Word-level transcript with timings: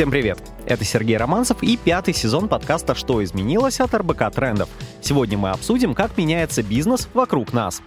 Всем 0.00 0.10
привет! 0.10 0.38
Это 0.64 0.82
Сергей 0.82 1.18
Романцев 1.18 1.62
и 1.62 1.76
пятый 1.76 2.14
сезон 2.14 2.48
подкаста 2.48 2.94
«Что 2.94 3.22
изменилось» 3.22 3.80
от 3.80 3.92
РБК 3.92 4.34
Трендов. 4.34 4.70
Сегодня 5.02 5.36
мы 5.36 5.50
обсудим, 5.50 5.94
как 5.94 6.16
меняется 6.16 6.62
бизнес 6.62 7.06
вокруг 7.12 7.52
нас. 7.52 7.82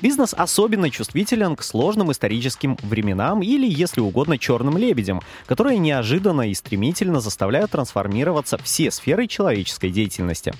Бизнес 0.00 0.32
особенно 0.32 0.88
чувствителен 0.88 1.54
к 1.54 1.62
сложным 1.62 2.10
историческим 2.10 2.78
временам 2.80 3.42
или, 3.42 3.66
если 3.66 4.00
угодно, 4.00 4.38
черным 4.38 4.78
лебедям, 4.78 5.20
которые 5.44 5.76
неожиданно 5.76 6.48
и 6.48 6.54
стремительно 6.54 7.20
заставляют 7.20 7.72
трансформироваться 7.72 8.56
все 8.56 8.90
сферы 8.90 9.26
человеческой 9.26 9.90
деятельности. 9.90 10.54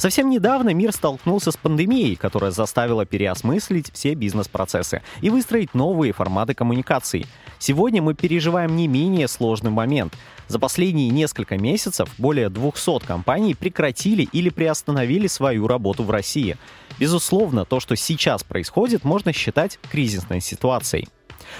Совсем 0.00 0.30
недавно 0.30 0.72
мир 0.72 0.92
столкнулся 0.92 1.50
с 1.50 1.58
пандемией, 1.58 2.16
которая 2.16 2.52
заставила 2.52 3.04
переосмыслить 3.04 3.92
все 3.92 4.14
бизнес-процессы 4.14 5.02
и 5.20 5.28
выстроить 5.28 5.74
новые 5.74 6.14
форматы 6.14 6.54
коммуникаций. 6.54 7.26
Сегодня 7.58 8.00
мы 8.00 8.14
переживаем 8.14 8.76
не 8.76 8.88
менее 8.88 9.28
сложный 9.28 9.70
момент. 9.70 10.14
За 10.48 10.58
последние 10.58 11.10
несколько 11.10 11.58
месяцев 11.58 12.08
более 12.16 12.48
200 12.48 13.04
компаний 13.04 13.54
прекратили 13.54 14.26
или 14.32 14.48
приостановили 14.48 15.26
свою 15.26 15.66
работу 15.66 16.02
в 16.02 16.10
России. 16.10 16.56
Безусловно, 16.98 17.66
то, 17.66 17.78
что 17.78 17.94
сейчас 17.94 18.42
происходит, 18.42 19.04
можно 19.04 19.34
считать 19.34 19.78
кризисной 19.90 20.40
ситуацией. 20.40 21.08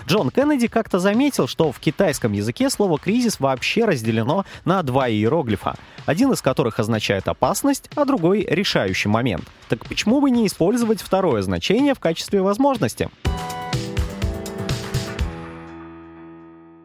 Джон 0.07 0.31
Кеннеди 0.31 0.69
как-то 0.69 0.99
заметил, 0.99 1.47
что 1.47 1.73
в 1.73 1.79
китайском 1.79 2.33
языке 2.33 2.71
слово 2.71 2.99
«кризис» 2.99 3.41
вообще 3.41 3.85
разделено 3.85 4.45
на 4.65 4.83
два 4.83 5.09
иероглифа, 5.09 5.77
один 6.07 6.33
из 6.33 6.43
которых 6.43 6.79
означает 6.79 7.29
опасность, 7.29 7.91
а 7.95 8.05
другой— 8.05 8.47
решающий 8.49 9.09
момент. 9.09 9.45
Так 9.69 9.87
почему 9.87 10.21
бы 10.21 10.31
не 10.31 10.47
использовать 10.47 11.03
второе 11.03 11.43
значение 11.43 11.95
в 11.95 12.01
качестве 12.01 12.43
возможности? 12.43 13.11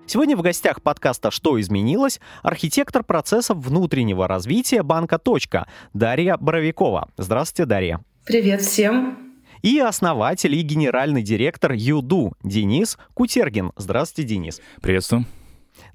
Сегодня 0.08 0.38
в 0.38 0.42
гостях 0.42 0.82
подкаста 0.82 1.32
«Что 1.32 1.60
изменилось?» 1.60 2.22
архитектор 2.44 3.04
процессов 3.04 3.58
внутреннего 3.58 4.28
развития 4.28 4.84
банка 4.84 5.18
«Точка» 5.18 5.68
Дарья 5.94 6.38
Боровикова. 6.38 7.10
Здравствуйте, 7.18 7.66
Дарья. 7.66 8.00
Привет 8.24 8.62
всем 8.62 9.25
и 9.66 9.80
основатель 9.80 10.54
и 10.54 10.62
генеральный 10.62 11.24
директор 11.24 11.72
Юду 11.72 12.34
Денис 12.44 13.00
Кутергин. 13.16 13.72
Здравствуйте, 13.76 14.30
Денис. 14.30 14.62
Приветствую. 14.80 15.26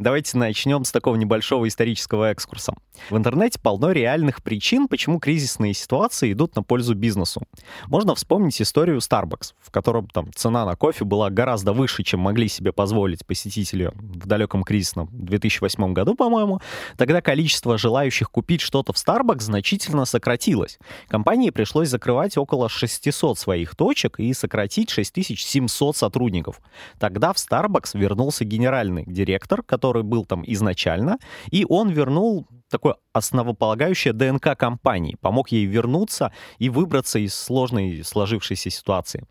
Давайте 0.00 0.38
начнем 0.38 0.84
с 0.84 0.92
такого 0.92 1.14
небольшого 1.16 1.68
исторического 1.68 2.30
экскурса. 2.30 2.72
В 3.10 3.18
интернете 3.18 3.60
полно 3.60 3.92
реальных 3.92 4.42
причин, 4.42 4.88
почему 4.88 5.20
кризисные 5.20 5.74
ситуации 5.74 6.32
идут 6.32 6.56
на 6.56 6.62
пользу 6.62 6.94
бизнесу. 6.94 7.42
Можно 7.86 8.14
вспомнить 8.14 8.62
историю 8.62 8.96
Starbucks, 8.96 9.52
в 9.60 9.70
котором 9.70 10.08
там 10.08 10.32
цена 10.32 10.64
на 10.64 10.74
кофе 10.74 11.04
была 11.04 11.28
гораздо 11.28 11.74
выше, 11.74 12.02
чем 12.02 12.20
могли 12.20 12.48
себе 12.48 12.72
позволить 12.72 13.26
посетители 13.26 13.92
в 13.94 14.26
далеком 14.26 14.62
кризисном 14.62 15.10
2008 15.12 15.92
году, 15.92 16.14
по-моему. 16.14 16.62
Тогда 16.96 17.20
количество 17.20 17.76
желающих 17.76 18.30
купить 18.30 18.62
что-то 18.62 18.94
в 18.94 18.96
Starbucks 18.96 19.40
значительно 19.40 20.06
сократилось. 20.06 20.78
Компании 21.08 21.50
пришлось 21.50 21.90
закрывать 21.90 22.38
около 22.38 22.70
600 22.70 23.38
своих 23.38 23.76
точек 23.76 24.18
и 24.18 24.32
сократить 24.32 24.88
6700 24.88 25.94
сотрудников. 25.94 26.62
Тогда 26.98 27.34
в 27.34 27.36
Starbucks 27.36 27.90
вернулся 27.92 28.46
генеральный 28.46 29.04
директор, 29.06 29.62
который 29.62 29.89
был 29.98 30.24
там 30.24 30.42
изначально, 30.46 31.18
и 31.50 31.66
он 31.68 31.90
вернул 31.90 32.46
такое 32.70 32.96
основополагающее 33.12 34.12
ДНК 34.12 34.56
компании, 34.56 35.16
помог 35.20 35.50
ей 35.50 35.66
вернуться 35.66 36.32
и 36.58 36.68
выбраться 36.68 37.18
из 37.18 37.34
сложной 37.34 38.02
сложившейся 38.04 38.70
ситуации. 38.70 39.26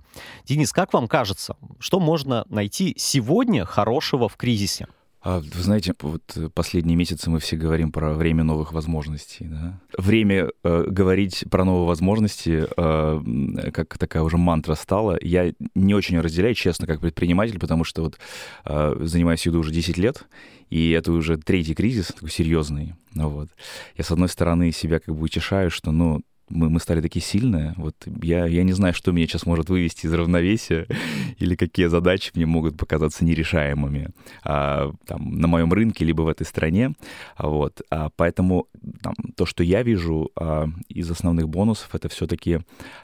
Денис, 0.45 0.71
как 0.71 0.93
вам 0.93 1.07
кажется, 1.07 1.55
что 1.80 1.99
можно 1.99 2.45
найти 2.49 2.93
сегодня 2.97 3.65
хорошего 3.65 4.27
в 4.27 4.35
кризисе? 4.35 4.87
А, 5.22 5.39
вы 5.39 5.64
знаете, 5.64 5.94
вот 6.02 6.23
последние 6.53 6.95
месяцы 6.95 7.30
мы 7.30 7.39
все 7.39 7.58
говорим 7.58 7.92
про 7.92 8.14
время 8.14 8.44
новых 8.44 8.72
возможностей. 8.72 9.48
Да? 9.50 9.80
Время 9.98 10.50
э, 10.64 10.86
говорить 10.88 11.44
про 11.52 11.66
новые 11.66 11.88
возможности, 11.88 12.66
э, 12.77 13.71
как 13.71 13.98
такая 13.98 14.23
уже 14.23 14.38
мантра 14.38 14.76
стала, 14.76 15.17
я 15.21 15.52
не 15.76 15.93
очень 15.93 16.20
разделяю, 16.21 16.55
честно, 16.55 16.88
как 16.88 17.02
предприниматель, 17.02 17.60
потому 17.60 17.83
что 17.83 18.04
вот 18.04 18.17
э, 18.64 18.95
занимаюсь 19.02 19.45
юдо 19.45 19.60
уже 19.60 19.71
10 19.71 19.98
лет, 19.98 20.26
и 20.70 20.92
это 20.92 21.11
уже 21.11 21.38
третий 21.38 21.76
кризис, 21.76 22.08
такой 22.08 22.30
серьезный. 22.30 22.93
Вот. 23.14 23.49
Я, 23.98 24.04
с 24.05 24.11
одной 24.11 24.30
стороны, 24.30 24.72
себя 24.72 24.99
как 24.99 25.16
бы 25.16 25.23
утешаю, 25.23 25.70
что, 25.70 25.92
ну, 25.92 26.22
мы, 26.49 26.70
мы 26.70 26.80
стали 26.80 27.02
такие 27.02 27.23
сильные. 27.23 27.73
Вот 27.77 27.95
я, 28.21 28.45
я 28.45 28.64
не 28.64 28.73
знаю, 28.73 28.93
что 28.93 29.11
меня 29.11 29.27
сейчас 29.27 29.45
может 29.45 29.70
вывести 29.70 30.05
из 30.05 30.14
равновесия 30.14 30.87
или 31.37 31.55
какие 31.55 31.87
задачи 31.87 32.32
мне 32.36 32.45
могут 32.45 32.77
показаться 32.77 33.23
нерешаемыми 33.26 34.10
а, 34.43 34.92
там, 35.05 35.39
на 35.39 35.48
моем 35.48 35.71
рынке 35.71 36.05
либо 36.05 36.23
в 36.23 36.27
этой 36.27 36.45
стране. 36.45 36.93
Вот. 37.37 37.82
А, 37.89 38.10
поэтому 38.15 38.67
там, 39.02 39.15
то, 39.36 39.45
что 39.45 39.64
я 39.64 39.83
вижу 39.83 40.32
а, 40.36 40.67
из 40.87 41.10
основных 41.10 41.49
бонусов, 41.49 41.93
это 41.93 42.10
все-таки 42.10 42.60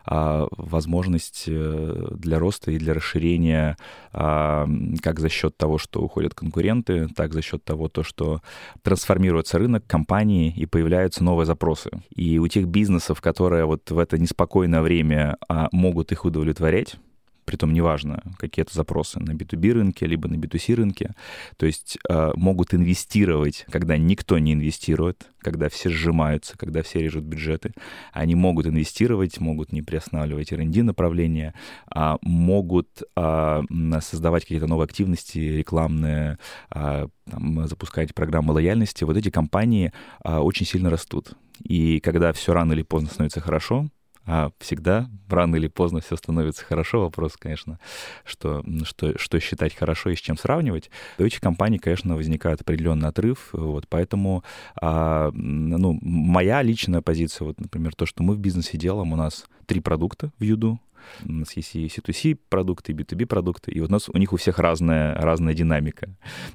а, 0.06 0.48
возможность 0.52 1.46
э, 1.48 2.08
для 2.18 2.40
роста 2.40 2.72
и 2.72 2.78
для 2.78 2.94
расширения 2.94 3.78
а, 4.12 4.68
как 5.02 5.20
за 5.20 5.30
счет 5.30 5.58
того, 5.58 5.78
что 5.78 6.02
уходят 6.02 6.34
конкуренты, 6.34 7.08
так 7.16 7.34
за 7.34 7.42
счет 7.42 7.64
того, 7.64 7.90
то, 7.90 8.04
что 8.04 8.42
трансформируется 8.82 9.58
рынок, 9.58 9.86
компании 9.88 10.54
и 10.56 10.66
появляются 10.66 11.24
новые 11.24 11.46
запросы. 11.46 11.90
И 12.16 12.40
у 12.40 12.48
тех 12.48 12.68
бизнесов, 12.68 13.22
которые 13.22 13.35
которые 13.36 13.66
вот 13.66 13.92
в 13.92 14.00
это 14.00 14.18
неспокойное 14.18 14.82
время 14.82 15.36
а, 15.50 15.68
могут 15.74 16.14
их 16.14 16.24
удовлетворять, 16.24 16.96
притом 17.46 17.74
неважно, 17.74 18.22
какие 18.38 18.64
это 18.64 18.74
запросы, 18.74 19.20
на 19.20 19.32
B2B 19.32 19.72
рынке, 19.72 20.06
либо 20.06 20.28
на 20.28 20.36
B2C 20.36 20.76
рынке, 20.76 21.14
то 21.58 21.66
есть 21.66 21.98
э, 22.10 22.32
могут 22.36 22.74
инвестировать, 22.74 23.66
когда 23.70 23.98
никто 23.98 24.38
не 24.38 24.54
инвестирует, 24.54 25.28
когда 25.46 25.70
все 25.70 25.90
сжимаются, 25.90 26.58
когда 26.58 26.82
все 26.82 27.00
режут 27.00 27.24
бюджеты, 27.24 27.74
они 28.12 28.34
могут 28.34 28.66
инвестировать, 28.66 29.40
могут 29.40 29.72
не 29.72 29.84
приостанавливать 29.84 30.52
R&D 30.52 30.82
направления, 30.84 31.54
а 31.88 32.18
могут 32.22 33.04
а, 33.16 33.62
создавать 34.02 34.44
какие-то 34.44 34.66
новые 34.68 34.86
активности 34.86 35.38
рекламные, 35.38 36.40
а, 36.72 37.08
там, 37.30 37.68
запускать 37.68 38.16
программы 38.16 38.54
лояльности. 38.54 39.04
Вот 39.04 39.18
эти 39.18 39.30
компании 39.30 39.94
а, 40.24 40.42
очень 40.42 40.66
сильно 40.66 40.90
растут. 40.90 41.34
И 41.64 42.00
когда 42.00 42.34
все 42.34 42.54
рано 42.54 42.74
или 42.74 42.82
поздно 42.82 43.10
становится 43.10 43.40
хорошо, 43.40 43.88
а 44.26 44.52
всегда 44.60 45.10
рано 45.30 45.56
или 45.56 45.68
поздно 45.68 46.02
все 46.02 46.16
становится 46.16 46.66
хорошо. 46.66 47.02
Вопрос, 47.02 47.36
конечно, 47.38 47.80
что, 48.24 48.64
что, 48.84 49.18
что 49.18 49.40
считать 49.40 49.76
хорошо 49.76 50.10
и 50.10 50.16
с 50.16 50.20
чем 50.20 50.38
сравнивать. 50.38 50.90
У 51.18 51.24
этих 51.24 51.42
компаний, 51.42 51.78
конечно, 51.78 52.16
возникает 52.16 52.62
определенный 52.62 53.10
отрыв. 53.10 53.50
Вот, 53.52 53.88
поэтому 53.88 54.44
а, 54.82 55.32
ну, 55.34 55.98
моя 56.02 56.62
личная 56.62 57.02
позиция, 57.02 57.46
вот, 57.46 57.60
например, 57.60 57.94
то, 57.96 58.06
что 58.06 58.24
мы 58.24 58.36
в 58.36 58.40
бизнесе 58.40 58.78
делаем, 58.78 59.14
у 59.14 59.16
нас 59.16 59.46
три 59.66 59.80
продукта 59.80 60.32
в 60.40 60.44
Юду. 60.44 60.80
У 61.26 61.32
нас 61.32 61.56
есть 61.56 61.76
и 61.76 61.88
C2C 61.88 62.38
продукты, 62.50 62.92
и 62.92 62.96
B2B 62.96 63.26
продукты, 63.26 63.72
и 63.72 63.80
вот 63.80 63.90
у 63.90 63.94
нас 63.94 64.10
у 64.10 64.18
них 64.18 64.34
у 64.34 64.38
всех 64.38 64.60
разная, 64.60 65.16
разная 65.16 65.54
динамика. 65.54 66.10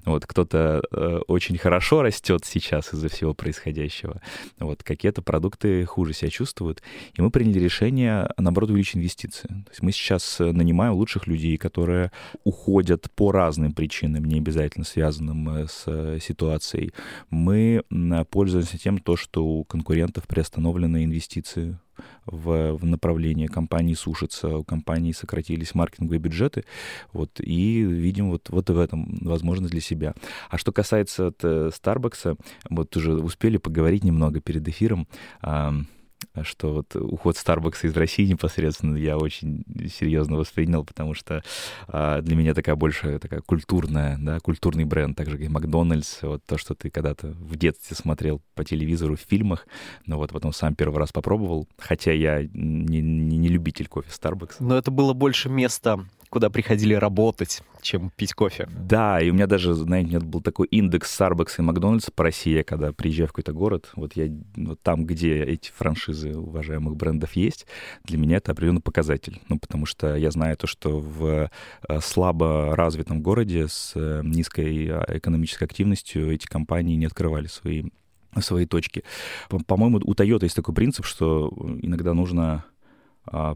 Вот 0.05 0.27
кто-то 0.27 0.83
э, 0.91 1.21
очень 1.27 1.59
хорошо 1.59 2.03
растет 2.03 2.44
сейчас 2.44 2.93
из-за 2.93 3.09
всего 3.09 3.34
происходящего, 3.34 4.21
вот 4.59 4.83
какие-то 4.83 5.22
продукты 5.22 5.84
хуже 5.84 6.12
себя 6.12 6.31
чувствуют, 6.31 6.83
и 7.15 7.22
мы 7.22 7.31
приняли 7.31 7.59
решение, 7.59 8.28
наоборот, 8.37 8.71
увеличить 8.71 8.97
инвестиции. 8.97 9.49
То 9.49 9.71
есть 9.71 9.83
мы 9.83 9.93
сейчас 9.93 10.39
нанимаем 10.39 10.94
лучших 10.94 11.27
людей, 11.27 11.56
которые 11.56 12.10
уходят 12.44 13.10
по 13.15 13.33
разным 13.33 13.72
причинам, 13.72 14.25
не 14.25 14.39
обязательно 14.39 14.84
связанным 14.84 15.49
э, 15.49 15.66
с 15.66 15.84
э, 15.87 16.19
ситуацией. 16.21 16.93
Мы 17.31 17.83
пользуемся 18.31 18.78
тем, 18.78 18.99
то, 18.99 19.16
что 19.16 19.44
у 19.44 19.65
конкурентов 19.65 20.27
приостановлены 20.27 21.05
инвестиции 21.05 21.78
в, 22.27 22.72
в 22.75 22.84
направлении 22.84 23.47
компании 23.47 23.94
сушится, 23.94 24.59
у 24.59 24.65
компании 24.65 25.12
сократились 25.12 25.75
маркетинговые 25.75 26.21
бюджеты, 26.21 26.65
вот, 27.12 27.41
и 27.41 27.83
видим 27.83 28.31
вот, 28.31 28.49
вот 28.50 28.71
в 28.71 28.78
этом 28.78 29.19
возможность 29.21 29.72
для 29.72 29.81
себя. 29.81 30.15
А 30.48 30.59
что 30.59 30.72
касается 30.72 31.28
Starbucks, 31.28 32.39
вот 32.69 32.97
уже 32.97 33.15
успели 33.15 33.57
поговорить 33.57 34.04
немного 34.04 34.41
перед 34.41 34.66
эфиром, 34.69 35.07
что 36.45 36.72
вот 36.75 36.97
уход 36.97 37.37
Starbucks 37.37 37.87
из 37.87 37.97
России 37.97 38.27
непосредственно 38.27 38.97
я 38.97 39.16
очень 39.16 39.65
серьезно 39.89 40.37
воспринял, 40.37 40.84
потому 40.84 41.15
что 41.15 41.42
а, 41.89 42.21
для 42.21 42.37
меня 42.37 42.54
такая 42.54 42.77
больше 42.77 43.19
такая 43.19 43.41
культурная, 43.41 44.19
да, 44.21 44.41
культурный 44.41 44.84
бренд, 44.84 45.16
так 45.16 45.28
же 45.28 45.37
как 45.37 45.47
и 45.47 45.48
Макдональдс, 45.48 46.22
вот 46.22 46.45
то, 46.45 46.59
что 46.59 46.75
ты 46.75 46.91
когда-то 46.91 47.28
в 47.28 47.57
детстве 47.57 47.97
смотрел 47.97 48.42
по 48.54 48.65
телевизору, 48.65 49.16
в 49.16 49.21
фильмах, 49.21 49.66
но 50.07 50.19
вот 50.19 50.33
потом 50.33 50.53
сам 50.53 50.75
первый 50.75 50.98
раз 50.98 51.13
попробовал, 51.13 51.69
хотя 51.78 52.13
я 52.13 52.42
не, 52.42 53.01
не, 53.01 53.39
не 53.39 53.48
любитель 53.48 53.89
кофе 53.89 54.10
Starbucks. 54.10 54.57
Но 54.60 54.77
это 54.77 54.91
было 54.91 55.13
больше 55.13 55.48
место 55.48 56.07
куда 56.30 56.48
приходили 56.48 56.94
работать, 56.94 57.62
чем 57.82 58.10
пить 58.16 58.34
кофе. 58.34 58.68
Да, 58.71 59.21
и 59.21 59.30
у 59.30 59.34
меня 59.34 59.47
даже, 59.47 59.74
знаете, 59.74 60.06
у 60.06 60.10
меня 60.10 60.21
был 60.21 60.41
такой 60.41 60.68
индекс 60.68 61.21
Starbucks 61.21 61.54
и 61.59 61.62
Макдональдс 61.62 62.10
по 62.10 62.24
России, 62.24 62.62
когда 62.62 62.92
приезжаю 62.92 63.28
в 63.28 63.32
какой-то 63.32 63.53
город, 63.53 63.91
вот 63.97 64.15
я 64.15 64.30
вот 64.56 64.80
там, 64.80 65.04
где 65.04 65.42
эти 65.42 65.71
франшизы 65.77 66.36
уважаемых 66.36 66.97
брендов 66.97 67.34
есть, 67.34 67.66
для 68.04 68.16
меня 68.16 68.36
это 68.36 68.53
определенный 68.53 68.80
показатель. 68.80 69.41
Ну, 69.48 69.59
потому 69.59 69.86
что 69.86 70.15
я 70.15 70.30
знаю 70.30 70.56
то, 70.56 70.68
что 70.68 71.00
в 71.00 71.50
э, 71.88 72.00
слабо 72.00 72.77
развитом 72.77 73.22
городе 73.22 73.66
с 73.66 73.92
э, 73.97 74.22
низкой 74.24 74.88
а, 74.88 75.04
экономической 75.16 75.65
активностью 75.65 76.32
эти 76.32 76.47
компании 76.47 76.94
не 76.94 77.06
открывали 77.06 77.48
свои 77.48 77.84
свои 78.38 78.65
точки. 78.65 79.03
По-моему, 79.66 80.00
у 80.04 80.15
Toyota 80.15 80.44
есть 80.44 80.54
такой 80.54 80.72
принцип, 80.72 81.04
что 81.04 81.53
иногда 81.82 82.15
нужно 82.15 82.65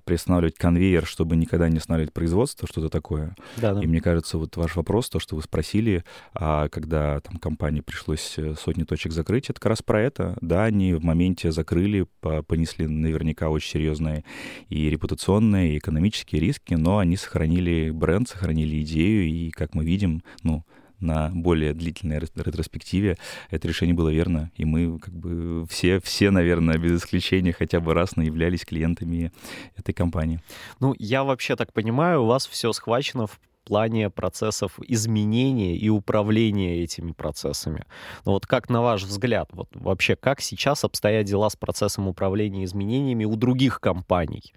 приостанавливать 0.05 0.57
конвейер, 0.57 1.07
чтобы 1.07 1.37
никогда 1.37 1.69
не 1.69 1.79
останавливать 1.79 2.13
производство, 2.13 2.69
что-то 2.69 2.89
такое. 2.89 3.35
Да, 3.57 3.75
да. 3.75 3.83
И 3.83 3.87
мне 3.87 4.01
кажется, 4.01 4.39
вот 4.39 4.57
ваш 4.57 4.77
вопрос, 4.77 5.09
то, 5.09 5.19
что 5.19 5.37
вы 5.37 5.43
спросили, 5.43 6.05
а, 6.35 6.69
когда 6.69 7.21
там 7.21 7.37
компании 7.39 7.81
пришлось 7.81 8.35
э, 8.37 8.55
сотни 8.55 8.85
точек 8.85 9.13
закрыть, 9.13 9.51
это 9.51 9.61
как 9.61 9.71
раз 9.71 9.83
про 9.83 10.01
это. 10.01 10.37
Да, 10.41 10.65
они 10.65 10.95
в 10.95 11.03
моменте 11.03 11.51
закрыли, 11.53 12.07
понесли 12.47 12.87
наверняка 12.87 13.49
очень 13.51 13.71
серьезные 13.71 14.25
и 14.69 14.91
репутационные, 14.91 15.75
и 15.75 15.79
экономические 15.79 16.41
риски, 16.41 16.75
но 16.75 16.99
они 16.99 17.17
сохранили 17.17 17.91
бренд, 17.91 18.29
сохранили 18.29 18.83
идею, 18.83 19.29
и, 19.29 19.51
как 19.51 19.75
мы 19.75 19.85
видим, 19.85 20.23
ну, 20.43 20.65
на 21.01 21.31
более 21.31 21.75
длительной 21.75 22.19
ретроспективе 22.19 23.17
это 23.51 23.69
решение 23.69 23.95
было 23.95 24.09
верно, 24.09 24.51
и 24.57 24.65
мы 24.65 24.99
как 24.99 25.15
бы 25.15 25.67
все, 25.69 26.01
все, 26.01 26.31
наверное, 26.31 26.79
без 26.79 27.03
исключения 27.03 27.53
хотя 27.53 27.81
бы 27.81 27.95
раз 27.95 28.17
являлись 28.17 28.65
клиентами 28.65 29.33
этой 29.77 29.93
компании. 29.93 30.41
Ну, 30.81 30.95
я 30.99 31.25
вообще 31.25 31.57
так 31.57 31.73
понимаю, 31.73 32.23
у 32.23 32.27
вас 32.27 32.47
все 32.47 32.73
схвачено 32.73 33.27
в 33.27 33.41
плане 33.65 34.11
процессов 34.11 34.79
изменения 34.87 35.77
и 35.77 35.89
управления 35.89 36.83
этими 36.83 37.13
процессами. 37.13 37.85
Но 38.25 38.33
вот 38.33 38.47
как 38.47 38.69
на 38.69 38.83
ваш 38.83 39.03
взгляд, 39.05 39.49
вот 39.53 39.69
вообще 39.75 40.17
как 40.17 40.41
сейчас 40.41 40.85
обстоят 40.85 41.27
дела 41.27 41.49
с 41.51 41.57
процессом 41.57 42.09
управления 42.09 42.65
изменениями 42.65 43.25
у 43.25 43.37
других 43.37 43.81
компаний? 43.81 44.55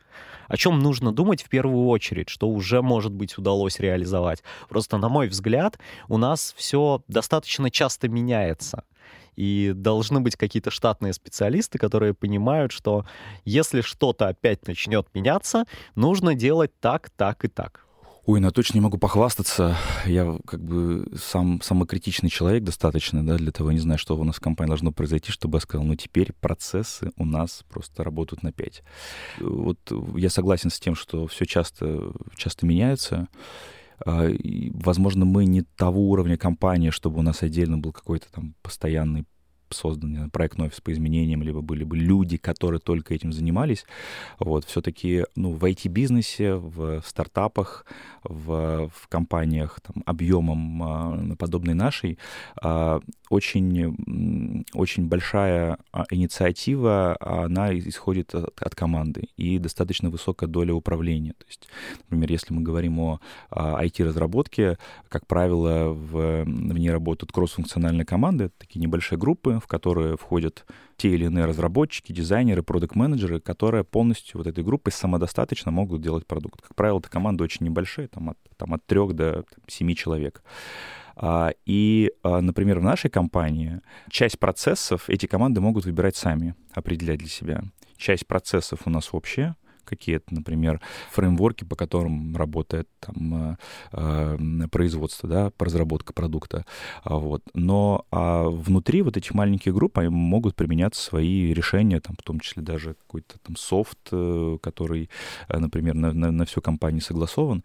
О 0.48 0.58
чем 0.58 0.80
нужно 0.80 1.12
думать 1.12 1.44
в 1.44 1.50
первую 1.50 1.88
очередь, 1.88 2.30
что 2.30 2.48
уже, 2.48 2.82
может 2.82 3.12
быть, 3.12 3.38
удалось 3.38 3.80
реализовать? 3.80 4.44
Просто, 4.70 4.98
на 4.98 5.10
мой 5.10 5.28
взгляд, 5.28 5.78
у 6.08 6.18
нас 6.18 6.54
все 6.58 7.02
достаточно 7.08 7.70
часто 7.70 8.08
меняется. 8.08 8.84
И 9.36 9.74
должны 9.76 10.20
быть 10.20 10.36
какие-то 10.36 10.72
штатные 10.72 11.14
специалисты, 11.14 11.78
которые 11.78 12.14
понимают, 12.16 12.72
что 12.72 13.06
если 13.46 13.82
что-то 13.82 14.30
опять 14.30 14.68
начнет 14.68 15.08
меняться, 15.14 15.66
нужно 15.96 16.34
делать 16.34 16.72
так, 16.80 17.12
так 17.12 17.46
и 17.46 17.48
так. 17.48 17.87
Ой, 18.28 18.42
на 18.42 18.52
точно 18.52 18.80
не 18.80 18.82
могу 18.82 18.98
похвастаться. 18.98 19.78
Я 20.06 20.38
как 20.46 20.62
бы 20.62 21.08
сам 21.16 21.62
самокритичный 21.62 22.30
человек 22.30 22.62
достаточно, 22.62 23.26
да, 23.26 23.38
для 23.38 23.54
того, 23.54 23.72
не 23.72 23.80
знаю, 23.80 23.98
что 23.98 24.18
у 24.18 24.24
нас 24.26 24.36
в 24.36 24.42
компании 24.42 24.68
должно 24.68 24.92
произойти, 24.92 25.32
чтобы 25.32 25.56
я 25.56 25.62
сказал, 25.62 25.88
ну 25.88 25.96
теперь 25.96 26.34
процессы 26.34 27.14
у 27.16 27.24
нас 27.24 27.64
просто 27.70 28.04
работают 28.04 28.44
на 28.44 28.52
5. 28.52 28.84
Вот 29.40 29.80
я 30.18 30.30
согласен 30.30 30.70
с 30.70 30.78
тем, 30.78 30.94
что 30.94 31.26
все 31.28 31.46
часто, 31.46 32.12
часто 32.36 32.66
меняется. 32.66 33.30
А, 34.06 34.30
возможно, 34.74 35.24
мы 35.24 35.46
не 35.46 35.62
того 35.62 36.10
уровня 36.10 36.36
компании, 36.36 36.90
чтобы 36.90 37.20
у 37.20 37.24
нас 37.24 37.44
отдельно 37.44 37.78
был 37.78 37.94
какой-то 37.94 38.30
там 38.30 38.56
постоянный 38.62 39.24
создан 39.70 40.30
проектный 40.30 40.68
офис 40.68 40.82
по 40.82 40.92
изменениям, 40.92 41.44
либо 41.44 41.62
были 41.62 41.84
бы 41.84 41.98
люди, 41.98 42.38
которые 42.38 42.80
только 42.80 43.14
этим 43.14 43.34
занимались. 43.34 43.86
Вот, 44.40 44.66
все-таки 44.66 45.26
ну, 45.36 45.52
в 45.52 45.64
IT-бизнесе, 45.64 46.56
в 46.56 47.02
стартапах, 47.06 47.86
в, 48.24 48.90
в 48.94 49.08
компаниях 49.08 49.80
там, 49.82 50.04
объемом 50.06 51.32
э, 51.32 51.36
подобной 51.36 51.74
нашей 51.74 52.18
э, 52.62 53.00
очень, 53.30 54.66
очень 54.74 55.08
большая 55.08 55.78
а, 55.92 56.06
инициатива, 56.12 57.18
она 57.20 57.78
исходит 57.78 58.34
от, 58.34 58.62
от 58.62 58.76
команды 58.76 59.30
и 59.38 59.60
достаточно 59.60 60.10
высокая 60.10 60.48
доля 60.48 60.74
управления. 60.74 61.34
То 61.34 61.46
есть, 61.48 61.68
например, 62.04 62.32
если 62.32 62.54
мы 62.54 62.62
говорим 62.62 63.00
о 63.00 63.20
IT-разработке, 63.52 64.78
как 65.10 65.28
правило, 65.28 65.90
в, 65.90 66.44
в 66.46 66.78
ней 66.78 66.92
работают 66.92 67.32
кроссфункциональные 67.32 68.06
команды, 68.06 68.50
такие 68.58 68.80
небольшие 68.80 69.20
группы, 69.20 69.57
в 69.60 69.68
которые 69.68 70.18
входят 70.18 70.66
те 70.98 71.10
или 71.10 71.26
иные 71.26 71.46
разработчики, 71.46 72.12
дизайнеры, 72.12 72.64
продукт-менеджеры, 72.64 73.40
которые 73.40 73.84
полностью 73.84 74.40
вот 74.40 74.48
этой 74.48 74.64
группой 74.64 74.92
самодостаточно 74.92 75.72
могут 75.72 76.02
делать 76.02 76.26
продукт. 76.26 76.62
Как 76.62 76.76
правило, 76.76 77.00
эта 77.00 77.10
команда 77.10 77.44
очень 77.44 77.66
небольшая, 77.66 78.08
там 78.08 78.32
от, 78.32 78.38
там 78.58 78.74
от 78.74 78.86
трех 78.86 79.14
до 79.14 79.46
семи 79.68 79.96
человек. 79.96 80.42
А, 81.16 81.52
и, 81.66 82.12
а, 82.24 82.42
например, 82.42 82.80
в 82.80 82.84
нашей 82.84 83.10
компании 83.10 83.82
часть 84.10 84.40
процессов 84.40 85.10
эти 85.10 85.26
команды 85.26 85.62
могут 85.62 85.86
выбирать 85.86 86.16
сами, 86.16 86.56
определять 86.74 87.20
для 87.20 87.30
себя. 87.30 87.64
Часть 87.98 88.28
процессов 88.28 88.82
у 88.86 88.90
нас 88.90 89.10
общая, 89.12 89.56
какие-то, 89.88 90.34
например, 90.34 90.82
фреймворки, 91.12 91.64
по 91.64 91.76
которым 91.76 92.36
работает 92.36 92.88
там, 93.00 93.52
э, 93.52 93.58
э, 93.94 94.68
производство, 94.70 95.28
да, 95.30 95.52
разработка 95.58 96.14
продукта. 96.14 96.66
А 97.04 97.16
вот. 97.16 97.42
Но 97.54 98.06
а 98.12 98.44
внутри 98.50 99.02
вот 99.02 99.18
этих 99.18 99.34
маленьких 99.34 99.74
групп 99.74 99.98
могут 99.98 100.56
применяться 100.56 101.02
свои 101.02 101.54
решения, 101.54 102.00
там, 102.00 102.16
в 102.20 102.24
том 102.24 102.40
числе 102.40 102.62
даже 102.62 102.94
какой-то 102.94 103.40
там 103.40 103.56
софт, 103.56 104.00
э, 104.12 104.58
который, 104.62 105.10
например, 105.50 105.96
на, 105.96 106.14
на, 106.14 106.32
на 106.32 106.46
всю 106.46 106.62
компанию 106.62 107.02
согласован. 107.02 107.64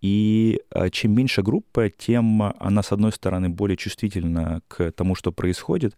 И 0.00 0.60
чем 0.92 1.12
меньше 1.12 1.42
группа, 1.42 1.90
тем 1.90 2.42
она, 2.42 2.82
с 2.82 2.92
одной 2.92 3.12
стороны, 3.12 3.48
более 3.48 3.76
чувствительна 3.76 4.60
к 4.68 4.92
тому, 4.92 5.14
что 5.14 5.32
происходит, 5.32 5.96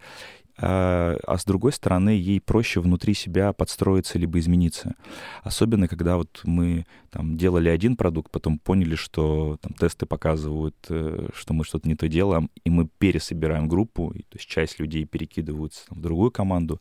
а, 0.59 1.17
а 1.27 1.39
с 1.39 1.45
другой 1.45 1.73
стороны, 1.73 2.11
ей 2.11 2.41
проще 2.41 2.81
внутри 2.81 3.15
себя 3.15 3.53
подстроиться 3.53 4.19
либо 4.19 4.39
измениться. 4.39 4.95
Особенно, 5.43 5.89
когда 5.89 6.17
вот 6.17 6.41
мы 6.45 6.87
там 7.11 7.37
делали 7.37 7.69
один 7.69 7.97
продукт, 7.97 8.31
потом 8.31 8.59
поняли, 8.59 8.95
что 8.95 9.59
там 9.61 9.73
тесты 9.75 10.07
показывают, 10.07 10.77
э, 10.89 11.29
что 11.35 11.55
мы 11.55 11.65
что-то 11.65 11.89
не 11.89 11.95
то 11.95 12.09
делаем, 12.09 12.51
и 12.65 12.71
мы 12.71 12.89
пересобираем 12.99 13.69
группу, 13.69 14.13
и, 14.13 14.21
то 14.23 14.39
есть 14.39 14.49
часть 14.49 14.79
людей 14.79 15.05
перекидываются 15.05 15.87
там, 15.89 15.99
в 15.99 16.03
другую 16.03 16.31
команду. 16.31 16.81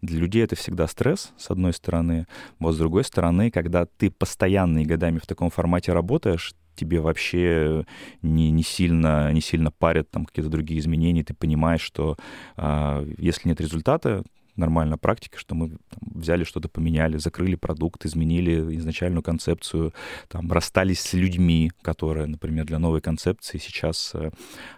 Для 0.00 0.18
людей 0.18 0.42
это 0.42 0.56
всегда 0.56 0.86
стресс, 0.88 1.32
с 1.36 1.50
одной 1.50 1.72
стороны. 1.72 2.26
Вот 2.58 2.74
с 2.74 2.78
другой 2.78 3.04
стороны, 3.04 3.50
когда 3.50 3.86
ты 3.86 4.10
постоянно 4.10 4.80
и 4.82 4.84
годами 4.84 5.18
в 5.18 5.26
таком 5.26 5.50
формате 5.50 5.92
работаешь, 5.92 6.54
тебе 6.74 7.00
вообще 7.00 7.84
не, 8.22 8.50
не, 8.50 8.62
сильно, 8.62 9.32
не 9.32 9.40
сильно 9.40 9.70
парят 9.70 10.10
там 10.10 10.24
какие-то 10.24 10.50
другие 10.50 10.80
изменения, 10.80 11.24
ты 11.24 11.34
понимаешь, 11.34 11.82
что 11.82 12.16
э, 12.56 13.12
если 13.18 13.48
нет 13.48 13.60
результата, 13.60 14.24
нормальная 14.56 14.98
практика, 14.98 15.38
что 15.38 15.54
мы 15.54 15.68
там, 15.68 16.00
взяли 16.14 16.44
что-то, 16.44 16.68
поменяли, 16.68 17.16
закрыли 17.16 17.56
продукт, 17.56 18.04
изменили 18.04 18.76
изначальную 18.76 19.22
концепцию, 19.22 19.92
там, 20.28 20.50
расстались 20.50 21.00
с 21.00 21.12
людьми, 21.14 21.72
которые, 21.82 22.26
например, 22.26 22.66
для 22.66 22.78
новой 22.78 23.00
концепции 23.00 23.58
сейчас 23.58 24.12
э, 24.14 24.30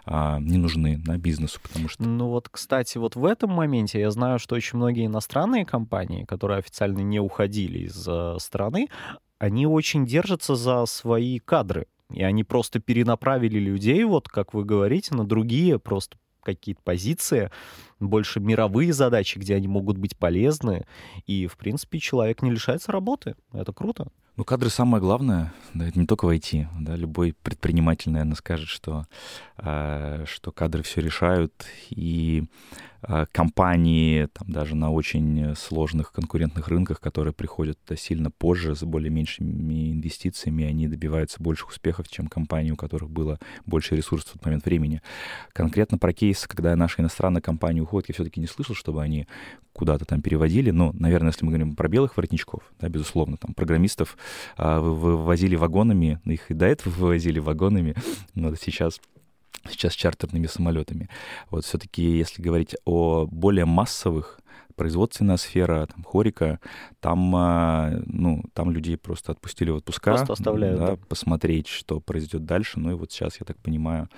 э, 0.05 0.37
не 0.39 0.57
нужны 0.57 1.01
на 1.05 1.17
бизнесу, 1.17 1.59
потому 1.61 1.89
что... 1.89 2.03
Ну 2.03 2.29
вот, 2.29 2.49
кстати, 2.49 2.97
вот 2.97 3.15
в 3.15 3.25
этом 3.25 3.51
моменте 3.51 3.99
я 3.99 4.11
знаю, 4.11 4.39
что 4.39 4.55
очень 4.55 4.77
многие 4.77 5.05
иностранные 5.07 5.65
компании, 5.65 6.23
которые 6.25 6.59
официально 6.59 6.99
не 6.99 7.19
уходили 7.19 7.79
из 7.79 8.07
э, 8.07 8.37
страны, 8.39 8.87
они 9.39 9.67
очень 9.67 10.05
держатся 10.05 10.55
за 10.55 10.85
свои 10.85 11.39
кадры. 11.39 11.87
И 12.11 12.23
они 12.23 12.43
просто 12.43 12.79
перенаправили 12.79 13.59
людей, 13.59 14.03
вот 14.03 14.27
как 14.27 14.53
вы 14.53 14.63
говорите, 14.63 15.15
на 15.15 15.25
другие 15.25 15.79
просто 15.79 16.17
какие-то 16.43 16.81
позиции, 16.83 17.49
больше 17.99 18.39
мировые 18.39 18.93
задачи, 18.93 19.39
где 19.39 19.55
они 19.55 19.67
могут 19.67 19.97
быть 19.97 20.15
полезны. 20.15 20.85
И, 21.25 21.47
в 21.47 21.57
принципе, 21.57 21.99
человек 21.99 22.43
не 22.43 22.51
лишается 22.51 22.91
работы. 22.91 23.35
Это 23.51 23.73
круто. 23.73 24.07
Ну, 24.37 24.43
кадры 24.43 24.69
самое 24.69 25.01
главное, 25.01 25.53
да, 25.73 25.87
это 25.87 25.97
не 25.97 26.05
только 26.05 26.25
в 26.25 26.29
IT, 26.29 26.67
да, 26.81 26.97
любой 26.97 27.33
предприниматель, 27.41 28.11
наверное, 28.11 28.35
скажет, 28.35 28.67
что, 28.67 29.05
э, 29.57 30.25
что 30.27 30.51
кадры 30.51 30.83
все 30.83 30.99
решают, 30.99 31.53
и 31.89 32.43
э, 33.07 33.27
компании, 33.31 34.25
там, 34.25 34.51
даже 34.51 34.75
на 34.75 34.91
очень 34.91 35.55
сложных 35.55 36.11
конкурентных 36.11 36.67
рынках, 36.67 36.99
которые 36.99 37.33
приходят 37.33 37.79
сильно 37.95 38.29
позже, 38.29 38.75
с 38.75 38.83
более 38.83 39.09
меньшими 39.09 39.93
инвестициями, 39.93 40.65
они 40.65 40.89
добиваются 40.89 41.41
больших 41.41 41.69
успехов, 41.69 42.09
чем 42.09 42.27
компании, 42.27 42.71
у 42.71 42.75
которых 42.75 43.09
было 43.09 43.39
больше 43.65 43.95
ресурсов 43.95 44.31
в 44.31 44.33
тот 44.33 44.45
момент 44.45 44.65
времени. 44.65 45.01
Конкретно 45.53 45.97
про 45.97 46.11
кейс, 46.11 46.45
когда 46.45 46.75
наши 46.75 46.99
иностранные 46.99 47.41
компании 47.41 47.79
уходят, 47.79 48.09
я 48.09 48.13
все-таки 48.13 48.41
не 48.41 48.47
слышал, 48.47 48.75
чтобы 48.75 49.01
они 49.01 49.27
куда-то 49.75 50.05
там 50.05 50.21
переводили. 50.21 50.71
Ну, 50.71 50.91
наверное, 50.93 51.31
если 51.31 51.45
мы 51.45 51.51
говорим 51.51 51.75
про 51.75 51.89
белых 51.89 52.15
воротничков, 52.15 52.63
да, 52.79 52.87
безусловно, 52.87 53.35
там 53.35 53.53
программистов 53.53 54.17
вывозили 54.57 55.55
вагонами, 55.55 56.19
их 56.25 56.51
и 56.51 56.53
до 56.53 56.65
этого 56.65 56.93
вывозили 56.97 57.39
вагонами, 57.39 57.95
но 58.33 58.55
сейчас 58.55 58.75
сейчас 58.75 59.01
сейчас 59.69 59.93
чартерными 59.93 60.45
самолетами. 60.45 61.09
Вот 61.49 61.65
все-таки, 61.65 62.03
если 62.03 62.41
говорить 62.41 62.75
о 62.85 63.25
более 63.25 63.65
массовых 63.65 64.39
производственная 64.75 65.37
сфера, 65.37 65.87
там, 65.87 66.03
хорика, 66.03 66.59
там, 66.99 67.33
а, 67.35 68.01
ну, 68.05 68.43
там 68.53 68.71
людей 68.71 68.97
просто 68.97 69.31
отпустили 69.31 69.71
в 69.71 69.77
отпуска. 69.77 70.11
Просто 70.11 70.33
оставляют, 70.33 70.79
да, 70.79 70.87
да. 70.87 70.95
Посмотреть, 71.07 71.67
что 71.67 71.99
произойдет 71.99 72.45
дальше. 72.45 72.79
Ну 72.79 72.91
и 72.91 72.93
вот 72.93 73.11
сейчас, 73.11 73.39
я 73.39 73.45
так 73.45 73.57
понимаю, 73.57 74.09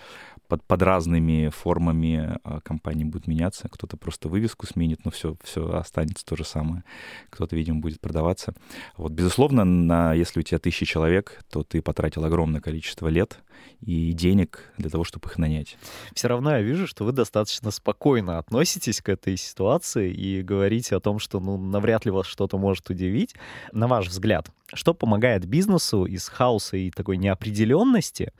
под, 0.47 0.63
под 0.63 0.81
разными 0.81 1.49
формами 1.49 2.37
а, 2.43 2.61
компании 2.61 3.03
будет 3.03 3.27
меняться. 3.27 3.69
Кто-то 3.69 3.97
просто 3.97 4.29
вывеску 4.29 4.65
сменит, 4.65 5.05
но 5.05 5.11
все, 5.11 5.35
все 5.43 5.69
останется 5.75 6.25
то 6.25 6.35
же 6.35 6.45
самое. 6.45 6.83
Кто-то, 7.29 7.55
видимо, 7.55 7.79
будет 7.79 7.99
продаваться. 7.99 8.53
Вот, 8.95 9.11
безусловно, 9.11 9.63
на, 9.65 10.13
если 10.13 10.39
у 10.39 10.43
тебя 10.43 10.59
тысячи 10.59 10.85
человек, 10.85 11.41
то 11.49 11.63
ты 11.63 11.81
потратил 11.81 12.23
огромное 12.23 12.61
количество 12.61 13.07
лет 13.07 13.39
и 13.81 14.13
денег 14.13 14.71
для 14.77 14.89
того, 14.89 15.03
чтобы 15.03 15.27
их 15.27 15.37
нанять. 15.37 15.77
Все 16.13 16.27
равно 16.27 16.51
я 16.51 16.61
вижу, 16.61 16.87
что 16.87 17.03
вы 17.03 17.11
достаточно 17.11 17.71
спокойно 17.71 18.37
относитесь 18.37 19.01
к 19.01 19.09
этой 19.09 19.37
ситуации 19.37 20.11
и 20.11 20.41
говорите 20.41 20.95
о 20.95 20.99
том, 20.99 21.19
что 21.19 21.39
ну, 21.39 21.57
навряд 21.57 22.05
ли 22.05 22.11
вас 22.11 22.25
что-то 22.25 22.57
может 22.57 22.89
удивить. 22.89 23.35
На 23.71 23.87
ваш 23.87 24.07
взгляд, 24.07 24.49
что 24.73 24.93
помогает 24.93 25.45
бизнесу 25.45 26.05
из 26.05 26.27
хаоса 26.27 26.77
и 26.77 26.91
такой 26.91 27.17
неопределенности 27.17 28.31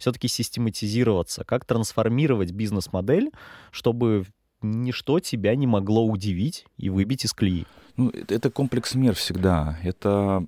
все-таки 0.00 0.28
систематизироваться, 0.28 1.44
как 1.44 1.64
трансформировать 1.64 2.50
бизнес-модель, 2.52 3.30
чтобы 3.70 4.26
ничто 4.62 5.20
тебя 5.20 5.54
не 5.54 5.66
могло 5.66 6.04
удивить 6.04 6.66
и 6.76 6.90
выбить 6.90 7.24
из 7.24 7.32
колеи. 7.32 7.66
Ну, 7.96 8.10
это 8.10 8.50
комплекс 8.50 8.94
мер 8.94 9.14
всегда. 9.14 9.78
Это 9.82 10.46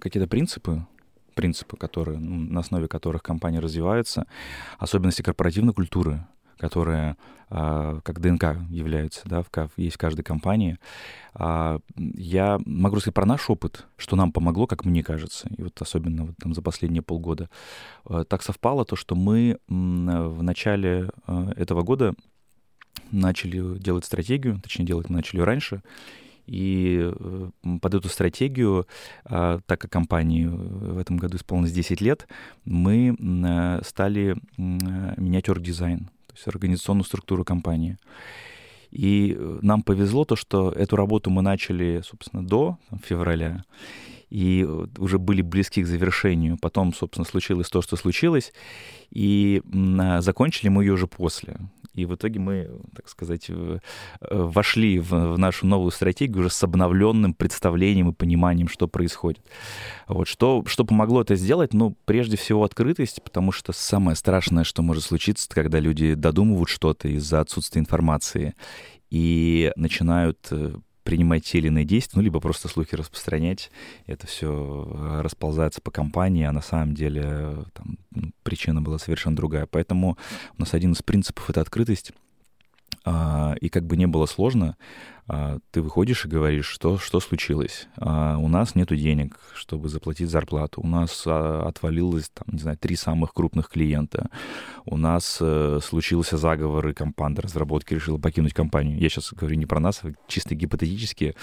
какие-то 0.00 0.28
принципы, 0.28 0.86
принципы, 1.34 1.76
которые, 1.76 2.18
ну, 2.18 2.36
на 2.52 2.60
основе 2.60 2.88
которых 2.88 3.22
компания 3.22 3.60
развивается, 3.60 4.26
особенности 4.78 5.22
корпоративной 5.22 5.74
культуры, 5.74 6.26
которая 6.58 7.16
э, 7.50 8.00
как 8.02 8.20
ДНК 8.20 8.56
является, 8.70 9.22
да, 9.24 9.44
есть 9.76 9.96
в 9.96 9.98
каждой 9.98 10.22
компании. 10.22 10.78
Э, 11.34 11.78
я 11.96 12.58
могу 12.64 13.00
сказать 13.00 13.14
про 13.14 13.26
наш 13.26 13.48
опыт, 13.50 13.86
что 13.96 14.16
нам 14.16 14.32
помогло, 14.32 14.66
как 14.66 14.84
мне 14.84 15.02
кажется, 15.02 15.48
и 15.56 15.62
вот 15.62 15.80
особенно 15.80 16.26
вот 16.26 16.36
там 16.38 16.54
за 16.54 16.62
последние 16.62 17.02
полгода. 17.02 17.48
Э, 18.08 18.24
так 18.28 18.42
совпало 18.42 18.84
то, 18.84 18.96
что 18.96 19.14
мы 19.14 19.50
э, 19.50 19.56
в 19.68 20.42
начале 20.42 21.10
э, 21.26 21.52
этого 21.56 21.82
года 21.82 22.14
начали 23.10 23.78
делать 23.78 24.04
стратегию, 24.04 24.60
точнее 24.62 24.86
делать 24.86 25.08
мы 25.08 25.16
начали 25.16 25.40
раньше, 25.40 25.82
и 26.46 27.10
э, 27.12 27.50
под 27.80 27.94
эту 27.94 28.08
стратегию, 28.08 28.86
а, 29.24 29.60
так 29.66 29.80
как 29.80 29.90
компании 29.90 30.46
в 30.46 30.98
этом 30.98 31.16
году 31.16 31.36
исполнилось 31.36 31.72
10 31.72 32.00
лет, 32.00 32.28
мы 32.64 33.16
э, 33.18 33.80
стали 33.84 34.36
менять 34.56 35.48
орг-дизайн, 35.48 36.10
то 36.34 36.38
есть 36.38 36.48
организационную 36.48 37.04
структуру 37.04 37.44
компании. 37.44 37.96
И 38.90 39.36
э, 39.38 39.58
нам 39.62 39.82
повезло 39.82 40.24
то, 40.24 40.36
что 40.36 40.70
эту 40.70 40.96
работу 40.96 41.30
мы 41.30 41.42
начали, 41.42 42.02
собственно, 42.04 42.44
до 42.44 42.76
там, 42.90 42.98
февраля, 42.98 43.64
и 44.34 44.64
уже 44.98 45.20
были 45.20 45.42
близки 45.42 45.80
к 45.80 45.86
завершению. 45.86 46.58
Потом, 46.60 46.92
собственно, 46.92 47.24
случилось 47.24 47.68
то, 47.68 47.80
что 47.82 47.94
случилось, 47.94 48.52
и 49.10 49.62
а, 49.72 50.20
закончили 50.22 50.70
мы 50.70 50.82
ее 50.82 50.94
уже 50.94 51.06
после. 51.06 51.56
И 51.94 52.04
в 52.04 52.16
итоге 52.16 52.40
мы, 52.40 52.68
так 52.96 53.08
сказать, 53.08 53.46
э, 53.48 53.78
вошли 54.20 54.98
в, 54.98 55.10
в 55.10 55.38
нашу 55.38 55.68
новую 55.68 55.92
стратегию 55.92 56.40
уже 56.40 56.50
с 56.50 56.60
обновленным 56.64 57.32
представлением 57.32 58.10
и 58.10 58.12
пониманием, 58.12 58.66
что 58.66 58.88
происходит. 58.88 59.44
Вот 60.08 60.26
что, 60.26 60.64
что 60.66 60.84
помогло 60.84 61.20
это 61.20 61.36
сделать? 61.36 61.72
Ну, 61.72 61.96
прежде 62.04 62.36
всего, 62.36 62.64
открытость, 62.64 63.22
потому 63.22 63.52
что 63.52 63.72
самое 63.72 64.16
страшное, 64.16 64.64
что 64.64 64.82
может 64.82 65.04
случиться, 65.04 65.48
когда 65.48 65.78
люди 65.78 66.14
додумывают 66.14 66.68
что-то 66.68 67.06
из-за 67.06 67.38
отсутствия 67.40 67.82
информации 67.82 68.54
и 69.10 69.70
начинают 69.76 70.48
э, 70.50 70.74
принимать 71.04 71.44
те 71.44 71.58
или 71.58 71.68
иные 71.68 71.84
действия, 71.84 72.18
ну, 72.18 72.22
либо 72.22 72.40
просто 72.40 72.66
слухи 72.66 72.96
распространять. 72.96 73.70
Это 74.06 74.26
все 74.26 74.88
э, 74.90 75.20
расползается 75.20 75.80
по 75.80 75.90
компании, 75.90 76.44
а 76.44 76.52
на 76.52 76.62
самом 76.62 76.94
деле 76.94 77.64
там, 77.74 77.98
ну, 78.10 78.32
причина 78.42 78.82
была 78.82 78.98
совершенно 78.98 79.36
другая. 79.36 79.66
Поэтому 79.66 80.18
у 80.56 80.60
нас 80.60 80.74
один 80.74 80.92
из 80.92 81.02
принципов— 81.02 81.48
это 81.50 81.60
открытость. 81.60 82.12
А, 83.04 83.54
и 83.60 83.68
как 83.68 83.84
бы 83.84 83.96
не 83.96 84.06
было 84.06 84.26
сложно, 84.26 84.76
ты 85.26 85.80
выходишь 85.80 86.26
и 86.26 86.28
говоришь, 86.28 86.66
что, 86.66 86.98
что 86.98 87.18
случилось. 87.18 87.88
А, 87.96 88.36
у 88.36 88.48
нас 88.48 88.74
нет 88.74 88.88
денег, 88.88 89.38
чтобы 89.54 89.88
заплатить 89.88 90.28
зарплату. 90.28 90.82
У 90.82 90.86
нас 90.86 91.22
а, 91.26 91.66
отвалилось, 91.66 92.28
там, 92.28 92.46
не 92.52 92.58
знаю, 92.58 92.76
три 92.76 92.94
самых 92.94 93.32
крупных 93.32 93.70
клиента. 93.70 94.28
У 94.84 94.98
нас 94.98 95.38
э, 95.40 95.80
случился 95.82 96.36
заговор, 96.36 96.88
и 96.88 96.92
компания 96.92 97.40
разработки 97.40 97.94
решила 97.94 98.18
покинуть 98.18 98.52
компанию. 98.52 98.98
Я 98.98 99.08
сейчас 99.08 99.32
говорю 99.32 99.56
не 99.56 99.64
про 99.64 99.80
нас, 99.80 100.00
а 100.02 100.12
чисто 100.28 100.54
гипотетически 100.54 101.34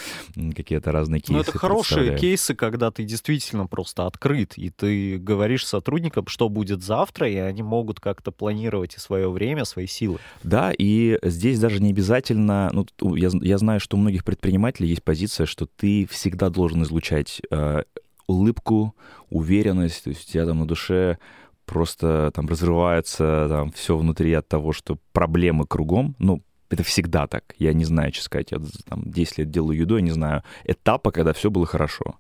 какие-то 0.56 0.92
разные 0.92 1.22
кейсы. 1.22 1.34
Но 1.34 1.42
это 1.42 1.58
хорошие 1.58 2.18
кейсы, 2.18 2.54
когда 2.54 2.92
ты 2.92 3.04
действительно 3.04 3.66
просто 3.66 4.06
открыт, 4.06 4.54
и 4.58 4.70
ты 4.70 5.18
говоришь 5.18 5.66
сотрудникам, 5.66 6.28
что 6.28 6.50
будет 6.50 6.84
завтра, 6.84 7.28
и 7.28 7.38
они 7.38 7.64
могут 7.64 8.00
как-то 8.00 8.32
планировать 8.32 8.96
и 8.96 9.00
свое 9.00 9.32
время, 9.32 9.66
свои 9.66 9.88
силы. 9.88 10.20
Да, 10.44 10.72
и 10.78 11.18
здесь 11.24 11.60
даже 11.60 11.82
не 11.82 11.90
обязательно, 11.90 12.70
ну, 12.74 13.16
я, 13.16 13.32
я 13.42 13.58
знаю, 13.58 13.71
знаю, 13.72 13.80
что 13.80 13.96
у 13.96 14.00
многих 14.00 14.26
предпринимателей 14.26 14.90
есть 14.90 15.04
позиция, 15.04 15.46
что 15.46 15.66
ты 15.66 16.06
всегда 16.08 16.50
должен 16.50 16.84
излучать 16.84 17.42
э, 17.50 17.84
улыбку, 18.28 18.96
уверенность, 19.30 20.04
то 20.04 20.10
есть 20.10 20.28
у 20.28 20.32
тебя 20.32 20.46
там 20.46 20.60
на 20.60 20.68
душе 20.68 21.18
просто 21.66 22.32
там 22.34 22.48
разрывается 22.48 23.48
там 23.48 23.72
все 23.72 23.96
внутри 23.96 24.34
от 24.34 24.48
того, 24.48 24.74
что 24.74 24.98
проблемы 25.14 25.66
кругом, 25.66 26.16
ну, 26.20 26.44
это 26.70 26.84
всегда 26.84 27.28
так. 27.28 27.56
Я 27.60 27.74
не 27.74 27.86
знаю, 27.86 28.14
что 28.14 28.24
сказать. 28.24 28.52
Я 28.52 28.60
там 28.90 29.04
10 29.06 29.38
лет 29.40 29.52
делаю 29.52 29.78
еду, 29.78 29.96
я 29.96 30.02
не 30.02 30.12
знаю 30.12 30.44
этапа, 30.66 31.12
когда 31.12 31.32
все 31.32 31.50
было 31.50 31.66
хорошо. 31.66 32.16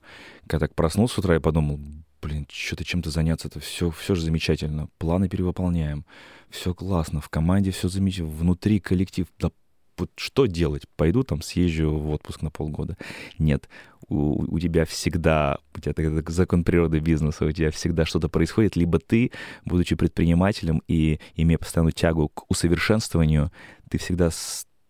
Когда 0.47 0.67
так 0.67 0.75
проснулся 0.75 1.15
с 1.15 1.17
утра 1.19 1.35
и 1.35 1.39
подумал, 1.39 1.79
блин, 2.21 2.47
что-то 2.49 2.85
чем-то 2.85 3.09
заняться, 3.09 3.49
это 3.49 3.59
все, 3.59 3.91
все 3.91 4.15
же 4.15 4.23
замечательно. 4.23 4.87
Планы 4.97 5.27
перевыполняем. 5.27 6.05
Все 6.49 6.73
классно. 6.73 7.19
В 7.19 7.29
команде 7.29 7.71
все 7.71 7.89
замечательно. 7.89 8.29
Внутри 8.29 8.79
коллектив. 8.79 9.27
Да 9.39 9.51
вот 9.97 10.11
что 10.15 10.45
делать? 10.45 10.83
Пойду 10.95 11.23
там 11.23 11.41
съезжу 11.41 11.91
в 11.91 12.09
отпуск 12.11 12.41
на 12.41 12.51
полгода. 12.51 12.97
Нет, 13.37 13.69
у, 14.07 14.53
у 14.53 14.59
тебя 14.59 14.85
всегда, 14.85 15.59
у 15.75 15.79
тебя 15.79 15.91
это 15.91 16.31
закон 16.31 16.63
природы 16.63 16.99
бизнеса, 16.99 17.45
у 17.45 17.51
тебя 17.51 17.71
всегда 17.71 18.05
что-то 18.05 18.29
происходит, 18.29 18.75
либо 18.75 18.99
ты, 18.99 19.31
будучи 19.65 19.95
предпринимателем 19.95 20.81
и 20.87 21.19
имея 21.35 21.57
постоянную 21.57 21.93
тягу 21.93 22.29
к 22.29 22.49
усовершенствованию, 22.49 23.51
ты 23.89 23.97
всегда 23.97 24.29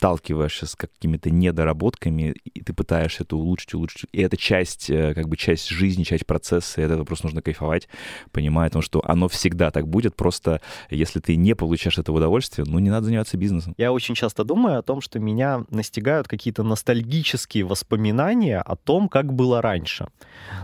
сталкиваешься 0.01 0.65
с 0.65 0.75
какими-то 0.75 1.29
недоработками, 1.29 2.33
и 2.43 2.63
ты 2.63 2.73
пытаешься 2.73 3.21
это 3.21 3.35
улучшить, 3.35 3.75
улучшить. 3.75 4.09
И 4.11 4.21
это 4.23 4.35
часть, 4.35 4.89
э, 4.89 5.13
как 5.13 5.29
бы 5.29 5.37
часть 5.37 5.67
жизни, 5.67 6.03
часть 6.03 6.25
процесса, 6.25 6.81
и 6.81 6.83
этого 6.83 7.03
просто 7.03 7.27
нужно 7.27 7.43
кайфовать, 7.43 7.87
понимая 8.31 8.69
о 8.69 8.71
том, 8.71 8.81
что 8.81 9.03
оно 9.05 9.27
всегда 9.27 9.69
так 9.69 9.87
будет, 9.87 10.15
просто 10.15 10.59
если 10.89 11.19
ты 11.19 11.35
не 11.35 11.53
получаешь 11.53 11.99
это 11.99 12.11
удовольствие, 12.11 12.65
ну, 12.67 12.79
не 12.79 12.89
надо 12.89 13.05
заниматься 13.05 13.37
бизнесом. 13.37 13.75
Я 13.77 13.91
очень 13.91 14.15
часто 14.15 14.43
думаю 14.43 14.79
о 14.79 14.81
том, 14.81 15.01
что 15.01 15.19
меня 15.19 15.65
настигают 15.69 16.27
какие-то 16.27 16.63
ностальгические 16.63 17.63
воспоминания 17.63 18.59
о 18.59 18.75
том, 18.75 19.07
как 19.07 19.31
было 19.31 19.61
раньше. 19.61 20.07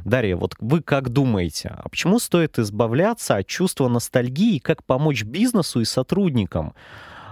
Дарья, 0.03 0.35
вот 0.35 0.55
вы 0.59 0.81
как 0.81 1.09
думаете, 1.09 1.75
а 1.77 1.89
почему 1.89 2.17
стоит 2.17 2.57
избавляться 2.57 3.35
от 3.35 3.45
чувства 3.45 3.87
ностальгии, 3.87 4.57
как 4.57 4.83
помочь 4.83 5.23
бизнесу 5.23 5.79
и 5.81 5.85
сотрудникам? 5.85 6.73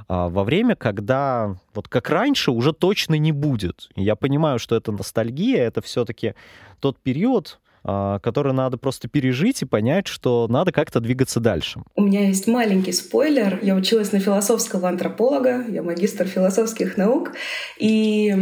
А, 0.07 0.29
во 0.29 0.43
время, 0.43 0.75
когда 0.75 1.55
вот 1.73 1.87
как 1.87 2.09
раньше 2.09 2.51
уже 2.51 2.73
точно 2.73 3.15
не 3.15 3.31
будет. 3.31 3.89
Я 3.95 4.15
понимаю, 4.15 4.59
что 4.59 4.75
это 4.75 4.91
ностальгия, 4.91 5.63
это 5.63 5.81
все-таки 5.81 6.35
тот 6.79 6.97
период, 6.97 7.59
который 7.85 8.53
надо 8.53 8.77
просто 8.77 9.07
пережить 9.07 9.61
и 9.61 9.65
понять, 9.65 10.07
что 10.07 10.47
надо 10.49 10.71
как-то 10.71 10.99
двигаться 10.99 11.39
дальше. 11.39 11.81
У 11.95 12.01
меня 12.01 12.27
есть 12.27 12.47
маленький 12.47 12.91
спойлер. 12.91 13.59
Я 13.61 13.75
училась 13.75 14.11
на 14.11 14.19
философского 14.19 14.89
антрополога, 14.89 15.63
я 15.69 15.83
магистр 15.83 16.25
философских 16.25 16.97
наук. 16.97 17.33
И 17.77 18.33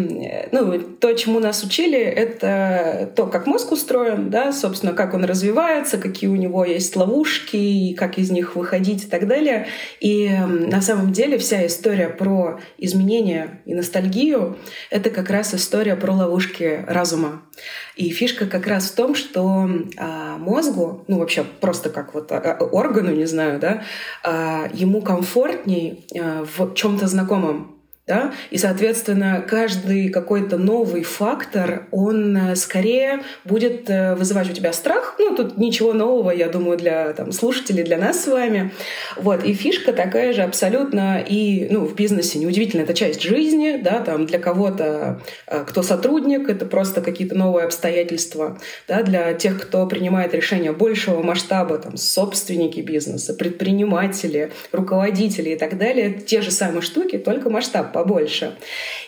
ну, 0.51 0.79
то, 0.79 1.13
чему 1.13 1.39
нас 1.39 1.63
учили, 1.63 1.99
это 1.99 3.11
то, 3.15 3.27
как 3.27 3.45
мозг 3.47 3.71
устроен, 3.71 4.29
да, 4.29 4.53
собственно, 4.53 4.93
как 4.93 5.13
он 5.13 5.25
развивается, 5.25 5.97
какие 5.97 6.29
у 6.29 6.35
него 6.35 6.63
есть 6.63 6.95
ловушки, 6.95 7.57
и 7.57 7.93
как 7.95 8.17
из 8.17 8.31
них 8.31 8.55
выходить 8.55 9.05
и 9.05 9.07
так 9.07 9.27
далее. 9.27 9.67
И 9.99 10.29
на 10.29 10.81
самом 10.81 11.11
деле 11.11 11.37
вся 11.37 11.65
история 11.65 12.07
про 12.07 12.59
изменения 12.77 13.61
и 13.65 13.73
ностальгию— 13.73 14.57
это 14.89 15.09
как 15.09 15.29
раз 15.29 15.53
история 15.53 15.95
про 15.95 16.13
ловушки 16.13 16.85
разума. 16.87 17.41
И 17.95 18.09
фишка 18.09 18.47
как 18.47 18.65
раз 18.67 18.89
в 18.89 18.95
том, 18.95 19.13
что 19.13 19.32
а, 19.37 20.37
мозгу, 20.37 21.03
ну 21.07 21.19
вообще 21.19 21.43
просто 21.43 21.89
как 21.89 22.13
вот 22.13 22.31
а, 22.31 22.57
органу, 22.71 23.11
не 23.11 23.25
знаю, 23.25 23.59
да, 23.59 23.83
а, 24.23 24.67
ему 24.73 25.01
комфортней 25.01 26.05
а, 26.17 26.45
в 26.45 26.73
чем-то 26.73 27.07
знакомом. 27.07 27.82
Да? 28.05 28.33
И, 28.51 28.57
соответственно, 28.57 29.41
каждый 29.47 30.09
какой-то 30.09 30.57
новый 30.57 31.03
фактор, 31.03 31.87
он 31.91 32.35
э, 32.35 32.55
скорее 32.57 33.23
будет 33.45 33.89
э, 33.89 34.15
вызывать 34.15 34.49
у 34.49 34.53
тебя 34.53 34.73
страх. 34.73 35.15
Ну, 35.19 35.33
тут 35.37 35.57
ничего 35.57 35.93
нового, 35.93 36.31
я 36.31 36.49
думаю, 36.49 36.77
для 36.77 37.13
там, 37.13 37.31
слушателей, 37.31 37.83
для 37.83 37.97
нас 37.97 38.21
с 38.21 38.27
вами. 38.27 38.73
Вот. 39.15 39.45
И 39.45 39.53
фишка 39.53 39.93
такая 39.93 40.33
же 40.33 40.41
абсолютно 40.41 41.23
и 41.25 41.69
ну, 41.69 41.85
в 41.85 41.95
бизнесе 41.95 42.39
неудивительно, 42.39 42.81
это 42.81 42.93
часть 42.93 43.21
жизни, 43.21 43.79
да, 43.81 44.01
там 44.01 44.25
для 44.25 44.39
кого-то, 44.39 45.21
э, 45.47 45.63
кто 45.65 45.81
сотрудник, 45.81 46.49
это 46.49 46.65
просто 46.65 46.99
какие-то 46.99 47.35
новые 47.35 47.63
обстоятельства. 47.63 48.59
Да, 48.85 49.01
для 49.03 49.33
тех, 49.33 49.61
кто 49.61 49.87
принимает 49.87 50.33
решения 50.33 50.73
большего 50.73 51.23
масштаба, 51.23 51.77
там, 51.77 51.95
собственники 51.95 52.81
бизнеса, 52.81 53.33
предприниматели, 53.33 54.51
руководители 54.73 55.51
и 55.51 55.55
так 55.55 55.77
далее, 55.77 56.11
те 56.11 56.41
же 56.41 56.51
самые 56.51 56.81
штуки, 56.81 57.17
только 57.17 57.49
масштаб 57.49 57.92
побольше. 57.93 58.57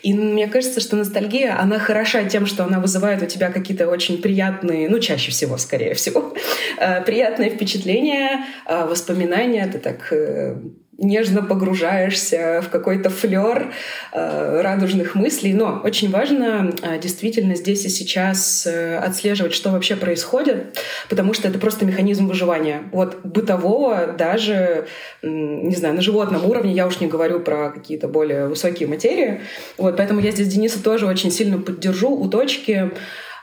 И 0.04 0.13
мне 0.13 0.48
кажется, 0.48 0.80
что 0.80 0.96
ностальгия, 0.96 1.60
она 1.60 1.80
хороша 1.80 2.24
тем, 2.24 2.46
что 2.46 2.63
она 2.63 2.80
вызывает 2.80 3.22
у 3.22 3.25
тебя 3.25 3.51
какие-то 3.51 3.88
очень 3.88 4.22
приятные, 4.22 4.89
ну, 4.89 5.00
чаще 5.00 5.32
всего, 5.32 5.58
скорее 5.58 5.94
всего, 5.94 6.34
э, 6.77 7.01
приятные 7.04 7.50
впечатления, 7.50 8.46
э, 8.65 8.86
воспоминания. 8.86 9.68
Ты 9.68 9.80
так 9.80 10.13
э, 10.13 10.56
нежно 10.98 11.44
погружаешься 11.44 12.62
в 12.66 12.70
какой-то 12.70 13.10
флер 13.10 13.74
э, 14.12 14.62
радужных 14.62 15.16
мыслей. 15.16 15.54
Но 15.54 15.82
очень 15.84 16.10
важно 16.10 16.74
э, 16.82 17.00
действительно 17.00 17.56
здесь 17.56 17.86
и 17.86 17.90
сейчас 17.90 18.66
э, 18.66 18.98
отслеживать, 18.98 19.54
что 19.54 19.72
вообще 19.72 19.96
происходит, 19.96 20.80
потому 21.10 21.34
что 21.34 21.48
это 21.48 21.60
просто 21.60 21.86
механизм 21.86 22.28
выживания. 22.28 22.84
Вот 22.92 23.20
бытового 23.24 24.16
даже, 24.18 24.88
не 25.22 25.75
знаю, 25.75 25.96
на 25.96 26.02
животном 26.02 26.46
уровне, 26.46 26.74
я 26.74 26.88
уж 26.88 27.00
не 27.00 27.08
говорю 27.08 27.40
про 27.42 27.72
какие-то 27.72 28.08
более 28.08 28.48
высокие 28.48 28.88
материи. 28.88 29.42
Вот, 29.78 29.98
поэтому 29.98 30.22
я 30.22 30.32
здесь 30.32 30.48
Дениса 30.48 30.82
тоже 30.82 31.08
очень 31.08 31.32
сильно 31.32 31.58
поддержу 31.58 32.12
у 32.12 32.30
точки, 32.30 32.92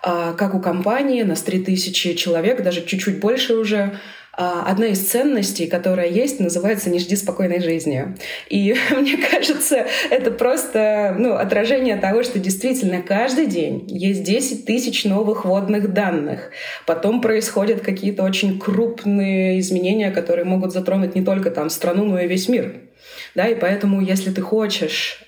э, 0.05 0.35
как 0.37 0.55
у 0.55 0.61
компании, 0.61 1.23
нас 1.23 1.43
3000 1.43 2.15
человек, 2.15 2.63
даже 2.63 2.85
чуть-чуть 2.85 3.21
больше 3.21 3.55
уже, 3.55 3.99
одна 4.35 4.87
из 4.87 5.01
ценностей, 5.07 5.67
которая 5.67 6.09
есть, 6.09 6.41
называется 6.41 6.89
«Не 6.89 6.99
жди 6.99 7.17
спокойной 7.17 7.61
жизни». 7.61 8.17
И 8.49 8.75
мне 8.91 9.19
кажется, 9.19 9.87
это 10.11 10.31
просто 10.31 11.15
ну, 11.19 11.35
отражение 11.35 11.97
того, 11.97 12.23
что 12.23 12.39
действительно 12.39 13.03
каждый 13.03 13.47
день 13.47 13.85
есть 13.89 14.23
10 14.23 14.65
тысяч 14.65 15.05
новых 15.05 15.45
водных 15.45 15.93
данных. 15.93 16.51
Потом 16.87 17.21
происходят 17.21 17.83
какие-то 17.83 18.23
очень 18.23 18.59
крупные 18.59 19.61
изменения, 19.61 20.11
которые 20.11 20.45
могут 20.45 20.73
затронуть 20.73 21.15
не 21.15 21.23
только 21.23 21.51
там 21.51 21.69
страну, 21.69 22.05
но 22.05 22.19
и 22.19 22.27
весь 22.27 22.49
мир. 22.49 22.73
Да, 23.35 23.47
и 23.47 23.55
поэтому, 23.55 24.01
если 24.01 24.31
ты 24.31 24.43
хочешь, 24.43 25.25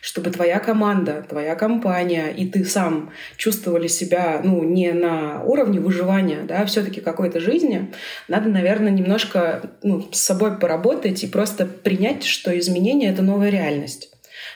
чтобы 0.00 0.30
твоя 0.30 0.58
команда, 0.58 1.24
твоя 1.28 1.54
компания 1.54 2.28
и 2.28 2.46
ты 2.48 2.64
сам 2.64 3.12
чувствовали 3.36 3.88
себя, 3.88 4.40
ну, 4.42 4.62
не 4.64 4.92
на 4.92 5.42
уровне 5.44 5.80
выживания, 5.80 6.42
да, 6.42 6.64
все-таки 6.66 7.00
какой-то 7.00 7.40
жизни, 7.40 7.92
надо, 8.28 8.48
наверное, 8.48 8.90
немножко 8.90 9.70
ну, 9.82 10.08
с 10.12 10.20
собой 10.20 10.58
поработать 10.58 11.22
и 11.24 11.26
просто 11.26 11.66
принять, 11.66 12.24
что 12.24 12.56
изменение— 12.58 13.10
это 13.12 13.22
новая 13.22 13.50
реальность. 13.50 14.10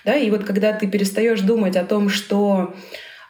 Да, 0.04 0.14
и 0.14 0.30
вот 0.30 0.44
когда 0.44 0.72
ты 0.72 0.86
перестаешь 0.86 1.40
думать 1.40 1.76
о 1.76 1.84
том, 1.84 2.08
что 2.08 2.74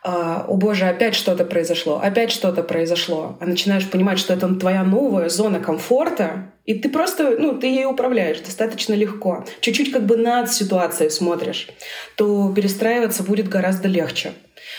о 0.02 0.54
боже, 0.54 0.86
опять 0.86 1.14
что-то 1.14 1.44
произошло, 1.44 2.00
опять 2.02 2.30
что-то 2.30 2.62
произошло, 2.62 3.36
а 3.40 3.46
начинаешь 3.46 3.88
понимать, 3.88 4.18
что 4.18 4.32
это 4.32 4.54
твоя 4.54 4.82
новая 4.82 5.28
зона 5.28 5.60
комфорта, 5.60 6.52
и 6.64 6.74
ты 6.74 6.88
просто, 6.88 7.36
ну, 7.38 7.58
ты 7.58 7.66
ей 7.66 7.84
управляешь 7.84 8.40
достаточно 8.40 8.94
легко. 8.94 9.44
Чуть-чуть 9.60 9.92
как 9.92 10.06
бы 10.06 10.16
над 10.16 10.50
ситуацией 10.50 11.10
смотришь, 11.10 11.68
то 12.16 12.52
перестраиваться 12.54 13.22
будет 13.22 13.48
гораздо 13.48 13.88
легче. 13.88 14.32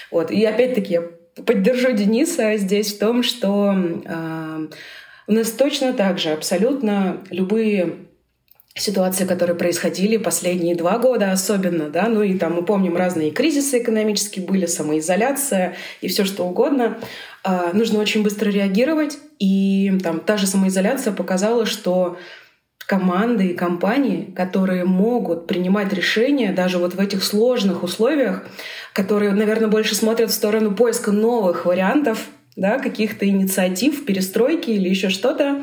Вот. 0.09 0.31
И 0.31 0.43
опять-таки 0.43 0.93
я 0.93 1.03
поддержу 1.43 1.91
Дениса 1.91 2.57
здесь 2.57 2.93
в 2.93 2.99
том, 2.99 3.23
что 3.23 3.73
э, 3.73 4.67
у 5.27 5.31
нас 5.31 5.51
точно 5.51 5.93
так 5.93 6.17
же 6.17 6.31
абсолютно 6.31 7.21
любые 7.29 8.07
ситуации, 8.75 9.25
которые 9.25 9.55
происходили 9.55 10.17
последние 10.17 10.75
два 10.75 10.97
года 10.97 11.31
особенно, 11.31 11.89
да, 11.89 12.07
ну 12.07 12.23
и 12.23 12.37
там 12.37 12.53
мы 12.53 12.63
помним 12.63 12.95
разные 12.95 13.31
кризисы 13.31 13.79
экономические 13.79 14.45
были, 14.45 14.65
самоизоляция 14.65 15.75
и 15.99 16.07
все 16.07 16.23
что 16.23 16.45
угодно. 16.45 16.97
А, 17.43 17.71
нужно 17.73 17.99
очень 17.99 18.23
быстро 18.23 18.49
реагировать, 18.49 19.17
и 19.39 19.91
там 20.03 20.19
та 20.19 20.37
же 20.37 20.47
самоизоляция 20.47 21.11
показала, 21.13 21.65
что 21.65 22.17
команды 22.85 23.47
и 23.47 23.53
компании, 23.53 24.33
которые 24.35 24.85
могут 24.85 25.47
принимать 25.47 25.93
решения 25.93 26.51
даже 26.51 26.77
вот 26.77 26.93
в 26.93 26.99
этих 26.99 27.23
сложных 27.23 27.83
условиях, 27.83 28.45
которые, 28.93 29.31
наверное, 29.31 29.67
больше 29.67 29.95
смотрят 29.95 30.29
в 30.29 30.33
сторону 30.33 30.75
поиска 30.75 31.11
новых 31.11 31.65
вариантов, 31.65 32.19
да, 32.55 32.79
каких-то 32.79 33.27
инициатив, 33.27 34.05
перестройки 34.05 34.71
или 34.71 34.89
еще 34.89 35.09
что-то, 35.09 35.61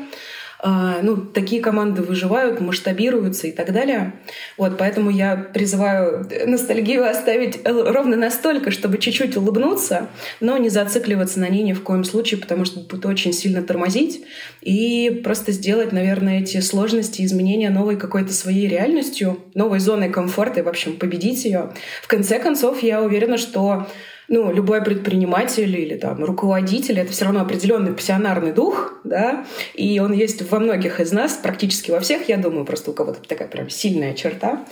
ну, 0.61 1.17
такие 1.17 1.61
команды 1.61 2.01
выживают, 2.01 2.59
масштабируются 2.59 3.47
и 3.47 3.51
так 3.51 3.71
далее. 3.71 4.13
Вот, 4.57 4.77
поэтому 4.77 5.09
я 5.09 5.37
призываю 5.37 6.27
ностальгию 6.45 7.09
оставить 7.09 7.59
ровно 7.65 8.17
настолько, 8.17 8.71
чтобы 8.71 8.97
чуть-чуть 8.97 9.37
улыбнуться, 9.37 10.09
но 10.41 10.57
не 10.57 10.69
зацикливаться 10.69 11.39
на 11.39 11.47
ней 11.47 11.63
ни 11.63 11.73
в 11.73 11.83
коем 11.83 12.03
случае, 12.03 12.39
потому 12.41 12.65
что 12.65 12.81
будет 12.81 13.05
очень 13.05 13.31
сильно 13.31 13.61
тормозить 13.61 14.25
и 14.61 15.21
просто 15.23 15.51
сделать, 15.53 15.93
наверное, 15.93 16.41
эти 16.41 16.59
сложности, 16.59 17.23
изменения 17.23 17.69
новой 17.69 17.95
какой-то 17.95 18.33
своей 18.33 18.67
реальностью, 18.67 19.39
новой 19.53 19.79
зоной 19.79 20.09
комфорта 20.09 20.59
и, 20.59 20.63
в 20.63 20.67
общем, 20.67 20.97
победить 20.97 21.45
ее. 21.45 21.71
В 22.03 22.07
конце 22.07 22.39
концов, 22.39 22.83
я 22.83 23.01
уверена, 23.01 23.37
что 23.37 23.87
ну, 24.29 24.51
любой 24.53 24.83
предприниматель 24.83 25.75
или 25.77 25.97
там 25.97 26.23
руководитель— 26.23 26.99
это 26.99 27.11
все 27.11 27.25
равно 27.25 27.41
определенный 27.41 27.93
пассионарный 27.93 28.53
дух, 28.53 28.93
да, 29.03 29.45
и 29.73 29.99
он 29.99 30.13
есть 30.13 30.49
во 30.49 30.59
многих 30.59 30.99
из 30.99 31.11
нас, 31.11 31.33
практически 31.33 31.91
во 31.91 31.99
всех, 31.99 32.29
я 32.29 32.37
думаю, 32.37 32.65
просто 32.65 32.91
у 32.91 32.93
кого-то 32.93 33.19
такая 33.27 33.47
прям 33.47 33.69
сильная 33.69 34.13
черта. 34.13 34.65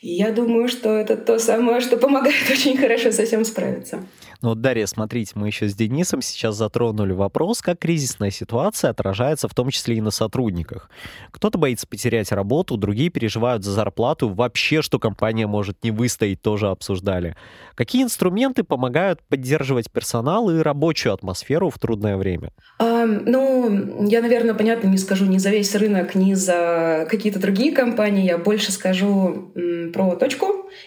И 0.00 0.14
я 0.14 0.32
думаю, 0.32 0.68
что 0.68 0.96
это 0.96 1.16
то 1.16 1.38
самое, 1.38 1.80
что 1.80 1.98
помогает 1.98 2.34
очень 2.50 2.76
хорошо 2.76 3.12
со 3.12 3.26
всем 3.26 3.44
справиться. 3.44 4.02
Ну 4.42 4.50
вот, 4.50 4.60
Дарья, 4.62 4.86
смотрите, 4.86 5.32
мы 5.34 5.48
еще 5.48 5.68
с 5.68 5.74
Денисом 5.74 6.22
сейчас 6.22 6.56
затронули 6.56 7.12
вопрос, 7.12 7.60
как 7.60 7.78
кризисная 7.78 8.30
ситуация 8.30 8.90
отражается 8.90 9.48
в 9.48 9.54
том 9.54 9.68
числе 9.68 9.96
и 9.96 10.00
на 10.00 10.10
сотрудниках. 10.10 10.88
Кто-то 11.30 11.58
боится 11.58 11.86
потерять 11.86 12.32
работу, 12.32 12.78
другие 12.78 13.10
переживают 13.10 13.64
за 13.64 13.72
зарплату, 13.72 14.30
вообще, 14.30 14.80
что 14.80 14.98
компания 14.98 15.46
может 15.46 15.84
не 15.84 15.90
выстоять, 15.90 16.40
тоже 16.40 16.68
обсуждали. 16.68 17.36
Какие 17.74 18.02
инструменты 18.02 18.64
помогают 18.64 19.20
поддерживать 19.28 19.90
персонал 19.90 20.50
и 20.50 20.60
рабочую 20.60 21.12
атмосферу 21.12 21.68
в 21.68 21.78
трудное 21.78 22.16
время? 22.16 22.52
А, 22.78 23.04
ну, 23.04 24.06
я, 24.06 24.22
наверное, 24.22 24.54
понятно 24.54 24.88
не 24.88 24.98
скажу 24.98 25.26
ни 25.26 25.36
за 25.36 25.50
весь 25.50 25.74
рынок, 25.74 26.14
ни 26.14 26.32
за 26.32 27.06
какие-то 27.10 27.38
другие 27.38 27.72
компании. 27.72 28.26
Я 28.26 28.38
больше 28.38 28.72
скажу 28.72 29.52
м, 29.54 29.92
про 29.92 30.16
точку 30.16 30.46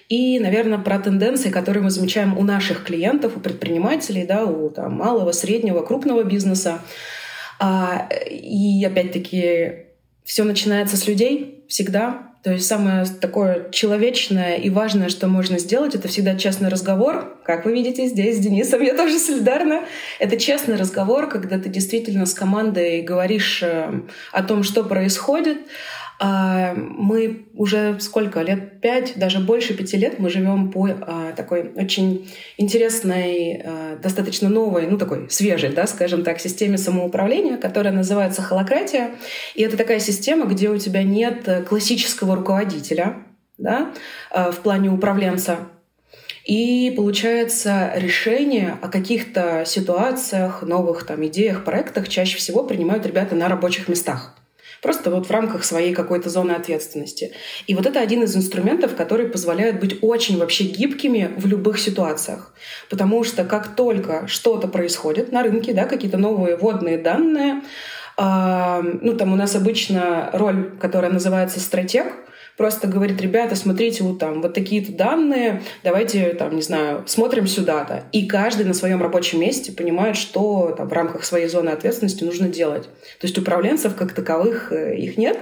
и, 0.10 0.40
наверное, 0.40 0.78
про 0.80 1.00
тенденции, 1.00 1.50
которые 1.50 1.84
мы 1.84 1.90
замечаем 1.90 2.38
у 2.38 2.44
наших 2.44 2.84
клиентов, 2.84 3.38
у 3.38 3.40
предпринимателей, 3.44 4.26
да, 4.26 4.46
у 4.46 4.70
там, 4.70 4.94
малого, 4.94 5.32
среднего, 5.32 5.84
крупного 5.84 6.24
бизнеса. 6.24 6.82
А, 7.60 8.10
и 8.30 8.84
опять-таки 8.84 9.86
все 10.24 10.44
начинается 10.44 10.98
с 10.98 11.08
людей 11.08 11.66
всегда. 11.68 12.34
То 12.44 12.52
есть 12.52 12.68
самое 12.68 13.06
такое 13.22 13.70
человечное 13.72 14.58
и 14.58 14.70
важное, 14.70 15.08
что 15.08 15.30
можно 15.30 15.58
сделать, 15.60 15.96
это 15.96 16.10
всегда 16.10 16.36
честный 16.36 16.68
разговор. 16.68 17.38
Как 17.46 17.64
вы 17.64 17.72
видите 17.74 18.06
здесь 18.08 18.36
с 18.36 18.40
Денисом, 18.40 18.82
я 18.82 18.96
тоже 18.98 19.18
солидарна. 19.18 19.86
Это 20.20 20.36
честный 20.36 20.76
разговор, 20.76 21.30
когда 21.30 21.58
ты 21.58 21.70
действительно 21.70 22.26
с 22.26 22.34
командой 22.34 23.02
говоришь 23.02 23.64
э, 23.64 24.02
о 24.34 24.44
том, 24.44 24.64
что 24.64 24.84
происходит, 24.84 25.60
мы 26.20 27.48
уже 27.54 28.00
сколько 28.00 28.42
лет? 28.42 28.82
Пять, 28.82 29.14
даже 29.16 29.40
больше 29.40 29.74
пяти 29.74 29.98
лет 29.98 30.20
мы 30.20 30.30
живем 30.30 30.72
по 30.72 30.88
а, 30.88 31.34
такой 31.36 31.72
очень 31.76 32.32
интересной, 32.58 33.62
а, 33.64 33.98
достаточно 33.98 34.50
новой, 34.50 34.88
ну 34.88 34.98
такой 34.98 35.30
свежей, 35.30 35.72
да, 35.72 35.88
скажем 35.88 36.24
так, 36.24 36.40
системе 36.40 36.78
самоуправления, 36.78 37.58
которая 37.58 37.94
называется 37.94 38.42
холократия. 38.42 39.12
И 39.56 39.64
это 39.64 39.78
такая 39.78 40.00
система, 40.00 40.46
где 40.46 40.70
у 40.70 40.78
тебя 40.78 41.04
нет 41.04 41.66
классического 41.68 42.36
руководителя, 42.36 43.18
да, 43.58 43.94
в 44.32 44.56
плане 44.64 44.90
управленца, 44.90 45.60
и 46.46 46.92
получается 46.96 47.92
решение 47.96 48.78
о 48.82 48.90
каких-то 48.90 49.64
ситуациях, 49.66 50.62
новых 50.62 51.06
там 51.06 51.26
идеях, 51.28 51.64
проектах 51.64 52.10
чаще 52.10 52.38
всего 52.38 52.64
принимают 52.64 53.06
ребята 53.06 53.36
на 53.36 53.48
рабочих 53.48 53.88
местах 53.88 54.36
просто 54.84 55.10
вот 55.10 55.28
в 55.28 55.32
рамках 55.32 55.64
своей 55.64 55.94
какой-то 55.94 56.30
зоны 56.30 56.52
ответственности. 56.52 57.32
И 57.66 57.74
вот 57.74 57.88
это 57.88 58.02
один 58.02 58.24
из 58.24 58.36
инструментов, 58.36 58.96
который 58.96 59.28
позволяет 59.28 59.80
быть 59.80 59.98
очень 60.02 60.38
вообще 60.38 60.66
гибкими 60.66 61.34
в 61.38 61.48
любых 61.48 61.80
ситуациях. 61.80 62.54
Потому 62.90 63.24
что 63.24 63.46
как 63.46 63.76
только 63.76 64.28
что-то 64.28 64.68
происходит 64.68 65.32
на 65.32 65.42
рынке, 65.42 65.74
да, 65.74 65.86
какие-то 65.86 66.18
новые 66.18 66.58
водные 66.58 66.98
данные, 66.98 67.62
Ну, 68.16 69.16
там 69.18 69.34
у 69.34 69.36
нас 69.36 69.56
обычно 69.56 70.30
роль, 70.34 70.72
которая 70.80 71.12
называется 71.12 71.60
стратег, 71.60 72.14
просто 72.58 72.88
говорит, 72.88 73.22
ребята, 73.22 73.56
смотрите, 73.56 74.04
вот 74.04 74.20
там 74.20 74.42
вот 74.42 74.54
такие-то 74.54 74.92
данные, 74.92 75.64
давайте, 75.84 76.34
там, 76.34 76.56
не 76.56 76.62
знаю, 76.62 77.04
смотрим 77.08 77.48
сюда-то. 77.48 78.04
И 78.12 78.28
каждый 78.28 78.66
на 78.66 78.74
своем 78.74 79.02
рабочем 79.02 79.40
месте 79.40 79.72
понимает, 79.72 80.18
что 80.18 80.74
там 80.78 80.88
в 80.88 80.94
рамках 80.94 81.26
своей 81.26 81.48
зоны 81.48 81.70
ответственности 81.70 82.24
нужно 82.24 82.48
делать. 82.48 82.84
То 82.84 83.28
есть 83.28 83.38
управленцев 83.38 83.96
как 83.96 84.14
таковых 84.14 84.72
э, 84.72 84.96
их 84.98 85.18
нет, 85.18 85.38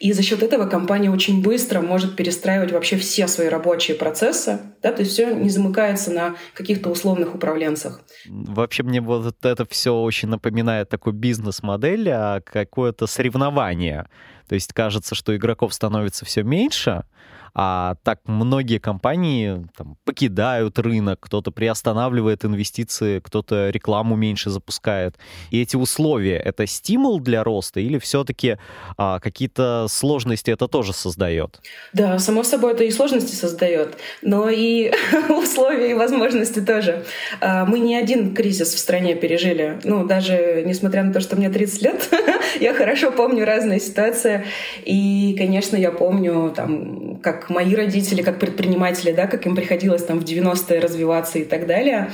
и 0.00 0.12
за 0.12 0.22
счет 0.22 0.42
этого 0.42 0.66
компания 0.66 1.10
очень 1.10 1.42
быстро 1.42 1.80
может 1.80 2.16
перестраивать 2.16 2.72
вообще 2.72 2.96
все 2.96 3.28
свои 3.28 3.48
рабочие 3.48 3.96
процессы, 3.96 4.58
да, 4.82 4.92
то 4.92 5.00
есть 5.00 5.12
все 5.12 5.34
не 5.34 5.48
замыкается 5.48 6.10
на 6.10 6.34
каких-то 6.52 6.90
условных 6.90 7.34
управленцах. 7.34 8.00
Вообще 8.28 8.82
мне 8.82 9.00
вот 9.00 9.34
это 9.42 9.66
все 9.68 9.94
очень 9.94 10.28
напоминает 10.28 10.88
такой 10.88 11.12
бизнес-модель, 11.12 12.10
а 12.10 12.40
какое-то 12.40 13.06
соревнование. 13.06 14.06
То 14.48 14.54
есть 14.54 14.72
кажется, 14.72 15.14
что 15.14 15.34
игроков 15.36 15.72
становится 15.72 16.24
все 16.24 16.42
меньше, 16.42 17.04
а 17.54 17.94
так 18.02 18.20
многие 18.26 18.78
компании 18.78 19.64
там, 19.76 19.96
покидают 20.04 20.78
рынок, 20.78 21.20
кто-то 21.20 21.52
приостанавливает 21.52 22.44
инвестиции, 22.44 23.20
кто-то 23.20 23.70
рекламу 23.70 24.16
меньше 24.16 24.50
запускает. 24.50 25.16
И 25.50 25.62
эти 25.62 25.76
условия— 25.76 26.36
это 26.44 26.66
стимул 26.66 27.20
для 27.20 27.44
роста 27.44 27.78
или 27.78 27.98
все-таки 27.98 28.58
а, 28.96 29.20
какие-то 29.20 29.86
сложности 29.88 30.50
это 30.50 30.66
тоже 30.66 30.92
создает? 30.92 31.60
Да, 31.92 32.18
само 32.18 32.42
собой, 32.42 32.72
это 32.72 32.84
и 32.84 32.90
сложности 32.90 33.34
создает, 33.34 33.98
но 34.20 34.48
и 34.48 34.92
условия 35.28 35.92
и 35.92 35.94
возможности 35.94 36.60
тоже. 36.60 37.04
А, 37.40 37.64
мы 37.66 37.78
не 37.78 37.94
один 37.94 38.34
кризис 38.34 38.74
в 38.74 38.78
стране 38.78 39.14
пережили. 39.14 39.78
Ну, 39.84 40.04
даже 40.06 40.64
несмотря 40.66 41.04
на 41.04 41.12
то, 41.12 41.20
что 41.20 41.36
мне 41.36 41.50
30 41.50 41.82
лет, 41.82 42.08
я 42.60 42.74
хорошо 42.74 43.12
помню 43.12 43.44
разные 43.44 43.78
ситуации. 43.78 44.44
И, 44.84 45.36
конечно, 45.38 45.76
я 45.76 45.92
помню, 45.92 46.52
там, 46.54 47.20
как 47.22 47.43
мои 47.50 47.74
родители, 47.74 48.22
как 48.22 48.38
предприниматели, 48.38 49.12
да, 49.12 49.26
как 49.26 49.46
им 49.46 49.54
приходилось 49.54 50.04
там 50.04 50.20
в 50.20 50.24
90-е 50.24 50.80
развиваться 50.80 51.38
и 51.38 51.44
так 51.44 51.66
далее. 51.66 52.10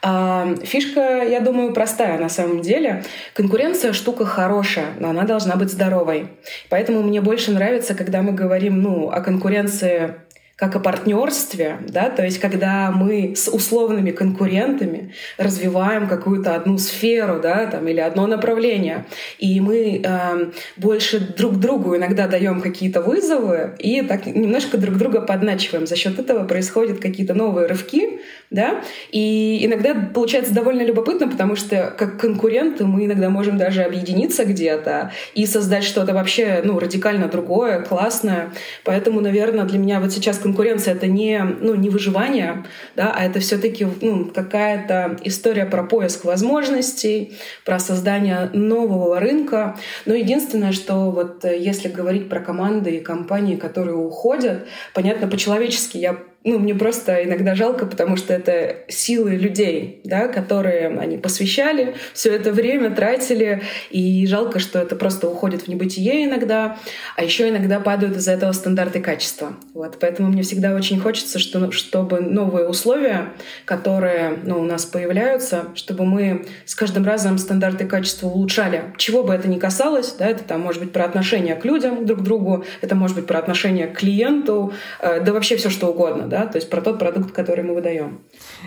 А, 0.00 0.54
фишка, 0.62 1.24
я 1.24 1.40
думаю, 1.40 1.72
простая 1.72 2.18
на 2.18 2.28
самом 2.28 2.62
деле. 2.62 3.04
Конкуренция 3.34 3.92
штука 3.92 4.24
хорошая, 4.24 4.86
но 5.00 5.10
она 5.10 5.24
должна 5.24 5.56
быть 5.56 5.70
здоровой. 5.70 6.28
Поэтому 6.68 7.02
мне 7.02 7.20
больше 7.20 7.50
нравится, 7.50 7.94
когда 7.94 8.22
мы 8.22 8.32
говорим 8.32 8.80
ну, 8.80 9.10
о 9.10 9.20
конкуренции 9.20 10.14
как 10.58 10.74
о 10.74 10.80
партнерстве, 10.80 11.78
да, 11.86 12.10
то 12.10 12.24
есть 12.24 12.40
когда 12.40 12.90
мы 12.90 13.34
с 13.36 13.46
условными 13.46 14.10
конкурентами 14.10 15.14
развиваем 15.36 16.08
какую-то 16.08 16.56
одну 16.56 16.78
сферу, 16.78 17.38
да, 17.40 17.66
там, 17.66 17.86
или 17.86 18.00
одно 18.00 18.26
направление, 18.26 19.06
и 19.38 19.60
мы 19.60 20.02
э, 20.04 20.50
больше 20.76 21.20
друг 21.20 21.60
другу 21.60 21.96
иногда 21.96 22.26
даем 22.26 22.60
какие-то 22.60 23.02
вызовы 23.02 23.76
и 23.78 24.02
так 24.02 24.26
немножко 24.26 24.78
друг 24.78 24.96
друга 24.96 25.20
подначиваем. 25.20 25.86
За 25.86 25.94
счет 25.94 26.18
этого 26.18 26.44
происходят 26.44 26.98
какие-то 26.98 27.34
новые 27.34 27.68
рывки, 27.68 28.18
да, 28.50 28.82
и 29.12 29.64
иногда 29.64 29.94
получается 29.94 30.52
довольно 30.52 30.82
любопытно, 30.82 31.28
потому 31.28 31.54
что 31.54 31.94
как 31.96 32.18
конкуренты 32.18 32.84
мы 32.84 33.04
иногда 33.04 33.30
можем 33.30 33.58
даже 33.58 33.82
объединиться 33.82 34.44
где-то 34.44 35.12
и 35.34 35.46
создать 35.46 35.84
что-то 35.84 36.14
вообще, 36.14 36.62
ну, 36.64 36.80
радикально 36.80 37.28
другое, 37.28 37.82
классное. 37.82 38.50
Поэтому, 38.82 39.20
наверное, 39.20 39.64
для 39.64 39.78
меня 39.78 40.00
вот 40.00 40.12
сейчас 40.12 40.38
конкуренция— 40.48 40.94
это 40.96 41.06
не, 41.06 41.42
ну, 41.42 41.74
не 41.74 41.90
выживание, 41.90 42.64
да, 42.96 43.12
а 43.14 43.24
это 43.24 43.38
все 43.40 43.58
таки 43.58 43.86
ну, 44.00 44.24
какая-то 44.24 45.18
история 45.24 45.66
про 45.66 45.82
поиск 45.84 46.24
возможностей, 46.24 47.36
про 47.64 47.78
создание 47.78 48.50
нового 48.54 49.20
рынка. 49.20 49.76
Но 50.06 50.14
единственное, 50.14 50.72
что 50.72 51.10
вот 51.10 51.44
э, 51.44 51.58
если 51.58 51.88
говорить 51.88 52.28
про 52.28 52.40
команды 52.40 52.96
и 52.96 53.00
компании, 53.00 53.56
которые 53.56 53.96
уходят, 53.96 54.66
понятно, 54.94 55.28
по-человечески 55.28 55.98
я 55.98 56.16
ну, 56.44 56.58
мне 56.60 56.74
просто 56.74 57.24
иногда 57.24 57.56
жалко, 57.56 57.84
потому 57.84 58.16
что 58.16 58.32
это 58.32 58.76
силы 58.88 59.34
людей, 59.34 60.00
да, 60.04 60.28
которые 60.28 60.88
они 60.88 61.18
посвящали, 61.18 61.96
все 62.14 62.32
это 62.32 62.52
время 62.52 62.90
тратили, 62.94 63.62
и 63.90 64.24
жалко, 64.26 64.60
что 64.60 64.78
это 64.78 64.94
просто 64.94 65.28
уходит 65.28 65.62
в 65.62 65.68
небытие 65.68 66.26
иногда, 66.26 66.78
а 67.16 67.24
еще 67.24 67.48
иногда 67.48 67.80
падают 67.80 68.16
из-за 68.16 68.32
этого 68.32 68.52
стандарты 68.52 69.00
качества. 69.00 69.56
Вот, 69.74 69.96
поэтому 70.00 70.28
мне 70.28 70.42
всегда 70.42 70.76
очень 70.76 71.00
хочется, 71.00 71.40
что, 71.40 71.72
чтобы 71.72 72.20
новые 72.20 72.68
условия, 72.68 73.32
которые 73.64 74.38
ну, 74.44 74.60
у 74.60 74.64
нас 74.64 74.84
появляются, 74.84 75.66
чтобы 75.74 76.04
мы 76.04 76.46
с 76.64 76.76
каждым 76.76 77.04
разом 77.04 77.38
стандарты 77.38 77.84
качества 77.84 78.28
улучшали. 78.28 78.84
Чего 78.96 79.24
бы 79.24 79.34
это 79.34 79.48
ни 79.48 79.58
касалось, 79.58 80.12
да, 80.12 80.26
это 80.26 80.44
там 80.44 80.60
может 80.60 80.80
быть 80.80 80.92
про 80.92 81.04
отношения 81.04 81.56
к 81.56 81.64
людям 81.64 82.06
друг 82.06 82.20
к 82.20 82.22
другу, 82.22 82.64
это 82.80 82.94
может 82.94 83.16
быть 83.16 83.26
про 83.26 83.40
отношения 83.40 83.88
к 83.88 83.98
клиенту, 83.98 84.72
э, 85.00 85.20
да 85.20 85.32
вообще 85.32 85.56
все 85.56 85.68
что 85.68 85.88
угодно 85.88 86.27
да, 86.28 86.46
то 86.46 86.56
есть 86.56 86.70
про 86.70 86.80
тот 86.80 86.98
продукт, 86.98 87.32
который 87.32 87.64
мы 87.64 87.74
выдаем. 87.74 88.20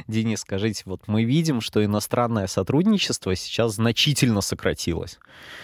Денис, 0.07 0.41
скажите, 0.41 0.83
вот 0.85 1.07
мы 1.07 1.23
видим, 1.23 1.61
что 1.61 1.83
иностранное 1.83 2.47
сотрудничество 2.47 3.35
сейчас 3.35 3.75
значительно 3.75 4.41
сократилось. 4.41 5.19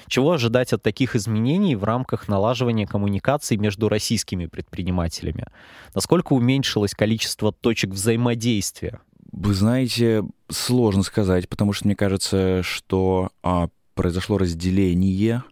Чего 0.07 0.31
ожидать 0.31 0.73
от 0.73 0.83
таких 0.83 1.15
изменений 1.15 1.75
в 1.75 1.83
рамках 1.83 2.27
налаживания 2.27 2.87
коммуникаций 2.87 3.57
между 3.57 3.89
российскими 3.89 4.45
предпринимателями? 4.45 5.47
Насколько 5.93 6.33
уменьшилось 6.33 6.93
количество 6.93 7.51
точек 7.51 7.91
взаимодействия? 7.91 8.99
Вы 9.31 9.53
знаете, 9.53 10.23
сложно 10.49 11.03
сказать, 11.03 11.49
потому 11.49 11.73
что 11.73 11.85
мне 11.85 11.95
кажется, 11.95 12.63
что 12.63 13.29
а, 13.43 13.67
произошло 13.93 14.37
разделение 14.37 15.43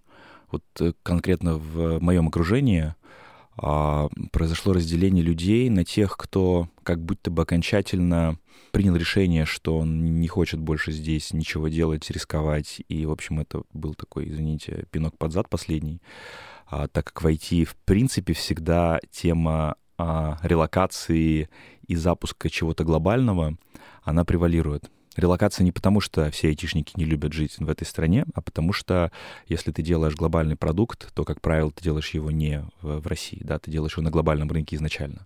вот 0.51 0.63
э, 0.79 0.93
конкретно 1.03 1.57
в 1.57 1.99
моем 1.99 2.27
окружении 2.27 2.95
произошло 3.55 4.73
разделение 4.73 5.23
людей 5.23 5.69
на 5.69 5.85
тех, 5.85 6.17
кто 6.17 6.69
как 6.83 7.03
будто 7.03 7.31
бы 7.31 7.43
окончательно 7.43 8.37
принял 8.71 8.95
решение, 8.95 9.45
что 9.45 9.77
он 9.77 10.19
не 10.19 10.27
хочет 10.27 10.59
больше 10.59 10.91
здесь 10.91 11.31
ничего 11.33 11.69
делать, 11.69 12.09
рисковать. 12.11 12.81
И, 12.89 13.05
в 13.05 13.11
общем, 13.11 13.39
это 13.39 13.63
был 13.71 13.93
такой, 13.93 14.29
извините, 14.29 14.85
пинок 14.91 15.17
под 15.17 15.31
зад 15.31 15.49
последний. 15.49 16.01
А, 16.67 16.87
так 16.87 17.05
как 17.05 17.21
в 17.21 17.27
IT, 17.27 17.63
в 17.63 17.75
принципе, 17.85 18.33
всегда 18.33 18.99
тема 19.11 19.75
а, 19.97 20.39
релокации 20.43 21.49
и 21.87 21.95
запуска 21.95 22.49
чего-то 22.49 22.83
глобального, 22.83 23.55
она 24.03 24.25
превалирует. 24.25 24.91
Релокация 25.15 25.63
не 25.63 25.71
потому, 25.71 26.01
что 26.01 26.29
все 26.31 26.49
айтишники 26.49 26.93
не 26.95 27.05
любят 27.05 27.33
жить 27.33 27.57
в 27.57 27.69
этой 27.69 27.85
стране, 27.85 28.25
а 28.33 28.41
потому 28.41 28.73
что 28.73 29.11
если 29.47 29.71
ты 29.71 29.81
делаешь 29.81 30.15
глобальный 30.15 30.55
продукт, 30.55 31.13
то, 31.13 31.23
как 31.23 31.41
правило, 31.41 31.71
ты 31.71 31.83
делаешь 31.83 32.09
его 32.11 32.31
не 32.31 32.65
в, 32.81 33.05
России, 33.07 33.41
да, 33.43 33.59
ты 33.59 33.71
делаешь 33.71 33.93
его 33.93 34.03
на 34.03 34.11
глобальном 34.11 34.51
рынке 34.51 34.75
изначально. 34.75 35.25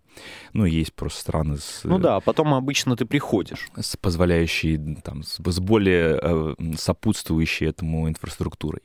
Ну, 0.53 0.65
есть 0.65 0.93
просто 0.93 1.21
страны 1.21 1.57
с... 1.57 1.81
Ну 1.83 1.97
да, 1.97 2.19
потом 2.19 2.53
обычно 2.53 2.95
ты 2.95 3.05
приходишь. 3.05 3.69
С 3.75 3.95
позволяющей, 3.97 4.77
там, 5.01 5.23
с, 5.23 5.39
с 5.43 5.59
более 5.59 6.19
э, 6.21 6.55
сопутствующей 6.77 7.67
этому 7.67 8.07
инфраструктурой. 8.09 8.81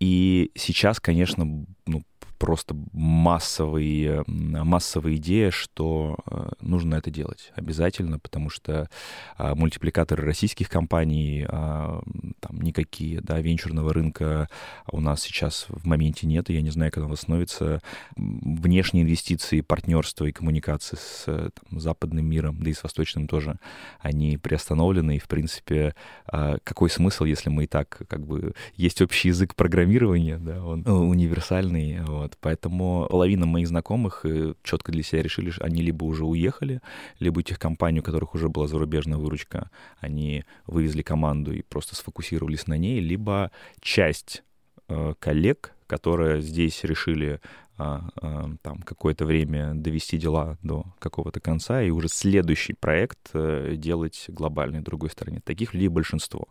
И 0.00 0.50
сейчас, 0.54 0.98
конечно, 0.98 1.44
ну, 1.86 2.02
просто 2.40 2.74
массовый, 2.92 4.22
массовая 4.26 5.16
идея, 5.16 5.50
что 5.50 6.16
э, 6.26 6.48
нужно 6.62 6.94
это 6.94 7.10
делать 7.10 7.52
обязательно, 7.54 8.18
потому 8.18 8.48
что 8.48 8.88
а, 9.36 9.54
мультипликаторы 9.54 10.24
российских 10.24 10.70
компаний 10.70 11.44
а, 11.46 12.02
там 12.40 12.62
никакие, 12.62 13.20
да, 13.20 13.40
венчурного 13.40 13.92
рынка 13.92 14.48
у 14.90 15.00
нас 15.00 15.20
сейчас 15.20 15.66
в 15.68 15.86
моменте 15.86 16.26
нет, 16.26 16.48
и 16.48 16.54
я 16.54 16.62
не 16.62 16.70
знаю, 16.70 16.90
когда 16.90 17.04
он 17.04 17.12
восстановится. 17.12 17.82
Внешние 18.16 19.04
инвестиции, 19.04 19.60
партнерство 19.60 20.24
и 20.24 20.32
коммуникации 20.32 20.96
с 20.96 21.24
там, 21.26 21.78
западным 21.78 22.24
миром, 22.24 22.56
да 22.62 22.70
и 22.70 22.74
с 22.74 22.82
восточным 22.82 23.28
тоже, 23.28 23.58
они 24.00 24.38
приостановлены, 24.38 25.16
и, 25.16 25.20
в 25.20 25.28
принципе, 25.28 25.94
а, 26.26 26.56
какой 26.64 26.88
смысл, 26.88 27.24
если 27.24 27.50
мы 27.50 27.64
и 27.64 27.66
так, 27.66 28.00
как 28.08 28.26
бы, 28.26 28.54
есть 28.76 29.02
общий 29.02 29.28
язык 29.28 29.54
программирования, 29.54 30.38
да, 30.38 30.64
он 30.64 30.86
универсальный, 30.86 32.00
вот, 32.00 32.29
вот, 32.30 32.38
поэтому 32.40 33.06
половина 33.10 33.46
моих 33.46 33.68
знакомых 33.68 34.24
э, 34.24 34.54
четко 34.62 34.92
для 34.92 35.02
себя 35.02 35.22
решили, 35.22 35.50
что 35.50 35.64
они 35.64 35.82
либо 35.82 36.04
уже 36.04 36.24
уехали, 36.24 36.80
либо 37.18 37.42
тех 37.42 37.58
компаний, 37.58 38.00
у 38.00 38.02
которых 38.02 38.34
уже 38.34 38.48
была 38.48 38.66
зарубежная 38.66 39.18
выручка, 39.18 39.70
они 40.00 40.44
вывезли 40.66 41.02
команду 41.02 41.52
и 41.52 41.62
просто 41.62 41.96
сфокусировались 41.96 42.66
на 42.66 42.78
ней, 42.78 43.00
либо 43.00 43.50
часть 43.80 44.42
э, 44.88 45.14
коллег, 45.18 45.74
которые 45.90 46.40
здесь 46.40 46.84
решили 46.84 47.40
а, 47.76 48.10
а, 48.22 48.50
там 48.62 48.78
какое-то 48.82 49.26
время 49.26 49.74
довести 49.74 50.18
дела 50.18 50.56
до 50.62 50.84
какого-то 51.00 51.40
конца 51.40 51.82
и 51.82 51.90
уже 51.90 52.06
следующий 52.08 52.74
проект 52.74 53.18
а, 53.34 53.74
делать 53.74 54.26
глобальный 54.28 54.82
другой 54.82 55.10
стороне. 55.10 55.40
Таких 55.44 55.74
людей 55.74 55.88
большинство. 55.88 56.46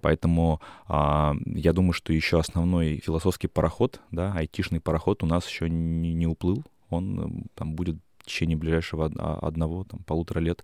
Поэтому 0.00 0.60
а, 0.88 1.36
я 1.46 1.72
думаю, 1.72 1.92
что 1.92 2.12
еще 2.12 2.40
основной 2.40 2.96
философский 2.96 3.46
пароход, 3.46 4.00
да, 4.10 4.32
айтишный 4.32 4.80
пароход 4.80 5.22
у 5.22 5.26
нас 5.26 5.48
еще 5.48 5.70
не, 5.70 6.12
не 6.12 6.26
уплыл. 6.26 6.64
Он 6.88 7.44
там 7.54 7.74
будет 7.76 7.96
течение 8.30 8.56
ближайшего 8.56 9.06
одного, 9.06 9.84
там, 9.84 10.00
полутора 10.00 10.40
лет 10.40 10.62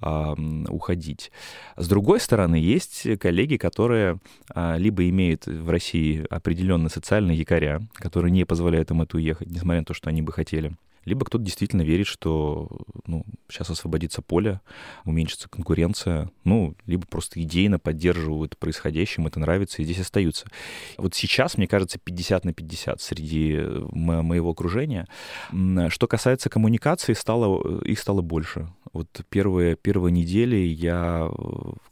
а, 0.00 0.34
уходить. 0.68 1.30
С 1.76 1.88
другой 1.88 2.20
стороны, 2.20 2.56
есть 2.56 3.06
коллеги, 3.18 3.56
которые 3.56 4.18
а, 4.54 4.76
либо 4.76 5.08
имеют 5.08 5.46
в 5.46 5.68
России 5.70 6.26
определенные 6.30 6.90
социальные 6.90 7.38
якоря, 7.38 7.82
которые 7.94 8.32
не 8.32 8.44
позволяют 8.44 8.90
им 8.90 9.02
это 9.02 9.16
уехать, 9.16 9.48
несмотря 9.50 9.80
на 9.80 9.84
то, 9.84 9.94
что 9.94 10.10
они 10.10 10.22
бы 10.22 10.32
хотели, 10.32 10.74
либо 11.04 11.24
кто-то 11.24 11.44
действительно 11.44 11.82
верит, 11.82 12.06
что 12.06 12.68
ну, 13.06 13.24
сейчас 13.48 13.70
освободится 13.70 14.22
поле, 14.22 14.60
уменьшится 15.04 15.48
конкуренция, 15.48 16.30
ну, 16.44 16.74
либо 16.86 17.06
просто 17.06 17.42
идейно 17.42 17.78
поддерживают 17.78 18.56
происходящим, 18.58 19.26
это 19.26 19.40
нравится, 19.40 19.82
и 19.82 19.84
здесь 19.84 20.00
остаются. 20.00 20.46
Вот 20.96 21.14
сейчас, 21.14 21.56
мне 21.56 21.66
кажется, 21.66 21.98
50 21.98 22.44
на 22.44 22.52
50 22.52 23.00
среди 23.00 23.60
мо- 23.92 24.22
моего 24.22 24.50
окружения. 24.50 25.06
Что 25.88 26.06
касается 26.06 26.48
коммуникации, 26.48 27.12
стало, 27.12 27.82
их 27.82 27.98
стало 27.98 28.22
больше. 28.22 28.68
Вот 28.92 29.08
первые, 29.28 29.76
первые 29.76 30.12
недели 30.12 30.56
я 30.56 31.28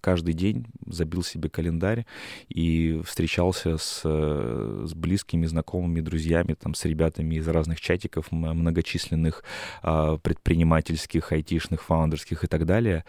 каждый 0.01 0.35
день 0.35 0.67
забил 0.87 1.23
себе 1.23 1.49
календарь 1.49 2.07
и 2.49 3.01
встречался 3.05 3.77
с, 3.77 4.03
с 4.05 4.95
близкими, 4.95 5.47
знакомыми, 5.47 6.01
друзьями, 6.01 6.55
там, 6.55 6.75
с 6.75 6.85
ребятами 6.85 7.35
из 7.35 7.49
разных 7.49 7.81
чатиков 7.81 8.31
многочисленных 8.31 9.02
многочисленных 9.03 9.45
а, 9.83 10.19
предпринимательских, 10.19 11.33
айтишных, 11.33 11.83
фаундерских 11.83 12.45
и 12.45 12.47
так 12.47 12.67
далее. 12.67 13.05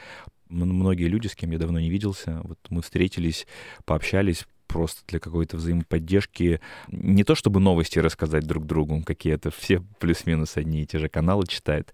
Многие 0.49 1.07
люди, 1.07 1.27
с 1.27 1.35
кем 1.35 1.51
я 1.51 1.57
давно 1.57 1.79
не 1.79 1.89
виделся, 1.89 2.41
вот 2.43 2.59
мы 2.69 2.81
встретились, 2.81 3.47
пообщались, 3.85 4.45
просто 4.67 5.01
для 5.07 5.19
какой-то 5.19 5.57
взаимоподдержки. 5.57 6.59
Не 6.89 7.23
то 7.23 7.35
чтобы 7.35 7.59
новости 7.59 7.99
рассказать 7.99 8.45
друг 8.45 8.65
другу, 8.65 9.03
какие-то 9.03 9.51
все 9.51 9.81
плюс-минус 9.99 10.57
одни 10.57 10.83
и 10.83 10.85
те 10.85 10.99
же 10.99 11.09
каналы 11.09 11.47
читают, 11.47 11.91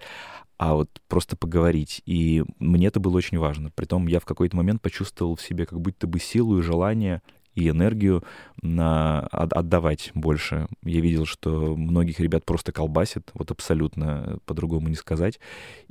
а 0.58 0.74
вот 0.74 0.90
просто 1.08 1.38
поговорить. 1.38 2.02
И 2.06 2.44
мне 2.60 2.88
это 2.88 3.00
было 3.00 3.18
очень 3.18 3.38
важно. 3.38 3.72
Притом 3.72 4.08
я 4.08 4.20
в 4.20 4.26
какой-то 4.26 4.58
момент 4.58 4.82
почувствовал 4.82 5.36
в 5.36 5.42
себе 5.42 5.66
как 5.66 5.80
будто 5.80 6.08
бы 6.08 6.20
силу 6.20 6.60
и 6.60 6.64
желание 6.64 7.22
и 7.56 7.70
энергию 7.70 8.24
на, 8.62 9.22
отдавать 9.28 10.12
больше. 10.14 10.68
Я 10.84 11.02
видел, 11.02 11.26
что 11.26 11.76
многих 11.76 12.20
ребят 12.20 12.46
просто 12.46 12.72
колбасит, 12.72 13.30
вот 13.34 13.52
абсолютно 13.52 14.40
по-другому 14.46 14.90
не 14.90 14.96
сказать. 14.96 15.40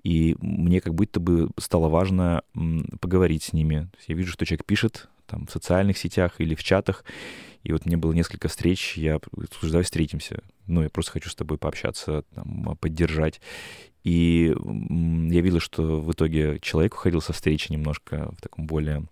И 0.03 0.37
мне 0.41 0.81
как 0.81 0.95
будто 0.95 1.21
бы 1.21 1.51
стало 1.59 1.89
важно 1.89 2.43
поговорить 3.01 3.43
с 3.43 3.53
ними. 3.53 3.89
Я 4.07 4.15
вижу, 4.15 4.33
что 4.33 4.47
человек 4.47 4.65
пишет 4.65 5.09
там 5.27 5.47
в 5.47 5.51
социальных 5.51 5.99
сетях 5.99 6.35
или 6.39 6.55
в 6.55 6.65
чатах, 6.65 7.05
и 7.63 7.73
вот 7.73 7.85
мне 7.85 7.97
было 7.97 8.13
несколько 8.13 8.49
встреч, 8.49 8.97
я 8.97 9.19
слушай, 9.53 9.73
давай 9.73 9.85
встретимся. 9.85 10.43
Ну, 10.67 10.83
я 10.83 10.91
просто 10.91 11.13
хочу 11.13 11.29
с 11.29 11.35
тобой 11.35 11.59
пообщаться, 11.59 12.25
там, 12.35 12.77
поддержать. 12.81 13.41
И 14.05 14.55
я 14.55 15.41
видел, 15.41 15.61
что 15.61 16.01
в 16.01 16.13
итоге 16.13 16.59
человек 16.61 16.95
уходил 16.95 17.21
со 17.21 17.33
встречи 17.33 17.71
немножко 17.71 18.33
в 18.39 18.41
таком 18.41 18.67
более 18.67 19.07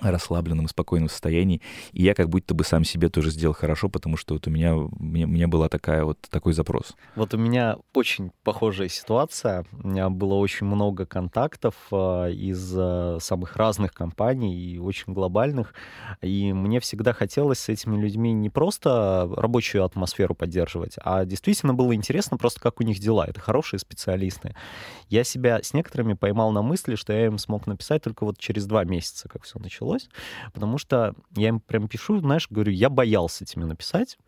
расслабленном, 0.00 0.68
спокойном 0.68 1.08
состоянии. 1.08 1.60
И 1.92 2.02
я 2.02 2.14
как 2.14 2.28
будто 2.28 2.54
бы 2.54 2.64
сам 2.64 2.84
себе 2.84 3.08
тоже 3.08 3.30
сделал 3.30 3.54
хорошо, 3.54 3.88
потому 3.88 4.16
что 4.16 4.34
вот 4.34 4.46
у 4.46 4.50
меня, 4.50 4.76
у 4.76 4.90
меня, 4.98 5.26
у 5.26 5.30
меня 5.30 5.48
была 5.48 5.68
такая 5.68 6.04
вот 6.04 6.18
такой 6.30 6.52
запрос. 6.52 6.94
Вот 7.16 7.34
у 7.34 7.38
меня 7.38 7.76
очень 7.94 8.30
похожая 8.44 8.88
ситуация. 8.88 9.64
У 9.72 9.88
меня 9.88 10.08
было 10.08 10.34
очень 10.34 10.66
много 10.66 11.06
контактов 11.06 11.74
э, 11.90 12.32
из 12.32 12.74
э, 12.76 13.18
самых 13.20 13.56
разных 13.56 13.92
компаний 13.92 14.56
и 14.56 14.78
очень 14.78 15.12
глобальных. 15.12 15.74
И 16.22 16.52
мне 16.52 16.80
всегда 16.80 17.12
хотелось 17.12 17.58
с 17.58 17.68
этими 17.68 18.00
людьми 18.00 18.32
не 18.32 18.50
просто 18.50 19.28
рабочую 19.36 19.84
атмосферу 19.84 20.34
поддерживать, 20.34 20.96
а 21.02 21.24
действительно 21.24 21.74
было 21.74 21.94
интересно 21.94 22.36
просто, 22.36 22.60
как 22.60 22.80
у 22.80 22.84
них 22.84 22.98
дела. 22.98 23.26
Это 23.26 23.40
хорошие 23.40 23.80
специалисты. 23.80 24.54
Я 25.08 25.24
себя 25.24 25.60
с 25.62 25.74
некоторыми 25.74 26.14
поймал 26.14 26.52
на 26.52 26.62
мысли, 26.62 26.94
что 26.94 27.12
я 27.12 27.26
им 27.26 27.38
смог 27.38 27.66
написать 27.66 28.02
только 28.02 28.24
вот 28.24 28.38
через 28.38 28.66
два 28.66 28.84
месяца, 28.84 29.28
как 29.28 29.44
все 29.44 29.58
началось 29.58 29.87
началось, 29.88 30.08
потому 30.52 30.78
что 30.78 31.14
я 31.36 31.48
им 31.48 31.60
прям 31.60 31.88
пишу, 31.88 32.20
знаешь, 32.20 32.48
говорю, 32.50 32.72
я 32.72 32.88
боялся 32.88 33.44
тебе 33.44 33.64
написать, 33.64 34.18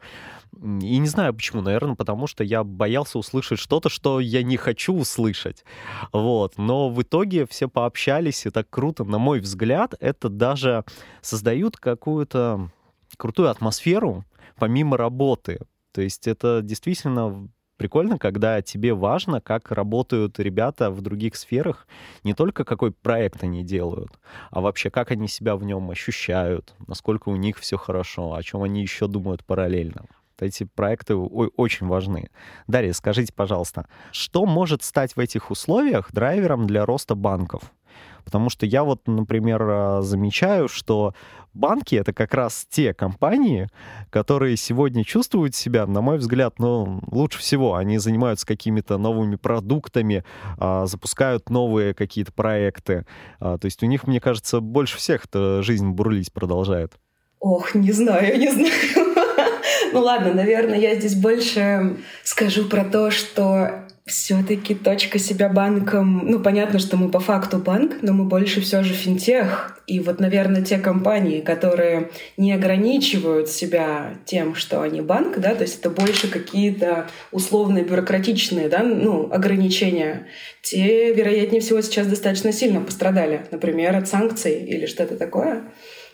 и 0.53 0.99
не 0.99 1.07
знаю 1.07 1.35
почему, 1.35 1.63
наверное, 1.63 1.95
потому 1.95 2.27
что 2.27 2.45
я 2.45 2.65
боялся 2.65 3.19
услышать 3.19 3.59
что-то, 3.59 3.89
что 3.89 4.21
я 4.21 4.43
не 4.43 4.57
хочу 4.57 4.95
услышать. 4.95 5.65
Вот. 6.13 6.59
Но 6.59 6.91
в 6.91 7.03
итоге 7.03 7.47
все 7.47 7.69
пообщались, 7.69 8.47
и 8.47 8.51
так 8.51 8.69
круто, 8.69 9.05
на 9.05 9.19
мой 9.19 9.41
взгляд, 9.41 9.95
это 10.01 10.29
даже 10.29 10.85
создают 11.23 11.77
какую-то 11.77 12.71
крутую 13.17 13.51
атмосферу 13.51 14.25
помимо 14.59 14.97
работы. 14.97 15.61
То 15.93 16.03
есть 16.03 16.27
это 16.27 16.61
действительно 16.63 17.49
прикольно, 17.81 18.19
когда 18.19 18.61
тебе 18.61 18.93
важно, 18.93 19.41
как 19.41 19.73
работают 19.73 20.39
ребята 20.39 20.91
в 20.91 21.01
других 21.01 21.35
сферах, 21.35 21.87
не 22.25 22.35
только 22.35 22.63
какой 22.65 22.93
проект 22.93 23.43
они 23.43 23.65
делают, 23.65 24.11
а 24.51 24.61
вообще 24.61 24.91
как 24.91 25.11
они 25.11 25.29
себя 25.29 25.57
в 25.57 25.65
нем 25.65 25.91
ощущают, 25.91 26.75
насколько 26.87 27.31
у 27.31 27.37
них 27.37 27.57
все 27.57 27.79
хорошо, 27.79 28.35
о 28.35 28.43
чем 28.43 28.65
они 28.65 28.83
еще 28.83 29.07
думают 29.07 29.47
параллельно. 29.47 30.05
Эти 30.39 30.65
проекты 30.65 31.15
очень 31.15 31.87
важны. 31.87 32.29
Дарья, 32.67 32.93
скажите, 32.93 33.33
пожалуйста, 33.33 33.87
что 34.13 34.45
может 34.45 34.83
стать 34.83 35.17
в 35.17 35.19
этих 35.19 35.51
условиях 35.51 36.13
драйвером 36.13 36.67
для 36.67 36.85
роста 36.85 37.15
банков? 37.15 37.63
Потому 38.25 38.51
что 38.51 38.67
я 38.67 38.85
вот, 38.85 39.07
например, 39.07 39.63
а, 39.63 40.03
замечаю, 40.03 40.69
что 40.69 41.15
банки— 41.53 41.95
это 41.97 42.13
как 42.13 42.35
раз 42.35 42.67
те 42.69 42.95
компании, 42.95 43.69
которые 44.11 44.57
сегодня 44.57 45.05
чувствуют 45.05 45.55
себя, 45.55 45.87
на 45.87 46.01
мой 46.01 46.19
взгляд, 46.19 46.59
ну, 46.59 47.01
лучше 47.11 47.39
всего. 47.39 47.75
Они 47.75 47.99
занимаются 47.99 48.47
какими-то 48.47 48.99
новыми 48.99 49.37
продуктами, 49.37 50.25
а, 50.59 50.87
запускают 50.87 51.51
новые 51.51 51.95
какие-то 51.95 52.33
проекты. 52.33 53.07
А, 53.39 53.59
то 53.59 53.67
есть 53.67 53.83
у 53.83 53.87
них, 53.87 54.07
мне 54.07 54.21
кажется, 54.21 54.61
больше 54.61 54.99
всех 54.99 55.25
жизнь 55.61 55.89
бурлить 55.91 56.33
продолжает. 56.33 56.95
Ох, 57.41 57.75
не 57.75 57.93
знаю, 57.93 58.39
не 58.39 58.51
знаю. 58.51 58.73
Ну 59.93 60.01
ладно, 60.01 60.33
наверное, 60.33 60.79
я 60.79 60.95
здесь 60.95 61.17
больше 61.17 61.97
скажу 62.23 62.67
про 62.67 62.85
то, 62.85 63.11
что 63.11 63.87
все-таки 64.07 64.75
точка 64.75 65.19
себя 65.19 65.49
банком. 65.49 66.27
Ну, 66.27 66.41
понятно, 66.41 66.79
что 66.79 66.97
мы 66.97 67.11
по 67.11 67.21
факту 67.21 67.59
банк, 67.59 67.99
но 68.03 68.13
мы 68.13 68.25
больше 68.25 68.61
все 68.61 68.83
же 68.83 68.95
финтех. 68.95 69.79
И 69.87 70.01
вот, 70.01 70.21
наверное, 70.21 70.63
те 70.63 70.79
компании, 70.79 71.41
которые 71.41 72.11
не 72.37 72.53
ограничивают 72.53 73.49
себя 73.49 74.15
тем, 74.25 74.55
что 74.55 74.83
они 74.83 75.01
банк, 75.01 75.39
да, 75.39 75.55
то 75.55 75.63
есть 75.63 75.81
это 75.81 75.91
больше 75.91 76.29
какие-то 76.29 77.09
условные 77.33 77.85
бюрократичные, 77.85 78.69
да, 78.69 78.83
ну, 78.83 79.31
ограничения, 79.33 80.27
те, 80.63 81.13
вероятнее 81.13 81.61
всего, 81.61 81.81
сейчас 81.81 82.07
достаточно 82.07 82.53
сильно 82.53 82.81
пострадали, 82.81 83.47
например, 83.51 83.97
от 83.97 84.09
санкций 84.09 84.65
или 84.65 84.87
что-то 84.87 85.17
такое. 85.17 85.65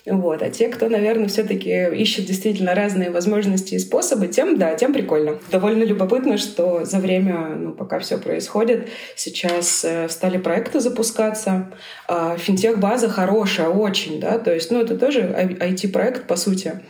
Вот. 0.07 0.41
А 0.41 0.51
те, 0.51 0.69
кто, 0.69 0.89
наверное, 0.89 1.27
все-таки 1.27 1.89
ищет 1.95 2.27
действительно 2.27 2.75
разные 2.75 3.11
возможности 3.11 3.75
и 3.75 3.79
способы, 3.81 4.29
тем, 4.29 4.57
да, 4.57 4.77
тем 4.77 4.93
прикольно. 4.93 5.39
Довольно 5.51 5.83
любопытно, 5.83 6.39
что 6.39 6.85
за 6.85 6.99
время, 6.99 7.57
ну, 7.57 7.73
пока 7.73 7.99
все 7.99 8.17
происходит, 8.17 8.89
сейчас 9.17 9.85
э, 9.85 10.09
стали 10.09 10.39
проекты 10.39 10.79
запускаться. 10.79 11.73
Э, 12.09 12.37
финтех-база 12.39 13.09
хорошая, 13.09 13.69
очень, 13.69 14.21
да, 14.21 14.39
то 14.39 14.55
есть, 14.55 14.71
ну, 14.71 14.81
это 14.81 14.97
тоже 14.97 15.23
IT-проект, 15.61 16.29
по 16.29 16.37
сути. 16.37 16.81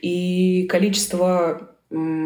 И 0.00 0.66
количество 0.68 1.70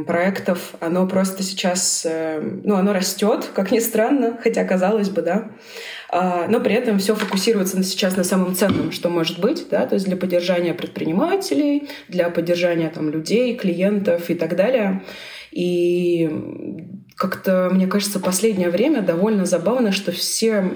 проектов, 0.07 0.75
оно 0.81 1.07
просто 1.07 1.43
сейчас, 1.43 2.07
э, 2.09 2.41
ну, 2.41 2.77
оно 2.77 2.95
растет, 2.95 3.51
как 3.55 3.71
ни 3.71 3.81
странно, 3.81 4.39
хотя 4.43 4.65
казалось 4.65 5.11
бы, 5.11 5.21
да. 5.21 5.51
А, 6.11 6.47
но 6.49 6.61
при 6.61 6.75
этом 6.75 6.99
все 6.99 7.15
фокусируется 7.15 7.83
сейчас 7.83 8.17
на 8.17 8.25
самом 8.25 8.55
ценном, 8.55 8.93
что 8.93 9.11
может 9.11 9.39
быть, 9.41 9.67
да, 9.71 9.87
то 9.87 9.95
есть 9.95 10.07
для 10.07 10.17
поддержания 10.17 10.73
предпринимателей, 10.73 11.89
для 12.09 12.31
поддержания 12.31 12.89
там 12.89 13.11
людей, 13.11 13.55
клиентов 13.57 14.31
и 14.31 14.35
так 14.35 14.57
далее. 14.57 15.03
И 15.51 16.31
как-то, 17.15 17.69
мне 17.73 17.87
кажется, 17.87 18.21
последнее 18.21 18.71
время 18.71 19.03
довольно 19.03 19.45
забавно, 19.45 19.93
что 19.93 20.13
все 20.13 20.71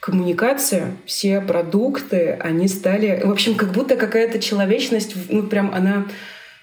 коммуникации, 0.00 0.96
все 1.06 1.40
продукты, 1.40 2.36
они 2.40 2.66
стали, 2.66 3.22
в 3.24 3.30
общем, 3.30 3.54
как 3.54 3.70
будто 3.72 3.96
какая-то 3.96 4.40
человечность, 4.40 5.14
ну 5.30 5.44
прям 5.44 5.72
она 5.72 6.06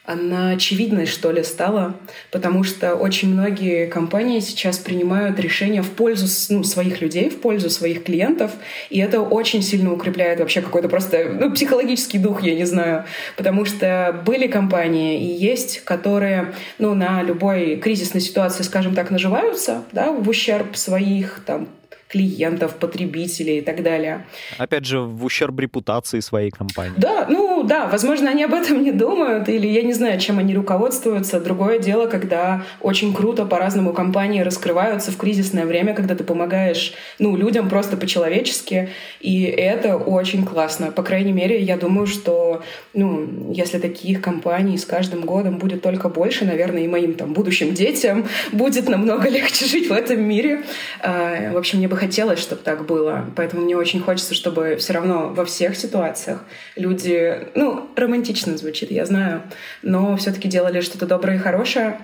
она 0.10 0.50
очевидной, 0.50 1.06
что 1.06 1.32
ли, 1.32 1.44
стала, 1.44 1.96
потому 2.32 2.64
что 2.64 2.96
очень 2.96 3.32
многие 3.32 3.86
компании 3.86 4.40
сейчас 4.40 4.80
принимают 4.80 5.40
решения 5.40 5.84
в 5.84 5.92
пользу 5.92 6.26
ну, 6.50 6.64
своих 6.64 7.00
людей, 7.00 7.30
в 7.30 7.40
пользу 7.40 7.70
своих 7.70 8.04
клиентов, 8.04 8.52
и 8.90 9.00
это 9.00 9.22
очень 9.22 9.62
сильно 9.62 9.94
укрепляет 9.94 10.40
вообще 10.40 10.62
какой-то 10.62 10.90
просто 10.90 11.30
ну, 11.40 11.54
психологический 11.54 12.18
дух, 12.18 12.42
я 12.42 12.56
не 12.56 12.66
знаю, 12.66 13.06
потому 13.38 13.66
что 13.66 14.20
были 14.26 14.48
компании 14.48 15.22
и 15.22 15.28
есть, 15.28 15.82
которые 15.82 16.56
ну, 16.80 16.96
на 16.96 17.22
любой 17.22 17.76
кризисной 17.76 18.22
ситуации, 18.22 18.64
скажем 18.64 18.96
так, 18.96 19.12
наживаются 19.12 19.84
да, 19.92 20.12
в 20.12 20.28
ущерб 20.28 20.76
своих 20.76 21.44
там, 21.46 21.68
клиентов, 22.10 22.76
потребителей 22.76 23.60
и 23.60 23.62
так 23.62 23.84
далее. 23.84 24.26
Опять 24.58 24.86
же, 24.86 25.00
в 25.00 25.24
ущерб 25.24 25.60
репутации 25.60 26.20
своей 26.20 26.50
компании. 26.50 26.96
Да, 26.98 27.28
ну, 27.30 27.49
Ну 27.60 27.66
да, 27.66 27.88
возможно, 27.88 28.30
они 28.30 28.46
об 28.46 28.54
этом 28.54 28.82
не 28.82 28.94
думают, 28.94 29.50
или 29.50 29.68
я 29.68 29.84
не 29.84 29.92
знаю, 29.92 30.18
чем 30.18 30.40
они 30.40 30.56
руководствуются. 30.56 31.42
Другое 31.42 31.78
дело, 31.78 32.08
когда 32.08 32.64
очень 32.80 33.14
круто 33.14 33.44
по-разному 33.46 33.92
компании 33.92 34.40
раскрываются 34.40 35.12
в 35.12 35.18
кризисное 35.18 35.66
время, 35.66 35.94
когда 35.94 36.16
ты 36.16 36.24
помогаешь 36.24 36.94
ну, 37.20 37.36
людям 37.36 37.68
просто 37.68 37.98
по-человечески, 37.98 38.92
и 39.20 39.44
это 39.44 39.98
очень 39.98 40.46
классно. 40.46 40.94
По 40.94 41.04
крайней 41.04 41.34
мере, 41.34 41.62
я 41.62 41.76
думаю, 41.76 42.08
что 42.08 42.64
ну, 42.94 43.52
если 43.52 43.78
таких 43.78 44.22
компаний 44.22 44.78
с 44.78 44.86
каждым 44.86 45.26
годом 45.26 45.58
будет 45.58 45.82
только 45.82 46.08
больше, 46.08 46.46
наверное, 46.46 46.84
и 46.84 46.88
моим 46.88 47.16
там 47.16 47.34
будущим 47.34 47.74
детям 47.74 48.26
будет 48.54 48.88
намного 48.88 49.28
легче 49.28 49.66
жить 49.66 49.90
в 49.90 49.92
этом 49.92 50.24
мире. 50.24 50.64
А, 51.02 51.52
в 51.52 51.58
общем, 51.58 51.80
мне 51.80 51.90
бы 51.90 51.98
хотелось, 51.98 52.40
чтобы 52.40 52.62
так 52.64 52.86
было. 52.86 53.26
Поэтому 53.36 53.64
мне 53.64 53.76
очень 53.76 54.00
хочется, 54.00 54.34
чтобы 54.34 54.78
все 54.80 54.94
равно 54.94 55.34
во 55.36 55.44
всех 55.44 55.76
ситуациях 55.76 56.46
люди, 56.78 57.49
ну, 57.56 57.90
романтично 57.96 58.58
звучит, 58.58 58.92
я 58.92 59.06
знаю, 59.06 59.44
но 59.82 60.16
все-таки 60.18 60.48
делали 60.48 60.82
что-то 60.82 61.06
доброе 61.06 61.38
и 61.38 61.40
хорошее, 61.40 62.00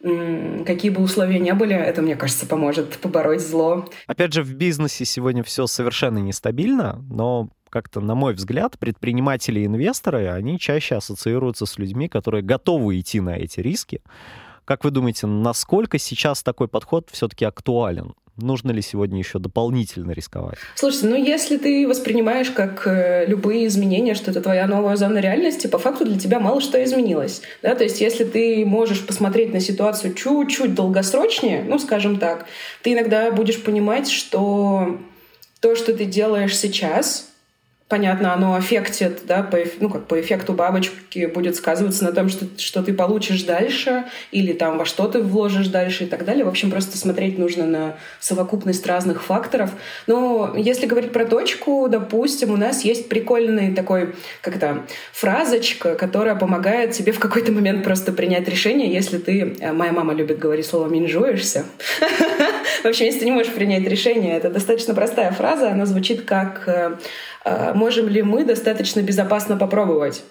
какие 0.00 0.90
бы 0.90 1.02
условия 1.02 1.38
ни 1.38 1.50
были, 1.52 1.74
это, 1.74 2.00
мне 2.02 2.16
кажется, 2.16 2.46
поможет 2.46 2.98
побороть 2.98 3.40
зло. 3.40 3.88
Опять 4.06 4.32
же, 4.32 4.42
в 4.42 4.54
бизнесе 4.54 5.04
сегодня 5.04 5.42
все 5.42 5.66
совершенно 5.66 6.18
нестабильно, 6.18 7.04
но 7.10 7.50
как-то, 7.68 8.00
на 8.00 8.14
мой 8.14 8.34
взгляд, 8.34 8.78
предприниматели 8.78 9.60
и 9.60 9.66
инвесторы, 9.66 10.28
они 10.28 10.58
чаще 10.58 10.96
ассоциируются 10.96 11.66
с 11.66 11.78
людьми, 11.78 12.08
которые 12.08 12.42
готовы 12.42 12.98
идти 12.98 13.20
на 13.20 13.36
эти 13.36 13.60
риски. 13.60 14.02
Как 14.64 14.84
вы 14.84 14.90
думаете, 14.90 15.26
насколько 15.26 15.98
сейчас 15.98 16.42
такой 16.42 16.68
подход 16.68 17.08
все-таки 17.10 17.44
актуален? 17.44 18.14
Нужно 18.40 18.70
ли 18.70 18.82
сегодня 18.82 19.18
еще 19.18 19.38
дополнительно 19.38 20.12
рисковать? 20.12 20.58
Слушайте, 20.74 21.06
ну 21.08 21.16
если 21.16 21.56
ты 21.56 21.86
воспринимаешь 21.86 22.50
как 22.50 22.86
э, 22.86 23.26
любые 23.26 23.66
изменения, 23.66 24.14
что 24.14 24.30
это 24.30 24.40
твоя 24.40 24.66
новая 24.66 24.96
зона 24.96 25.18
реальности, 25.18 25.66
по 25.66 25.78
факту 25.78 26.04
для 26.04 26.18
тебя 26.18 26.40
мало 26.40 26.60
что 26.60 26.82
изменилось. 26.82 27.42
Да? 27.62 27.74
То 27.74 27.84
есть 27.84 28.00
если 28.00 28.24
ты 28.24 28.64
можешь 28.64 29.06
посмотреть 29.06 29.52
на 29.52 29.60
ситуацию 29.60 30.14
чуть-чуть 30.14 30.74
долгосрочнее, 30.74 31.62
ну 31.62 31.78
скажем 31.78 32.18
так, 32.18 32.46
ты 32.82 32.92
иногда 32.92 33.30
будешь 33.30 33.62
понимать, 33.62 34.10
что 34.10 34.98
то, 35.60 35.76
что 35.76 35.94
ты 35.94 36.04
делаешь 36.04 36.56
сейчас, 36.56 37.29
понятно, 37.90 38.32
оно 38.32 38.54
аффектит, 38.54 39.22
да, 39.26 39.42
по, 39.42 39.58
ну, 39.80 39.90
как 39.90 40.06
по 40.06 40.18
эффекту 40.20 40.52
бабочки 40.52 41.26
будет 41.26 41.56
сказываться 41.56 42.04
на 42.04 42.12
том, 42.12 42.28
что, 42.28 42.46
что 42.56 42.82
ты 42.84 42.94
получишь 42.94 43.42
дальше, 43.42 44.04
или 44.30 44.52
там 44.52 44.78
во 44.78 44.84
что 44.84 45.08
ты 45.08 45.18
вложишь 45.18 45.66
дальше 45.66 46.04
и 46.04 46.06
так 46.06 46.24
далее. 46.24 46.44
В 46.44 46.48
общем, 46.48 46.70
просто 46.70 46.96
смотреть 46.96 47.36
нужно 47.36 47.66
на 47.66 47.96
совокупность 48.20 48.86
разных 48.86 49.24
факторов. 49.24 49.72
Но 50.06 50.54
если 50.56 50.86
говорить 50.86 51.12
про 51.12 51.26
точку, 51.26 51.88
допустим, 51.90 52.52
у 52.52 52.56
нас 52.56 52.84
есть 52.84 53.08
прикольный 53.08 53.74
такой, 53.74 54.14
как 54.40 54.56
это, 54.56 54.84
фразочка, 55.12 55.96
которая 55.96 56.36
помогает 56.36 56.92
тебе 56.92 57.10
в 57.10 57.18
какой-то 57.18 57.50
момент 57.50 57.82
просто 57.82 58.12
принять 58.12 58.48
решение, 58.48 58.92
если 58.92 59.18
ты, 59.18 59.56
э, 59.58 59.72
моя 59.72 59.90
мама 59.90 60.14
любит 60.14 60.38
говорить 60.38 60.66
слово 60.66 60.86
«минжуешься». 60.86 61.64
В 62.82 62.86
общем, 62.86 63.04
если 63.04 63.18
ты 63.18 63.24
не 63.26 63.32
можешь 63.32 63.52
принять 63.52 63.82
решение, 63.82 64.36
это 64.36 64.48
достаточно 64.48 64.94
простая 64.94 65.32
фраза, 65.32 65.70
она 65.70 65.84
звучит 65.84 66.22
как 66.22 66.62
э, 66.66 66.96
можем 67.44 68.08
ли 68.08 68.22
мы 68.22 68.44
достаточно 68.44 69.00
безопасно 69.00 69.56
попробовать. 69.56 70.22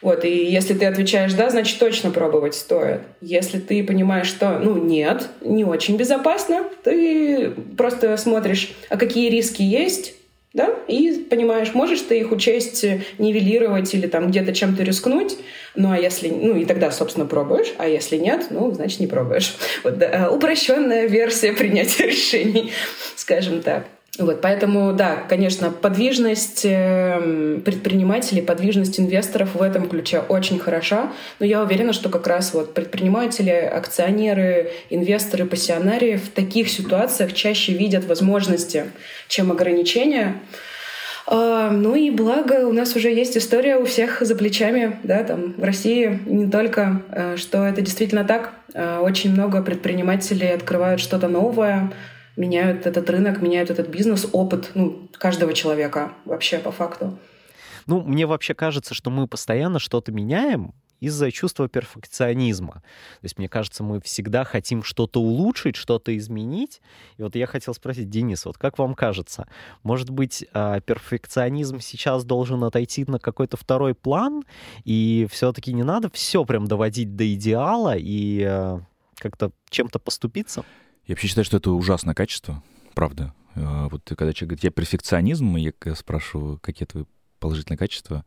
Вот, 0.00 0.24
и 0.24 0.44
если 0.44 0.74
ты 0.74 0.86
отвечаешь 0.86 1.32
«да», 1.32 1.50
значит, 1.50 1.78
точно 1.78 2.10
пробовать 2.10 2.54
стоит. 2.54 3.00
Если 3.20 3.58
ты 3.58 3.82
понимаешь, 3.82 4.28
что, 4.28 4.58
ну, 4.58 4.76
нет, 4.76 5.28
не 5.40 5.64
очень 5.64 5.96
безопасно, 5.96 6.64
ты 6.84 7.50
просто 7.76 8.16
смотришь, 8.16 8.72
а 8.90 8.96
какие 8.96 9.28
риски 9.28 9.62
есть, 9.62 10.14
да, 10.54 10.70
и 10.86 11.26
понимаешь, 11.28 11.74
можешь 11.74 12.00
ты 12.02 12.20
их 12.20 12.30
учесть, 12.30 12.84
нивелировать 13.18 13.92
или 13.92 14.06
там 14.06 14.30
где-то 14.30 14.54
чем-то 14.54 14.82
рискнуть, 14.84 15.36
ну, 15.74 15.90
а 15.90 15.98
если, 15.98 16.28
ну, 16.28 16.56
и 16.56 16.64
тогда, 16.64 16.90
собственно, 16.92 17.26
пробуешь, 17.26 17.74
а 17.78 17.88
если 17.88 18.16
нет, 18.16 18.46
ну, 18.50 18.70
значит, 18.70 19.00
не 19.00 19.06
пробуешь. 19.08 19.56
Вот, 19.84 19.98
да, 19.98 20.30
упрощенная 20.30 21.06
версия 21.06 21.52
принятия 21.52 22.06
решений, 22.08 22.72
скажем 23.16 23.62
так. 23.62 23.86
Вот, 24.18 24.40
поэтому, 24.40 24.92
да, 24.92 25.16
конечно, 25.28 25.70
подвижность 25.70 26.62
эм, 26.64 27.62
предпринимателей, 27.64 28.42
подвижность 28.42 28.98
инвесторов 28.98 29.54
в 29.54 29.62
этом 29.62 29.88
ключе 29.88 30.18
очень 30.28 30.58
хороша, 30.58 31.12
но 31.38 31.46
я 31.46 31.62
уверена, 31.62 31.92
что 31.92 32.08
как 32.08 32.26
раз 32.26 32.52
вот 32.52 32.74
предприниматели, 32.74 33.50
акционеры, 33.50 34.72
инвесторы, 34.90 35.46
пассионарии 35.46 36.16
в 36.16 36.30
таких 36.30 36.68
ситуациях 36.68 37.32
чаще 37.32 37.72
видят 37.74 38.06
возможности, 38.06 38.86
чем 39.28 39.52
ограничения. 39.52 40.40
А, 41.28 41.70
ну 41.70 41.94
и 41.94 42.10
благо 42.10 42.66
у 42.66 42.72
нас 42.72 42.96
уже 42.96 43.10
есть 43.10 43.36
история 43.36 43.76
у 43.76 43.84
всех 43.84 44.22
за 44.22 44.34
плечами, 44.34 44.98
да, 45.04 45.22
там 45.22 45.54
в 45.56 45.62
России 45.62 46.18
не 46.26 46.50
только, 46.50 47.02
э, 47.12 47.36
что 47.36 47.64
это 47.64 47.82
действительно 47.82 48.24
так. 48.24 48.52
Э, 48.74 48.98
очень 48.98 49.30
много 49.30 49.62
предпринимателей 49.62 50.48
открывают 50.48 51.00
что-то 51.00 51.28
новое, 51.28 51.92
меняют 52.38 52.86
этот 52.86 53.10
рынок, 53.10 53.42
меняют 53.42 53.70
этот 53.70 53.88
бизнес, 53.88 54.26
опыт 54.32 54.70
ну, 54.74 55.08
каждого 55.18 55.52
человека 55.52 56.12
вообще 56.24 56.58
по 56.58 56.70
факту. 56.70 57.18
Ну, 57.86 58.00
мне 58.02 58.26
вообще 58.26 58.54
кажется, 58.54 58.94
что 58.94 59.10
мы 59.10 59.26
постоянно 59.26 59.78
что-то 59.78 60.12
меняем, 60.12 60.72
из-за 61.00 61.30
чувства 61.30 61.68
перфекционизма. 61.68 62.74
То 62.74 63.24
есть, 63.24 63.38
мне 63.38 63.48
кажется, 63.48 63.84
мы 63.84 64.00
всегда 64.00 64.44
хотим 64.44 64.82
что-то 64.82 65.20
улучшить, 65.20 65.76
что-то 65.76 66.16
изменить. 66.16 66.80
И 67.16 67.22
вот 67.22 67.36
я 67.36 67.46
хотел 67.46 67.74
спросить, 67.74 68.10
Денис, 68.10 68.44
вот 68.44 68.58
как 68.58 68.78
вам 68.78 68.94
кажется, 68.94 69.48
может 69.82 70.10
быть, 70.10 70.44
а, 70.52 70.80
перфекционизм 70.80 71.80
сейчас 71.80 72.24
должен 72.24 72.64
отойти 72.64 73.04
на 73.06 73.18
какой-то 73.18 73.56
второй 73.56 73.94
план, 73.94 74.42
и 74.84 75.26
все-таки 75.30 75.72
не 75.72 75.84
надо 75.84 76.10
все 76.10 76.44
прям 76.44 76.66
доводить 76.66 77.14
до 77.14 77.32
идеала 77.32 77.94
и 77.96 78.42
а, 78.42 78.80
как-то 79.16 79.52
чем-то 79.70 79.98
поступиться? 79.98 80.64
Я 81.08 81.14
вообще 81.14 81.26
считаю, 81.26 81.46
что 81.46 81.56
это 81.56 81.70
ужасное 81.70 82.14
качество, 82.14 82.62
правда. 82.94 83.32
А, 83.54 83.88
вот 83.88 84.02
когда 84.04 84.34
человек 84.34 84.50
говорит, 84.50 84.64
я 84.64 84.70
перфекционизм, 84.70 85.56
я 85.56 85.72
спрашиваю, 85.94 86.58
какие 86.58 86.86
твои 86.86 87.04
положительные 87.38 87.78
качества, 87.78 88.24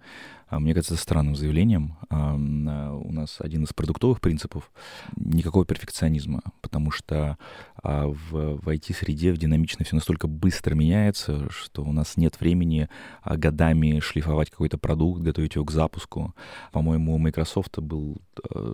а, 0.52 0.60
мне 0.60 0.74
кажется, 0.74 0.98
странным 0.98 1.36
заявлением. 1.36 1.96
А, 2.10 2.36
у 2.36 3.12
нас 3.12 3.38
один 3.40 3.64
из 3.64 3.74
продуктовых 3.74 4.20
принципов— 4.20 4.70
никакого 5.16 5.66
перфекционизма, 5.66 6.42
потому 6.60 6.92
что 6.92 7.38
а, 7.82 8.08
в, 8.08 8.58
в 8.58 8.68
IT-среде, 8.68 9.32
в 9.32 9.38
динамичной 9.38 9.86
все 9.86 9.96
настолько 9.96 10.28
быстро 10.28 10.76
меняется, 10.76 11.50
что 11.50 11.84
у 11.84 11.94
нас 11.94 12.18
нет 12.18 12.40
времени 12.42 12.90
годами 13.24 14.02
шлифовать 14.02 14.50
какой-то 14.50 14.78
продукт, 14.78 15.22
готовить 15.22 15.56
его 15.56 15.64
к 15.64 15.72
запуску. 15.72 16.36
По-моему, 16.74 17.16
у 17.16 17.18
Microsoft 17.18 17.80
был 17.80 18.18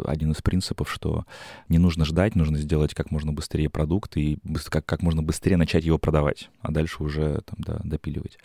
один 0.05 0.31
из 0.31 0.41
принципов, 0.41 0.91
что 0.91 1.25
не 1.69 1.77
нужно 1.77 2.05
ждать, 2.05 2.35
нужно 2.35 2.57
сделать 2.57 2.95
как 2.95 3.11
можно 3.11 3.31
быстрее 3.31 3.69
продукт 3.69 4.17
и 4.17 4.39
как, 4.69 4.85
как 4.85 5.03
можно 5.03 5.21
быстрее 5.21 5.57
начать 5.57 5.83
его 5.83 5.99
продавать, 5.99 6.49
а 6.61 6.71
дальше 6.71 7.03
уже 7.03 7.41
там, 7.45 7.57
да, 7.59 7.79
допиливать. 7.83 8.39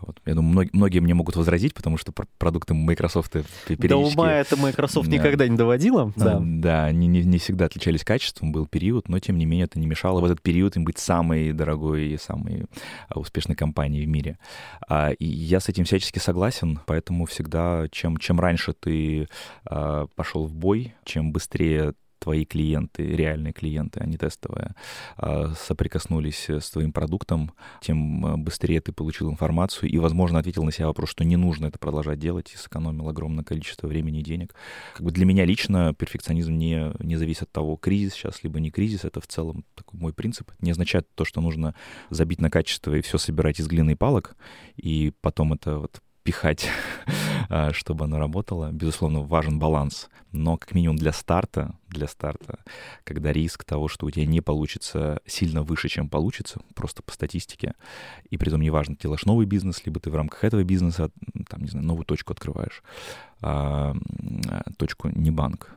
Вот. 0.00 0.20
Я 0.26 0.34
думаю, 0.34 0.52
многие, 0.52 0.70
многие 0.72 0.98
мне 1.00 1.14
могут 1.14 1.36
возразить, 1.36 1.74
потому 1.74 1.96
что 1.96 2.12
продукты 2.38 2.74
Microsoft 2.74 3.32
периодически... 3.32 3.88
До 3.88 3.96
ума 3.96 4.32
это 4.32 4.56
Microsoft 4.56 5.08
да. 5.08 5.16
никогда 5.16 5.48
не 5.48 5.56
доводила. 5.56 6.12
Да, 6.16 6.38
да 6.40 6.84
они 6.84 7.06
не, 7.06 7.22
не 7.22 7.38
всегда 7.38 7.66
отличались 7.66 8.04
качеством, 8.04 8.52
был 8.52 8.66
период, 8.66 9.08
но 9.08 9.18
тем 9.18 9.38
не 9.38 9.46
менее 9.46 9.64
это 9.64 9.78
не 9.78 9.86
мешало 9.86 10.20
в 10.20 10.24
этот 10.24 10.42
период 10.42 10.76
им 10.76 10.84
быть 10.84 10.98
самой 10.98 11.52
дорогой 11.52 12.08
и 12.08 12.18
самой 12.18 12.66
а, 13.08 13.18
успешной 13.18 13.56
компанией 13.56 14.04
в 14.04 14.08
мире. 14.08 14.38
А, 14.88 15.10
и 15.10 15.24
я 15.24 15.60
с 15.60 15.68
этим 15.68 15.84
всячески 15.84 16.18
согласен, 16.18 16.80
поэтому 16.86 17.26
всегда, 17.26 17.86
чем, 17.90 18.16
чем 18.16 18.40
раньше 18.40 18.72
ты 18.72 19.28
а, 19.64 20.06
пошел 20.14 20.46
в 20.46 20.54
бой, 20.54 20.94
чем 21.04 21.32
быстрее 21.32 21.94
твои 22.18 22.44
клиенты, 22.44 23.04
реальные 23.04 23.52
клиенты, 23.52 24.00
а 24.00 24.06
не 24.06 24.16
тестовые, 24.16 24.74
а, 25.16 25.52
соприкоснулись 25.54 26.48
с 26.48 26.70
твоим 26.70 26.92
продуктом, 26.92 27.52
тем 27.80 28.24
а, 28.24 28.36
быстрее 28.36 28.80
ты 28.80 28.92
получил 28.92 29.30
информацию 29.30 29.90
и, 29.90 29.98
возможно, 29.98 30.38
ответил 30.38 30.64
на 30.64 30.72
себя 30.72 30.86
вопрос, 30.86 31.10
что 31.10 31.24
не 31.24 31.36
нужно 31.36 31.66
это 31.66 31.78
продолжать 31.78 32.18
делать 32.18 32.52
и 32.52 32.56
сэкономил 32.56 33.08
огромное 33.08 33.44
количество 33.44 33.86
времени 33.86 34.20
и 34.20 34.24
денег. 34.24 34.54
Как 34.94 35.02
бы 35.02 35.12
для 35.12 35.24
меня 35.24 35.44
лично 35.44 35.94
перфекционизм 35.94 36.52
не, 36.52 36.92
не 37.00 37.16
зависит 37.16 37.42
от 37.42 37.52
того, 37.52 37.76
кризис 37.76 38.14
сейчас, 38.14 38.42
либо 38.42 38.60
не 38.60 38.70
кризис, 38.70 39.04
это 39.04 39.20
в 39.20 39.26
целом 39.26 39.64
такой 39.74 40.00
мой 40.00 40.12
принцип. 40.12 40.50
Не 40.60 40.70
означает 40.70 41.08
то, 41.14 41.24
что 41.24 41.40
нужно 41.40 41.74
забить 42.10 42.40
на 42.40 42.50
качество 42.50 42.94
и 42.94 43.02
все 43.02 43.18
собирать 43.18 43.60
из 43.60 43.66
глины 43.66 43.92
и 43.92 43.94
палок, 43.94 44.36
и 44.76 45.12
потом 45.20 45.52
это 45.52 45.78
вот 45.78 46.00
пихать, 46.22 46.68
чтобы 47.72 48.04
оно 48.04 48.18
работало. 48.18 48.70
Безусловно, 48.72 49.20
важен 49.20 49.58
баланс, 49.58 50.08
но 50.32 50.56
как 50.56 50.74
минимум 50.74 50.96
для 50.96 51.12
старта, 51.12 51.74
для 51.88 52.06
старта, 52.06 52.58
когда 53.04 53.32
риск 53.32 53.64
того, 53.64 53.88
что 53.88 54.06
у 54.06 54.10
тебя 54.10 54.26
не 54.26 54.40
получится 54.40 55.20
сильно 55.26 55.62
выше, 55.62 55.88
чем 55.88 56.08
получится, 56.08 56.60
просто 56.74 57.02
по 57.02 57.12
статистике, 57.12 57.74
и 58.30 58.36
при 58.36 58.48
этом 58.48 58.60
неважно, 58.60 58.96
ты 58.96 59.02
делаешь 59.02 59.24
новый 59.24 59.46
бизнес, 59.46 59.82
либо 59.84 60.00
ты 60.00 60.10
в 60.10 60.16
рамках 60.16 60.44
этого 60.44 60.62
бизнеса, 60.62 61.10
там, 61.48 61.62
не 61.62 61.68
знаю, 61.68 61.86
новую 61.86 62.04
точку 62.04 62.32
открываешь, 62.32 62.82
а, 63.40 63.94
точку 64.78 65.08
не 65.08 65.30
банк, 65.30 65.70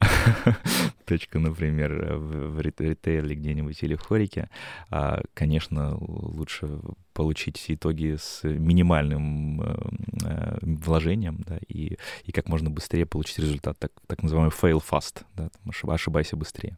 точку, 1.04 1.38
например, 1.38 2.16
в 2.16 2.60
ритейле 2.60 3.34
где-нибудь 3.34 3.82
или 3.82 3.94
в 3.94 4.00
хорике, 4.00 4.48
а, 4.90 5.22
конечно, 5.34 5.96
лучше 5.98 6.80
получить 7.16 7.64
итоги 7.68 8.16
с 8.20 8.44
минимальным 8.44 9.62
э, 9.62 10.58
вложением, 10.60 11.42
да, 11.46 11.58
и, 11.66 11.96
и 12.24 12.32
как 12.32 12.46
можно 12.48 12.68
быстрее 12.68 13.06
получить 13.06 13.38
результат, 13.38 13.78
так, 13.78 13.90
так 14.06 14.22
называемый 14.22 14.52
fail 14.52 14.82
fast, 14.86 15.24
да, 15.34 15.48
ошибайся 15.88 16.36
быстрее. 16.36 16.76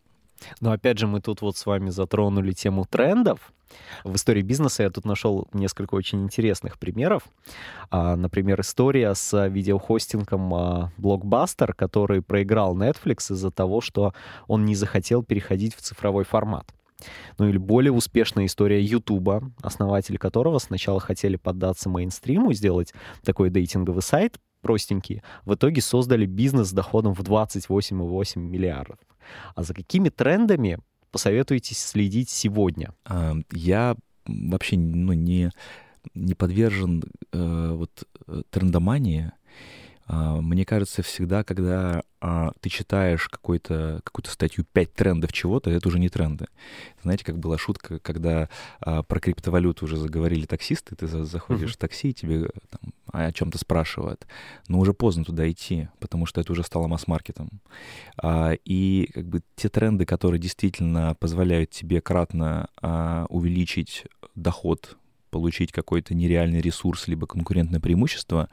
Но 0.60 0.70
опять 0.70 0.98
же, 0.98 1.08
мы 1.08 1.20
тут 1.20 1.42
вот 1.42 1.56
с 1.56 1.66
вами 1.66 1.90
затронули 1.90 2.52
тему 2.52 2.86
трендов. 2.88 3.52
В 4.04 4.14
истории 4.14 4.42
бизнеса 4.42 4.84
я 4.84 4.90
тут 4.90 5.04
нашел 5.04 5.48
несколько 5.52 5.96
очень 5.96 6.22
интересных 6.22 6.78
примеров. 6.78 7.24
А, 7.90 8.14
например, 8.14 8.60
история 8.60 9.12
с 9.14 9.48
видеохостингом 9.48 10.54
а, 10.54 10.92
Blockbuster, 10.98 11.72
который 11.74 12.22
проиграл 12.22 12.76
Netflix 12.76 13.32
из-за 13.32 13.50
того, 13.50 13.80
что 13.80 14.14
он 14.46 14.64
не 14.64 14.76
захотел 14.76 15.24
переходить 15.24 15.74
в 15.74 15.80
цифровой 15.80 16.24
формат. 16.24 16.72
Ну 17.38 17.48
или 17.48 17.58
более 17.58 17.92
успешная 17.92 18.46
история 18.46 18.82
Ютуба, 18.82 19.52
основатели 19.62 20.16
которого 20.16 20.58
сначала 20.58 21.00
хотели 21.00 21.36
поддаться 21.36 21.88
мейнстриму, 21.88 22.52
сделать 22.52 22.92
такой 23.22 23.50
дейтинговый 23.50 24.02
сайт 24.02 24.38
простенький, 24.60 25.22
в 25.44 25.54
итоге 25.54 25.80
создали 25.80 26.26
бизнес 26.26 26.68
с 26.68 26.72
доходом 26.72 27.14
в 27.14 27.20
28,8 27.20 28.38
миллиардов. 28.38 28.98
А 29.54 29.62
за 29.62 29.74
какими 29.74 30.08
трендами 30.08 30.78
посоветуете 31.10 31.74
следить 31.74 32.30
сегодня? 32.30 32.94
А, 33.04 33.34
я 33.52 33.96
вообще 34.26 34.76
ну, 34.76 35.12
не, 35.12 35.50
не 36.14 36.34
подвержен 36.34 37.04
э, 37.32 37.72
вот, 37.74 38.04
э, 38.26 38.42
трендомании. 38.50 39.32
А, 40.08 40.40
мне 40.40 40.64
кажется, 40.64 41.02
всегда, 41.02 41.44
когда 41.44 42.02
а, 42.20 42.52
ты 42.60 42.70
читаешь 42.70 43.28
какую-то 43.28 44.00
какую 44.02 44.24
статью 44.24 44.64
«5 44.74 44.86
трендов 44.96 45.32
чего-то», 45.32 45.70
это 45.70 45.86
уже 45.86 45.98
не 45.98 46.08
тренды. 46.08 46.46
Знаете, 47.02 47.24
как 47.24 47.38
была 47.38 47.58
шутка, 47.58 47.98
когда 47.98 48.48
а, 48.80 49.02
про 49.02 49.20
криптовалюту 49.20 49.84
уже 49.84 49.96
заговорили 49.98 50.46
таксисты, 50.46 50.96
ты 50.96 51.06
заходишь 51.06 51.70
uh-huh. 51.70 51.74
в 51.74 51.76
такси, 51.76 52.10
и 52.10 52.14
тебе 52.14 52.48
там, 52.70 52.94
о 53.12 53.30
чем-то 53.32 53.58
спрашивают. 53.58 54.26
Но 54.66 54.78
уже 54.78 54.94
поздно 54.94 55.24
туда 55.24 55.48
идти, 55.50 55.88
потому 56.00 56.24
что 56.24 56.40
это 56.40 56.52
уже 56.52 56.62
стало 56.64 56.86
масс-маркетом. 56.86 57.60
А, 58.16 58.52
и 58.64 59.10
как 59.12 59.26
бы 59.26 59.42
те 59.56 59.68
тренды, 59.68 60.06
которые 60.06 60.40
действительно 60.40 61.14
позволяют 61.20 61.70
тебе 61.70 62.00
кратно 62.00 62.70
а, 62.80 63.26
увеличить 63.28 64.06
доход 64.34 64.96
получить 65.30 65.72
какой-то 65.72 66.14
нереальный 66.14 66.60
ресурс 66.60 67.08
либо 67.08 67.26
конкурентное 67.26 67.80
преимущество, 67.80 68.48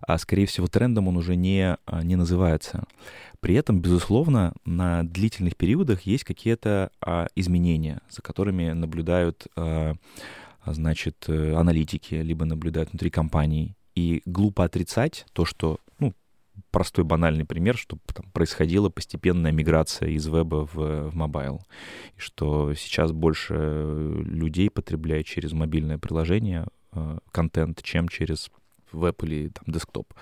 а 0.00 0.18
скорее 0.18 0.46
всего 0.46 0.66
трендом 0.66 1.08
он 1.08 1.16
уже 1.16 1.36
не, 1.36 1.76
а, 1.86 2.02
не 2.02 2.16
называется. 2.16 2.84
При 3.40 3.54
этом, 3.54 3.80
безусловно, 3.80 4.52
на 4.64 5.02
длительных 5.02 5.56
периодах 5.56 6.02
есть 6.02 6.24
какие-то 6.24 6.90
а, 7.00 7.28
изменения, 7.34 8.00
за 8.10 8.22
которыми 8.22 8.70
наблюдают 8.72 9.46
а, 9.56 9.94
значит, 10.66 11.24
э, 11.28 11.54
аналитики, 11.54 12.14
либо 12.14 12.44
наблюдают 12.44 12.90
внутри 12.90 13.10
компаний. 13.10 13.76
И 13.94 14.22
глупо 14.24 14.64
отрицать 14.64 15.26
то, 15.32 15.44
что 15.44 15.78
простой 16.70 17.04
банальный 17.04 17.44
пример, 17.44 17.76
что 17.76 17.98
там 18.14 18.30
происходила 18.32 18.88
постепенная 18.88 19.52
миграция 19.52 20.10
из 20.10 20.26
веба 20.26 20.66
в, 20.72 21.10
в 21.10 21.14
мобайл. 21.14 21.62
И 22.16 22.20
что 22.20 22.74
сейчас 22.74 23.12
больше 23.12 23.54
людей 24.24 24.70
потребляет 24.70 25.26
через 25.26 25.52
мобильное 25.52 25.98
приложение 25.98 26.66
э, 26.92 27.18
контент, 27.32 27.82
чем 27.82 28.08
через 28.08 28.50
веб 28.92 29.22
или 29.22 29.48
там 29.48 29.64
десктоп. 29.72 30.12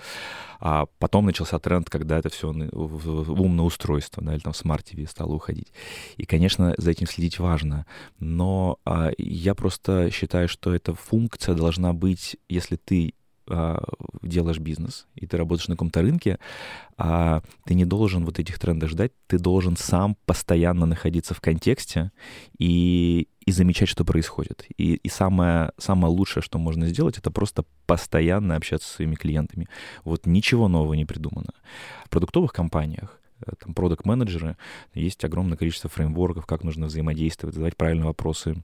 А 0.59 0.87
потом 0.99 1.25
начался 1.25 1.59
тренд, 1.59 1.89
когда 1.89 2.19
это 2.19 2.29
все 2.29 2.51
в 2.51 3.41
умное 3.41 3.65
устройство, 3.65 4.23
да, 4.23 4.33
или 4.33 4.41
там 4.41 4.53
смарт 4.53 4.91
TV 4.91 5.07
стало 5.07 5.33
уходить. 5.33 5.71
И, 6.17 6.25
конечно, 6.25 6.73
за 6.77 6.91
этим 6.91 7.07
следить 7.07 7.39
важно. 7.39 7.85
Но 8.19 8.79
а, 8.85 9.11
я 9.17 9.55
просто 9.55 10.09
считаю, 10.11 10.47
что 10.47 10.73
эта 10.73 10.93
функция 10.93 11.55
должна 11.55 11.93
быть, 11.93 12.37
если 12.47 12.75
ты 12.75 13.13
а, 13.49 13.83
делаешь 14.21 14.59
бизнес, 14.59 15.07
и 15.15 15.25
ты 15.25 15.37
работаешь 15.37 15.67
на 15.67 15.75
каком-то 15.75 16.01
рынке, 16.01 16.39
а 16.97 17.41
ты 17.65 17.73
не 17.73 17.85
должен 17.85 18.25
вот 18.25 18.39
этих 18.39 18.59
трендов 18.59 18.89
ждать, 18.89 19.11
ты 19.27 19.39
должен 19.39 19.75
сам 19.77 20.15
постоянно 20.25 20.85
находиться 20.85 21.33
в 21.33 21.41
контексте 21.41 22.11
и, 22.57 23.27
и 23.45 23.51
замечать, 23.51 23.89
что 23.89 24.05
происходит. 24.05 24.65
И, 24.77 24.95
и 24.95 25.09
самое, 25.09 25.71
самое 25.77 26.13
лучшее, 26.13 26.43
что 26.43 26.59
можно 26.59 26.87
сделать, 26.87 27.17
это 27.17 27.31
просто 27.31 27.65
постоянно 27.85 28.55
общаться 28.55 28.87
со 28.87 28.95
своими 28.95 29.15
клиентами. 29.15 29.67
Вот 30.03 30.25
ничего 30.25 30.67
нового 30.67 30.93
не 30.93 31.05
придумано. 31.05 31.53
В 32.05 32.09
продуктовых 32.09 32.53
компаниях 32.53 33.19
э, 33.45 33.51
там, 33.59 33.73
продукт-менеджеры, 33.73 34.57
есть 34.93 35.23
огромное 35.25 35.57
количество 35.57 35.89
фреймворков, 35.89 36.45
как 36.45 36.63
нужно 36.63 36.85
взаимодействовать, 36.85 37.55
задавать 37.55 37.77
правильные 37.77 38.05
вопросы, 38.05 38.63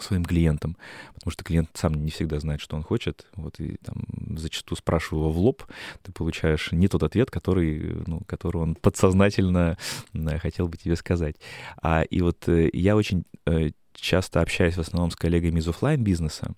своим 0.00 0.24
клиентам, 0.24 0.76
потому 1.14 1.32
что 1.32 1.44
клиент 1.44 1.70
сам 1.74 1.94
не 1.94 2.10
всегда 2.10 2.38
знает, 2.40 2.60
что 2.60 2.76
он 2.76 2.82
хочет, 2.82 3.26
вот, 3.34 3.58
и 3.60 3.76
там 3.84 4.04
зачастую 4.36 4.76
спрашиваю 4.76 5.24
его 5.24 5.32
в 5.32 5.38
лоб, 5.38 5.64
ты 6.02 6.12
получаешь 6.12 6.72
не 6.72 6.88
тот 6.88 7.02
ответ, 7.02 7.30
который, 7.30 8.02
ну, 8.06 8.20
который 8.26 8.58
он 8.58 8.74
подсознательно 8.74 9.76
да, 10.12 10.38
хотел 10.38 10.68
бы 10.68 10.76
тебе 10.76 10.96
сказать. 10.96 11.36
А, 11.82 12.02
и 12.02 12.20
вот 12.20 12.48
э, 12.48 12.70
я 12.72 12.96
очень 12.96 13.24
э, 13.46 13.70
часто 13.94 14.40
общаюсь 14.40 14.76
в 14.76 14.80
основном 14.80 15.10
с 15.10 15.16
коллегами 15.16 15.58
из 15.58 15.68
офлайн 15.68 16.02
бизнеса 16.02 16.54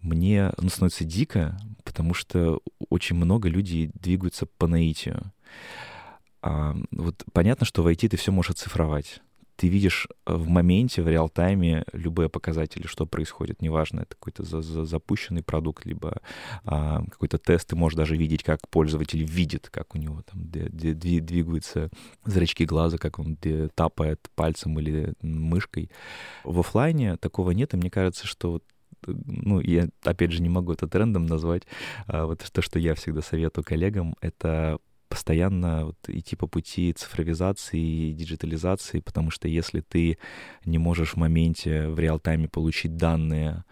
мне 0.00 0.52
ну, 0.58 0.68
становится 0.68 1.04
дико, 1.04 1.58
потому 1.84 2.14
что 2.14 2.60
очень 2.88 3.16
много 3.16 3.48
людей 3.48 3.90
двигаются 3.94 4.46
по 4.46 4.66
наитию. 4.66 5.32
А, 6.40 6.76
вот 6.92 7.24
понятно, 7.32 7.66
что 7.66 7.82
в 7.82 7.88
IT 7.88 8.08
ты 8.08 8.16
все 8.16 8.30
можешь 8.30 8.52
оцифровать 8.52 9.20
ты 9.58 9.66
видишь 9.66 10.06
э, 10.24 10.34
в 10.34 10.48
моменте, 10.48 11.02
в 11.02 11.08
реал-тайме 11.08 11.84
любые 11.92 12.28
показатели, 12.28 12.86
что 12.86 13.06
происходит. 13.06 13.60
Неважно, 13.60 14.02
это 14.02 14.14
какой-то 14.14 14.44
за 14.44 14.62
за 14.62 14.84
запущенный 14.84 15.42
продукт, 15.42 15.84
либо 15.84 16.20
а, 16.64 17.02
какой-то 17.10 17.38
тест. 17.38 17.68
Ты 17.68 17.76
можешь 17.76 17.96
даже 17.96 18.16
видеть, 18.16 18.44
как 18.44 18.68
пользователь 18.68 19.24
видит, 19.24 19.68
как 19.68 19.96
у 19.96 19.98
него 19.98 20.22
там 20.22 20.48
двигаются 20.48 21.90
зрачки 22.24 22.64
глаза, 22.64 22.98
как 22.98 23.18
он 23.18 23.36
тапает 23.74 24.30
пальцем 24.36 24.78
или 24.78 25.14
мышкой. 25.22 25.90
В 26.44 26.60
офлайне 26.60 27.16
такого 27.16 27.50
нет, 27.50 27.74
и 27.74 27.76
мне 27.76 27.90
кажется, 27.90 28.28
что 28.28 28.62
ну, 29.06 29.60
я, 29.60 29.88
опять 30.04 30.32
же, 30.32 30.42
не 30.42 30.48
могу 30.48 30.72
это 30.72 30.86
трендом 30.86 31.26
назвать. 31.26 31.64
А 32.06 32.26
вот 32.26 32.44
то, 32.52 32.62
что 32.62 32.78
я 32.78 32.94
всегда 32.94 33.22
советую 33.22 33.64
коллегам, 33.64 34.14
это 34.20 34.78
постоянно 35.08 35.86
вот 35.86 35.96
идти 36.08 36.36
по 36.36 36.46
пути 36.46 36.92
цифровизации 36.92 37.80
и 37.80 38.12
диджитализации, 38.12 39.00
потому 39.00 39.30
что 39.30 39.48
если 39.48 39.80
ты 39.80 40.18
не 40.64 40.78
можешь 40.78 41.14
в 41.14 41.16
моменте, 41.16 41.88
в 41.88 41.98
реал-тайме 41.98 42.48
получить 42.48 42.96
данные 42.96 43.64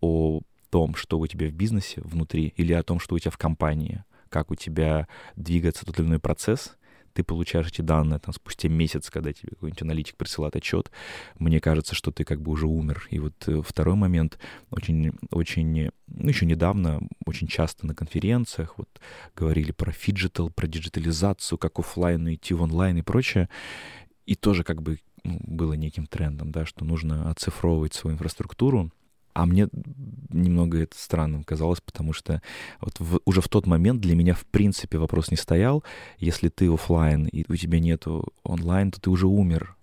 о 0.00 0.40
том, 0.70 0.94
что 0.94 1.18
у 1.18 1.26
тебя 1.26 1.48
в 1.48 1.52
бизнесе 1.52 2.00
внутри, 2.02 2.52
или 2.56 2.72
о 2.72 2.82
том, 2.82 2.98
что 2.98 3.14
у 3.14 3.18
тебя 3.18 3.30
в 3.30 3.38
компании, 3.38 4.04
как 4.28 4.50
у 4.50 4.54
тебя 4.54 5.06
двигается 5.36 5.86
тот 5.86 5.98
или 6.00 6.06
иной 6.06 6.18
процесс, 6.18 6.76
ты 7.14 7.22
получаешь 7.22 7.68
эти 7.68 7.80
данные 7.80 8.18
там, 8.18 8.34
спустя 8.34 8.68
месяц, 8.68 9.08
когда 9.08 9.32
тебе 9.32 9.50
какой-нибудь 9.50 9.82
аналитик 9.82 10.16
присылает 10.16 10.56
отчет, 10.56 10.90
мне 11.38 11.60
кажется, 11.60 11.94
что 11.94 12.10
ты 12.10 12.24
как 12.24 12.42
бы 12.42 12.50
уже 12.50 12.66
умер. 12.66 13.06
И 13.10 13.18
вот 13.20 13.34
э, 13.46 13.62
второй 13.62 13.94
момент, 13.94 14.38
очень, 14.70 15.12
очень, 15.30 15.90
ну, 16.08 16.28
еще 16.28 16.44
недавно, 16.44 17.00
очень 17.24 17.46
часто 17.46 17.86
на 17.86 17.94
конференциях 17.94 18.74
вот 18.76 18.88
говорили 19.36 19.72
про 19.72 19.92
фиджитал, 19.92 20.50
про 20.50 20.66
диджитализацию, 20.66 21.56
как 21.56 21.78
офлайн 21.78 22.34
идти 22.34 22.52
в 22.52 22.62
онлайн 22.62 22.98
и 22.98 23.02
прочее. 23.02 23.48
И 24.26 24.34
тоже 24.34 24.64
как 24.64 24.82
бы 24.82 24.98
ну, 25.22 25.38
было 25.44 25.74
неким 25.74 26.06
трендом, 26.06 26.50
да, 26.50 26.66
что 26.66 26.84
нужно 26.84 27.30
оцифровывать 27.30 27.94
свою 27.94 28.16
инфраструктуру, 28.16 28.90
а 29.34 29.46
мне 29.46 29.68
немного 30.30 30.78
это 30.82 30.96
странным 30.96 31.44
казалось, 31.44 31.80
потому 31.80 32.12
что 32.12 32.40
вот 32.80 32.98
в, 33.00 33.20
уже 33.24 33.40
в 33.40 33.48
тот 33.48 33.66
момент 33.66 34.00
для 34.00 34.14
меня 34.14 34.34
в 34.34 34.46
принципе 34.46 34.98
вопрос 34.98 35.30
не 35.30 35.36
стоял. 35.36 35.84
Если 36.18 36.48
ты 36.48 36.72
офлайн 36.72 37.26
и 37.26 37.44
у 37.50 37.56
тебя 37.56 37.80
нету 37.80 38.32
онлайн, 38.44 38.90
то 38.92 39.00
ты 39.00 39.10
уже 39.10 39.26
умер. 39.26 39.76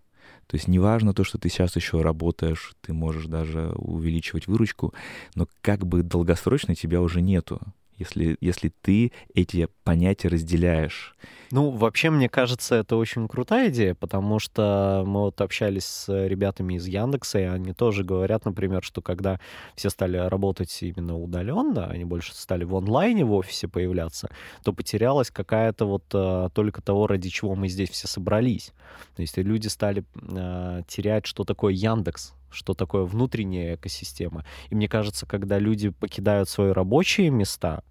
То 0.47 0.55
есть 0.55 0.67
неважно 0.67 1.13
то, 1.13 1.23
что 1.23 1.37
ты 1.37 1.49
сейчас 1.49 1.75
еще 1.75 2.01
работаешь, 2.01 2.73
ты 2.81 2.93
можешь 2.93 3.25
даже 3.25 3.71
увеличивать 3.75 4.47
выручку, 4.47 4.93
но 5.35 5.47
как 5.61 5.85
бы 5.85 6.03
долгосрочно 6.03 6.75
тебя 6.75 7.01
уже 7.01 7.21
нету 7.21 7.61
если, 8.01 8.37
если 8.41 8.71
ты 8.81 9.11
эти 9.33 9.67
понятия 9.83 10.27
разделяешь. 10.27 11.15
Ну, 11.51 11.69
вообще, 11.69 12.09
мне 12.09 12.29
кажется, 12.29 12.75
это 12.75 12.95
очень 12.95 13.27
крутая 13.27 13.69
идея, 13.69 13.93
потому 13.93 14.39
что 14.39 15.03
мы 15.05 15.21
вот 15.21 15.41
общались 15.41 15.83
с 15.83 16.27
ребятами 16.27 16.75
из 16.75 16.87
Яндекса, 16.87 17.39
и 17.39 17.43
они 17.43 17.73
тоже 17.73 18.03
говорят, 18.03 18.45
например, 18.45 18.83
что 18.83 19.01
когда 19.01 19.39
все 19.75 19.89
стали 19.89 20.17
работать 20.17 20.75
именно 20.81 21.17
удаленно, 21.17 21.87
они 21.87 22.05
больше 22.05 22.33
стали 22.33 22.63
в 22.63 22.75
онлайне 22.75 23.25
в 23.25 23.33
офисе 23.33 23.67
появляться, 23.67 24.29
то 24.63 24.73
потерялась 24.73 25.29
какая-то 25.29 25.85
вот 25.85 26.03
а, 26.13 26.49
только 26.49 26.81
того, 26.81 27.07
ради 27.07 27.29
чего 27.29 27.55
мы 27.55 27.67
здесь 27.67 27.89
все 27.89 28.07
собрались. 28.07 28.71
То 29.15 29.21
есть 29.21 29.37
люди 29.37 29.67
стали 29.67 30.05
а, 30.15 30.83
терять, 30.87 31.25
что 31.25 31.43
такое 31.43 31.73
Яндекс, 31.73 32.33
что 32.51 32.73
такое 32.73 33.03
внутренняя 33.03 33.75
экосистема. 33.75 34.45
И 34.69 34.75
мне 34.75 34.87
кажется, 34.87 35.25
когда 35.25 35.59
люди 35.59 35.89
покидают 35.89 36.49
свои 36.49 36.71
рабочие 36.71 37.29
места 37.29 37.83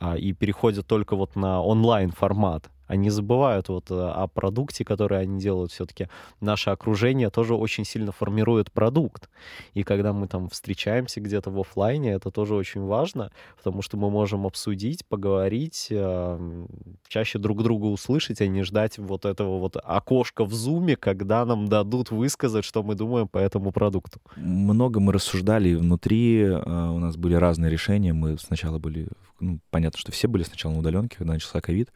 а, 0.00 0.16
и 0.16 0.32
переходят 0.32 0.86
только 0.86 1.16
вот 1.16 1.36
на 1.36 1.62
онлайн 1.62 2.10
формат, 2.10 2.70
Они 2.86 3.10
забывают 3.10 3.68
вот 3.68 3.90
э, 3.90 3.94
о 3.94 4.26
продукте, 4.26 4.84
который 4.84 5.20
они 5.20 5.40
делают. 5.40 5.72
Все-таки 5.72 6.08
наше 6.40 6.70
окружение 6.70 7.30
тоже 7.30 7.54
очень 7.54 7.84
сильно 7.84 8.12
формирует 8.12 8.70
продукт. 8.72 9.28
И 9.72 9.82
когда 9.82 10.12
мы 10.12 10.28
там 10.28 10.48
встречаемся 10.48 11.20
где-то 11.20 11.50
в 11.50 11.60
офлайне, 11.60 12.12
это 12.12 12.30
тоже 12.30 12.54
очень 12.54 12.82
важно, 12.82 13.30
потому 13.56 13.82
что 13.82 13.96
мы 13.96 14.10
можем 14.10 14.46
обсудить, 14.46 15.06
поговорить, 15.06 15.88
э, 15.90 16.66
чаще 17.08 17.38
друг 17.38 17.62
друга 17.62 17.86
услышать, 17.86 18.40
а 18.40 18.46
не 18.46 18.62
ждать 18.62 18.98
вот 18.98 19.24
этого 19.24 19.58
вот 19.58 19.76
окошка 19.82 20.44
в 20.44 20.52
зуме, 20.52 20.96
когда 20.96 21.44
нам 21.44 21.68
дадут 21.68 22.10
высказать, 22.10 22.64
что 22.64 22.82
мы 22.82 22.94
думаем 22.94 23.28
по 23.28 23.38
этому 23.38 23.72
продукту. 23.72 24.20
Много 24.36 25.00
мы 25.00 25.12
рассуждали 25.12 25.74
внутри, 25.74 26.42
э, 26.42 26.54
у 26.56 26.98
нас 26.98 27.16
были 27.16 27.34
разные 27.34 27.70
решения. 27.70 28.12
Мы 28.12 28.38
сначала 28.38 28.78
были, 28.78 29.08
ну, 29.40 29.58
понятно, 29.70 29.98
что 29.98 30.12
все 30.12 30.28
были 30.28 30.42
сначала 30.42 30.72
на 30.72 30.78
удаленке, 30.80 31.16
когда 31.18 31.32
начался 31.32 31.60
ковид, 31.60 31.92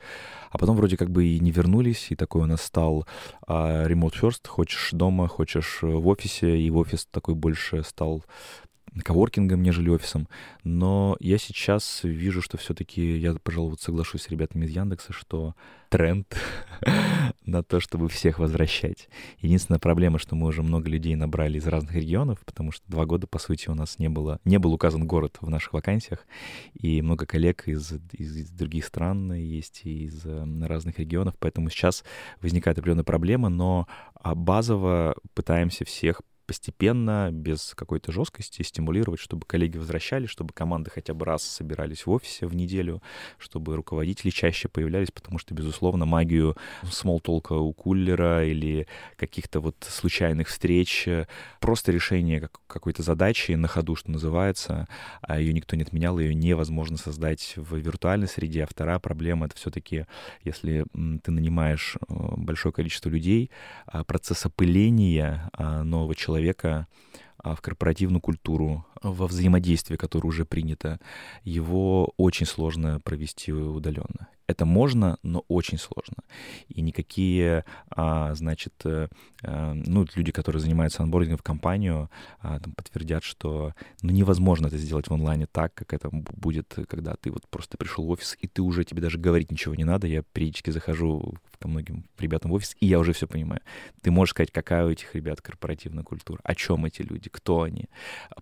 а 0.50 0.58
потом 0.58 0.77
вроде 0.78 0.96
как 0.96 1.10
бы 1.10 1.26
и 1.26 1.40
не 1.40 1.50
вернулись, 1.50 2.06
и 2.10 2.16
такой 2.16 2.42
у 2.42 2.46
нас 2.46 2.62
стал 2.62 3.06
а, 3.46 3.86
remote 3.86 4.14
first, 4.20 4.48
хочешь 4.48 4.90
дома, 4.92 5.28
хочешь 5.28 5.80
в 5.82 6.08
офисе, 6.08 6.58
и 6.58 6.70
в 6.70 6.78
офис 6.78 7.06
такой 7.10 7.34
больше 7.34 7.82
стал 7.82 8.24
коворкингом, 9.02 9.62
нежели 9.62 9.90
офисом. 9.90 10.28
Но 10.64 11.16
я 11.20 11.38
сейчас 11.38 12.00
вижу, 12.02 12.42
что 12.42 12.56
все-таки 12.56 13.18
я, 13.18 13.34
пожалуй, 13.34 13.70
вот 13.70 13.80
соглашусь 13.80 14.22
с 14.22 14.28
ребятами 14.28 14.66
из 14.66 14.70
Яндекса, 14.70 15.12
что 15.12 15.54
тренд 15.88 16.36
на 17.46 17.62
то, 17.62 17.80
чтобы 17.80 18.08
всех 18.08 18.38
возвращать. 18.38 19.08
Единственная 19.40 19.78
проблема, 19.78 20.18
что 20.18 20.36
мы 20.36 20.46
уже 20.48 20.62
много 20.62 20.88
людей 20.88 21.14
набрали 21.16 21.58
из 21.58 21.66
разных 21.66 21.94
регионов, 21.94 22.40
потому 22.44 22.72
что 22.72 22.84
два 22.88 23.06
года, 23.06 23.26
по 23.26 23.38
сути, 23.38 23.68
у 23.68 23.74
нас 23.74 23.98
не 23.98 24.08
было, 24.08 24.40
не 24.44 24.58
был 24.58 24.72
указан 24.72 25.06
город 25.06 25.38
в 25.40 25.48
наших 25.48 25.72
вакансиях, 25.72 26.26
и 26.74 27.02
много 27.02 27.26
коллег 27.26 27.66
из, 27.66 27.92
из, 28.12 28.36
из 28.36 28.50
других 28.50 28.84
стран 28.84 29.32
есть 29.32 29.82
и 29.84 30.04
из 30.04 30.24
э, 30.24 30.44
разных 30.66 30.98
регионов, 30.98 31.34
поэтому 31.38 31.70
сейчас 31.70 32.04
возникает 32.40 32.78
определенная 32.78 33.04
проблема, 33.04 33.48
но 33.48 33.86
а, 34.14 34.34
базово 34.34 35.16
пытаемся 35.34 35.84
всех 35.84 36.22
постепенно, 36.48 37.28
без 37.30 37.74
какой-то 37.76 38.10
жесткости 38.10 38.62
стимулировать, 38.62 39.20
чтобы 39.20 39.44
коллеги 39.46 39.76
возвращались, 39.76 40.30
чтобы 40.30 40.54
команды 40.54 40.90
хотя 40.90 41.12
бы 41.12 41.26
раз 41.26 41.42
собирались 41.42 42.06
в 42.06 42.10
офисе 42.10 42.46
в 42.46 42.56
неделю, 42.56 43.02
чтобы 43.36 43.76
руководители 43.76 44.30
чаще 44.30 44.68
появлялись, 44.68 45.10
потому 45.10 45.38
что, 45.38 45.52
безусловно, 45.52 46.06
магию 46.06 46.56
смолтолка 46.90 47.52
у 47.52 47.74
кулера 47.74 48.46
или 48.46 48.86
каких-то 49.16 49.60
вот 49.60 49.76
случайных 49.86 50.48
встреч, 50.48 51.06
просто 51.60 51.92
решение 51.92 52.48
какой-то 52.66 53.02
задачи 53.02 53.52
на 53.52 53.68
ходу, 53.68 53.94
что 53.94 54.10
называется, 54.10 54.88
а 55.20 55.38
ее 55.38 55.52
никто 55.52 55.76
не 55.76 55.82
отменял, 55.82 56.18
ее 56.18 56.34
невозможно 56.34 56.96
создать 56.96 57.52
в 57.56 57.76
виртуальной 57.76 58.26
среде. 58.26 58.64
А 58.64 58.66
вторая 58.66 58.98
проблема— 59.00 59.46
это 59.48 59.56
все-таки, 59.56 60.06
если 60.44 60.86
ты 61.22 61.30
нанимаешь 61.30 61.96
э, 62.08 62.14
большое 62.38 62.72
количество 62.72 63.10
людей, 63.10 63.50
а 63.84 64.02
процесс 64.02 64.46
опыления 64.46 65.50
а, 65.52 65.82
нового 65.82 66.14
человека 66.14 66.37
человека 66.38 66.86
в 67.42 67.60
корпоративную 67.60 68.20
культуру, 68.20 68.84
во 69.02 69.26
взаимодействие, 69.26 69.96
которое 69.96 70.28
уже 70.28 70.44
принято, 70.44 70.98
его 71.44 72.12
очень 72.16 72.46
сложно 72.46 73.00
провести 73.00 73.52
удаленно. 73.52 74.28
Это 74.48 74.64
можно, 74.64 75.18
но 75.22 75.44
очень 75.48 75.76
сложно. 75.76 76.16
И 76.68 76.80
никакие, 76.80 77.66
а, 77.90 78.34
значит, 78.34 78.72
а, 78.84 79.08
ну, 79.74 80.06
люди, 80.14 80.32
которые 80.32 80.62
занимаются 80.62 81.02
анбордингом 81.02 81.36
в 81.36 81.42
компанию, 81.42 82.10
а, 82.40 82.58
там, 82.58 82.72
подтвердят, 82.72 83.22
что 83.24 83.74
ну, 84.00 84.10
невозможно 84.10 84.68
это 84.68 84.78
сделать 84.78 85.08
в 85.08 85.12
онлайне 85.12 85.46
так, 85.46 85.74
как 85.74 85.92
это 85.92 86.08
будет, 86.10 86.74
когда 86.88 87.14
ты 87.16 87.30
вот 87.30 87.46
просто 87.48 87.76
пришел 87.76 88.06
в 88.06 88.10
офис, 88.10 88.38
и 88.40 88.46
ты 88.46 88.62
уже, 88.62 88.84
тебе 88.84 89.02
даже 89.02 89.18
говорить 89.18 89.52
ничего 89.52 89.74
не 89.74 89.84
надо. 89.84 90.06
Я 90.06 90.22
периодически 90.22 90.70
захожу 90.70 91.34
ко 91.58 91.68
многим 91.68 92.06
ребятам 92.18 92.50
в 92.50 92.54
офис, 92.54 92.74
и 92.80 92.86
я 92.86 92.98
уже 92.98 93.12
все 93.12 93.26
понимаю. 93.26 93.60
Ты 94.00 94.10
можешь 94.10 94.30
сказать, 94.30 94.50
какая 94.50 94.86
у 94.86 94.90
этих 94.90 95.14
ребят 95.14 95.42
корпоративная 95.42 96.04
культура, 96.04 96.40
о 96.42 96.54
чем 96.54 96.86
эти 96.86 97.02
люди, 97.02 97.27
кто 97.28 97.62
они. 97.62 97.88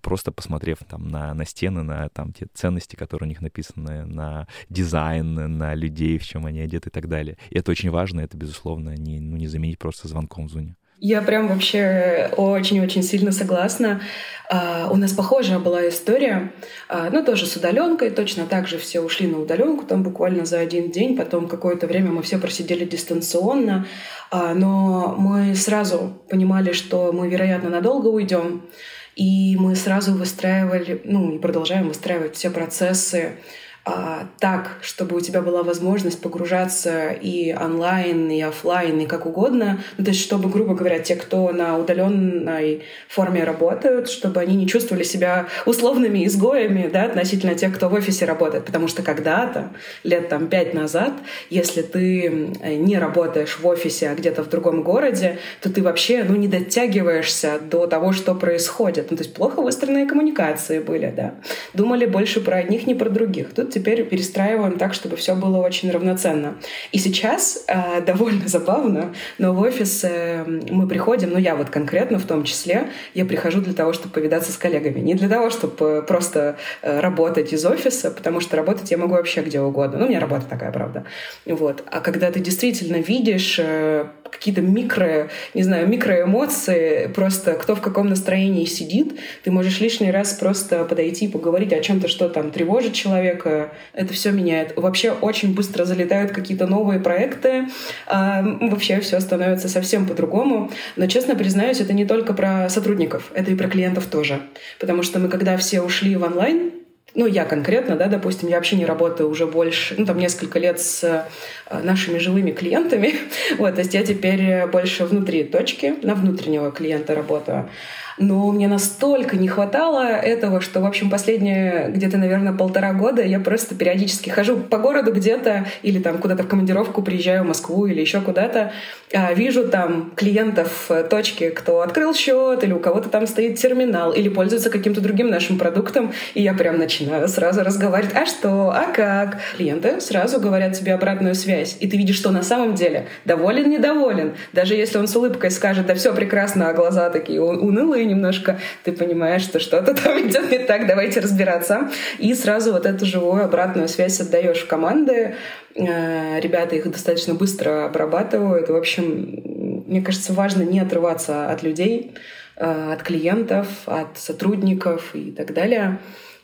Просто 0.00 0.32
посмотрев 0.32 0.78
там 0.88 1.08
на, 1.08 1.34
на 1.34 1.44
стены, 1.44 1.82
на 1.82 2.08
там 2.08 2.32
те 2.32 2.46
ценности, 2.54 2.96
которые 2.96 3.26
у 3.26 3.28
них 3.28 3.40
написаны, 3.40 4.04
на 4.04 4.46
дизайн, 4.68 5.34
на 5.58 5.74
людей, 5.74 6.18
в 6.18 6.24
чем 6.24 6.46
они 6.46 6.60
одеты 6.60 6.88
и 6.88 6.92
так 6.92 7.08
далее. 7.08 7.36
И 7.50 7.58
это 7.58 7.70
очень 7.70 7.90
важно, 7.90 8.20
это, 8.20 8.36
безусловно, 8.36 8.96
не, 8.96 9.20
ну, 9.20 9.36
не 9.36 9.48
заменить 9.48 9.78
просто 9.78 10.08
звонком 10.08 10.46
в 10.48 10.50
Зуне. 10.50 10.76
Я 10.98 11.20
прям 11.20 11.48
вообще 11.48 12.30
очень-очень 12.36 13.02
сильно 13.02 13.32
согласна. 13.32 14.00
Uh, 14.48 14.92
у 14.92 14.96
нас 14.96 15.12
похожая 15.12 15.58
была 15.58 15.88
история, 15.88 16.52
uh, 16.88 17.10
ну 17.10 17.24
тоже 17.24 17.46
с 17.46 17.56
удаленкой, 17.56 18.10
точно 18.10 18.46
так 18.46 18.68
же 18.68 18.78
все 18.78 19.00
ушли 19.00 19.26
на 19.26 19.40
удаленку, 19.40 19.84
там 19.84 20.04
буквально 20.04 20.44
за 20.44 20.60
один 20.60 20.92
день, 20.92 21.16
потом 21.16 21.48
какое-то 21.48 21.88
время 21.88 22.12
мы 22.12 22.22
все 22.22 22.38
просидели 22.38 22.84
дистанционно, 22.84 23.88
uh, 24.30 24.54
но 24.54 25.16
мы 25.18 25.56
сразу 25.56 26.22
понимали, 26.30 26.70
что 26.70 27.10
мы, 27.12 27.28
вероятно, 27.28 27.70
надолго 27.70 28.06
уйдем, 28.06 28.70
и 29.16 29.56
мы 29.58 29.74
сразу 29.74 30.14
выстраивали, 30.14 31.00
ну 31.02 31.34
и 31.34 31.38
продолжаем 31.40 31.88
выстраивать 31.88 32.36
все 32.36 32.48
процессы, 32.50 33.40
а, 33.88 34.26
так, 34.40 34.78
чтобы 34.80 35.16
у 35.16 35.20
тебя 35.20 35.42
была 35.42 35.62
возможность 35.62 36.20
погружаться 36.20 37.10
и 37.10 37.54
онлайн, 37.54 38.28
и 38.28 38.42
офлайн, 38.42 38.98
и 38.98 39.06
как 39.06 39.26
угодно. 39.26 39.78
Ну, 39.96 40.04
то 40.04 40.10
есть, 40.10 40.20
чтобы, 40.22 40.50
грубо 40.50 40.74
говоря, 40.74 40.98
те, 40.98 41.14
кто 41.14 41.52
на 41.52 41.78
удаленной 41.78 42.82
форме 43.08 43.44
работают, 43.44 44.10
чтобы 44.10 44.40
они 44.40 44.56
не 44.56 44.66
чувствовали 44.66 45.04
себя 45.04 45.46
условными 45.66 46.26
изгоями 46.26 46.90
да, 46.92 47.04
относительно 47.04 47.54
тех, 47.54 47.76
кто 47.76 47.88
в 47.88 47.94
офисе 47.94 48.24
работает. 48.24 48.64
Потому 48.64 48.88
что 48.88 49.04
когда-то, 49.04 49.70
лет 50.02 50.28
там 50.28 50.48
пять 50.48 50.74
назад, 50.74 51.12
если 51.48 51.82
ты 51.82 52.50
не 52.64 52.98
работаешь 52.98 53.56
в 53.56 53.64
офисе, 53.68 54.08
а 54.08 54.16
где-то 54.16 54.42
в 54.42 54.48
другом 54.48 54.82
городе, 54.82 55.38
то 55.62 55.72
ты 55.72 55.80
вообще 55.80 56.24
ну, 56.24 56.34
не 56.34 56.48
дотягиваешься 56.48 57.60
до 57.60 57.86
того, 57.86 58.10
что 58.10 58.34
происходит. 58.34 59.12
Ну, 59.12 59.16
то 59.16 59.22
есть 59.22 59.32
плохо 59.32 59.62
выстроенные 59.62 60.06
коммуникации 60.06 60.80
были, 60.80 61.14
да. 61.16 61.34
Думали 61.72 62.06
больше 62.06 62.40
про 62.40 62.56
одних, 62.56 62.88
не 62.88 62.94
про 62.96 63.08
других. 63.10 63.54
Тут 63.54 63.75
теперь 63.76 64.04
перестраиваем 64.04 64.78
так, 64.78 64.94
чтобы 64.94 65.16
все 65.16 65.34
было 65.34 65.58
очень 65.58 65.90
равноценно. 65.90 66.56
И 66.92 66.98
сейчас 66.98 67.64
э, 67.68 68.00
довольно 68.06 68.48
забавно, 68.48 69.14
но 69.36 69.52
в 69.52 69.60
офис 69.60 70.02
э, 70.02 70.44
мы 70.70 70.88
приходим, 70.88 71.30
ну 71.30 71.38
я 71.38 71.54
вот 71.54 71.68
конкретно 71.68 72.18
в 72.18 72.24
том 72.24 72.44
числе, 72.44 72.88
я 73.12 73.26
прихожу 73.26 73.60
для 73.60 73.74
того, 73.74 73.92
чтобы 73.92 74.14
повидаться 74.14 74.50
с 74.50 74.56
коллегами, 74.56 75.00
не 75.00 75.14
для 75.14 75.28
того, 75.28 75.50
чтобы 75.50 76.02
просто 76.08 76.56
э, 76.80 77.00
работать 77.00 77.52
из 77.52 77.66
офиса, 77.66 78.10
потому 78.10 78.40
что 78.40 78.56
работать 78.56 78.90
я 78.90 78.96
могу 78.96 79.14
вообще 79.14 79.42
где 79.42 79.60
угодно. 79.60 79.98
Ну, 79.98 80.06
у 80.06 80.08
меня 80.08 80.20
работа 80.20 80.46
такая, 80.48 80.72
правда. 80.72 81.04
Вот. 81.44 81.84
А 81.90 82.00
когда 82.00 82.32
ты 82.32 82.40
действительно 82.40 82.96
видишь 82.96 83.58
э, 83.58 84.06
какие-то 84.30 84.60
микро, 84.60 85.28
не 85.54 85.62
знаю, 85.62 85.88
микроэмоции, 85.88 87.08
просто 87.14 87.52
кто 87.54 87.74
в 87.74 87.80
каком 87.80 88.08
настроении 88.08 88.64
сидит, 88.64 89.18
ты 89.44 89.50
можешь 89.50 89.80
лишний 89.80 90.10
раз 90.10 90.32
просто 90.34 90.84
подойти 90.84 91.26
и 91.26 91.28
поговорить 91.28 91.72
о 91.72 91.80
чем-то, 91.80 92.08
что 92.08 92.28
там 92.28 92.50
тревожит 92.50 92.92
человека. 92.92 93.72
Это 93.92 94.12
все 94.12 94.30
меняет. 94.30 94.76
Вообще 94.76 95.12
очень 95.12 95.54
быстро 95.54 95.84
залетают 95.84 96.32
какие-то 96.32 96.66
новые 96.66 97.00
проекты. 97.00 97.66
А, 98.06 98.42
вообще 98.42 99.00
все 99.00 99.20
становится 99.20 99.68
совсем 99.68 100.06
по-другому. 100.06 100.70
Но, 100.96 101.06
честно 101.06 101.34
признаюсь, 101.34 101.80
это 101.80 101.92
не 101.92 102.04
только 102.04 102.32
про 102.32 102.68
сотрудников, 102.68 103.30
это 103.34 103.50
и 103.50 103.54
про 103.54 103.68
клиентов 103.68 104.06
тоже. 104.06 104.40
Потому 104.78 105.02
что 105.02 105.18
мы, 105.18 105.28
когда 105.28 105.56
все 105.56 105.82
ушли 105.82 106.16
в 106.16 106.22
онлайн, 106.22 106.72
ну, 107.16 107.26
я 107.26 107.44
конкретно, 107.44 107.96
да, 107.96 108.06
допустим, 108.06 108.48
я 108.48 108.56
вообще 108.56 108.76
не 108.76 108.84
работаю 108.84 109.30
уже 109.30 109.46
больше, 109.46 109.94
ну, 109.96 110.04
там, 110.04 110.18
несколько 110.18 110.58
лет 110.58 110.80
с 110.80 111.02
э, 111.02 111.80
нашими 111.82 112.18
живыми 112.18 112.50
клиентами, 112.52 113.14
вот, 113.58 113.74
то 113.74 113.80
есть 113.80 113.94
я 113.94 114.04
теперь 114.04 114.66
больше 114.66 115.06
внутри 115.06 115.42
точки, 115.44 115.94
на 116.02 116.14
внутреннего 116.14 116.70
клиента 116.70 117.14
работаю. 117.14 117.70
Но 118.18 118.50
мне 118.50 118.66
настолько 118.66 119.36
не 119.36 119.48
хватало 119.48 120.04
этого, 120.04 120.60
что, 120.60 120.80
в 120.80 120.86
общем, 120.86 121.10
последние 121.10 121.90
где-то, 121.90 122.16
наверное, 122.16 122.52
полтора 122.52 122.92
года 122.94 123.22
я 123.22 123.40
просто 123.40 123.74
периодически 123.74 124.30
хожу 124.30 124.56
по 124.56 124.78
городу 124.78 125.12
где-то 125.12 125.66
или 125.82 125.98
там 125.98 126.18
куда-то 126.18 126.42
в 126.44 126.48
командировку 126.48 127.02
приезжаю 127.02 127.44
в 127.44 127.48
Москву 127.48 127.86
или 127.86 128.00
еще 128.00 128.20
куда-то, 128.20 128.72
а, 129.12 129.34
вижу 129.34 129.68
там 129.68 130.12
клиентов 130.16 130.86
э, 130.88 131.04
точки, 131.04 131.50
кто 131.50 131.82
открыл 131.82 132.14
счет 132.14 132.64
или 132.64 132.72
у 132.72 132.78
кого-то 132.78 133.08
там 133.08 133.26
стоит 133.26 133.58
терминал 133.58 134.12
или 134.12 134.28
пользуется 134.28 134.70
каким-то 134.70 135.00
другим 135.00 135.28
нашим 135.28 135.58
продуктом, 135.58 136.12
и 136.34 136.42
я 136.42 136.54
прям 136.54 136.78
начинаю 136.78 137.28
сразу 137.28 137.62
разговаривать, 137.62 138.14
а 138.14 138.24
что, 138.24 138.70
а 138.70 138.86
как? 138.92 139.38
Клиенты 139.56 140.00
сразу 140.00 140.40
говорят 140.40 140.72
тебе 140.72 140.94
обратную 140.94 141.34
связь, 141.34 141.76
и 141.80 141.88
ты 141.88 141.96
видишь, 141.96 142.16
что 142.16 142.30
на 142.30 142.42
самом 142.42 142.74
деле 142.74 143.06
доволен, 143.24 143.68
недоволен. 143.68 144.34
Даже 144.52 144.74
если 144.74 144.98
он 144.98 145.06
с 145.06 145.14
улыбкой 145.14 145.50
скажет, 145.50 145.86
да 145.86 145.94
все 145.94 146.14
прекрасно, 146.14 146.70
а 146.70 146.72
глаза 146.72 147.10
такие 147.10 147.40
унылые, 147.40 148.05
немножко, 148.06 148.58
ты 148.84 148.92
понимаешь, 148.92 149.42
что 149.42 149.60
что-то 149.60 149.94
там 149.94 150.18
идет 150.28 150.50
не 150.50 150.58
так, 150.58 150.86
давайте 150.86 151.20
разбираться. 151.20 151.90
И 152.18 152.34
сразу 152.34 152.72
вот 152.72 152.86
эту 152.86 153.04
живую 153.06 153.44
обратную 153.44 153.88
связь 153.88 154.20
отдаешь 154.20 154.62
в 154.62 154.66
команды. 154.66 155.34
Э, 155.74 156.40
ребята 156.40 156.76
их 156.76 156.90
достаточно 156.90 157.34
быстро 157.34 157.86
обрабатывают. 157.86 158.68
В 158.68 158.76
общем, 158.76 159.84
мне 159.86 160.02
кажется, 160.02 160.32
важно 160.32 160.62
не 160.62 160.80
отрываться 160.80 161.50
от 161.50 161.62
людей, 161.62 162.14
э, 162.56 162.92
от 162.92 163.02
клиентов, 163.02 163.68
от 163.86 164.18
сотрудников 164.18 165.14
и 165.14 165.32
так 165.32 165.52
далее. 165.52 165.98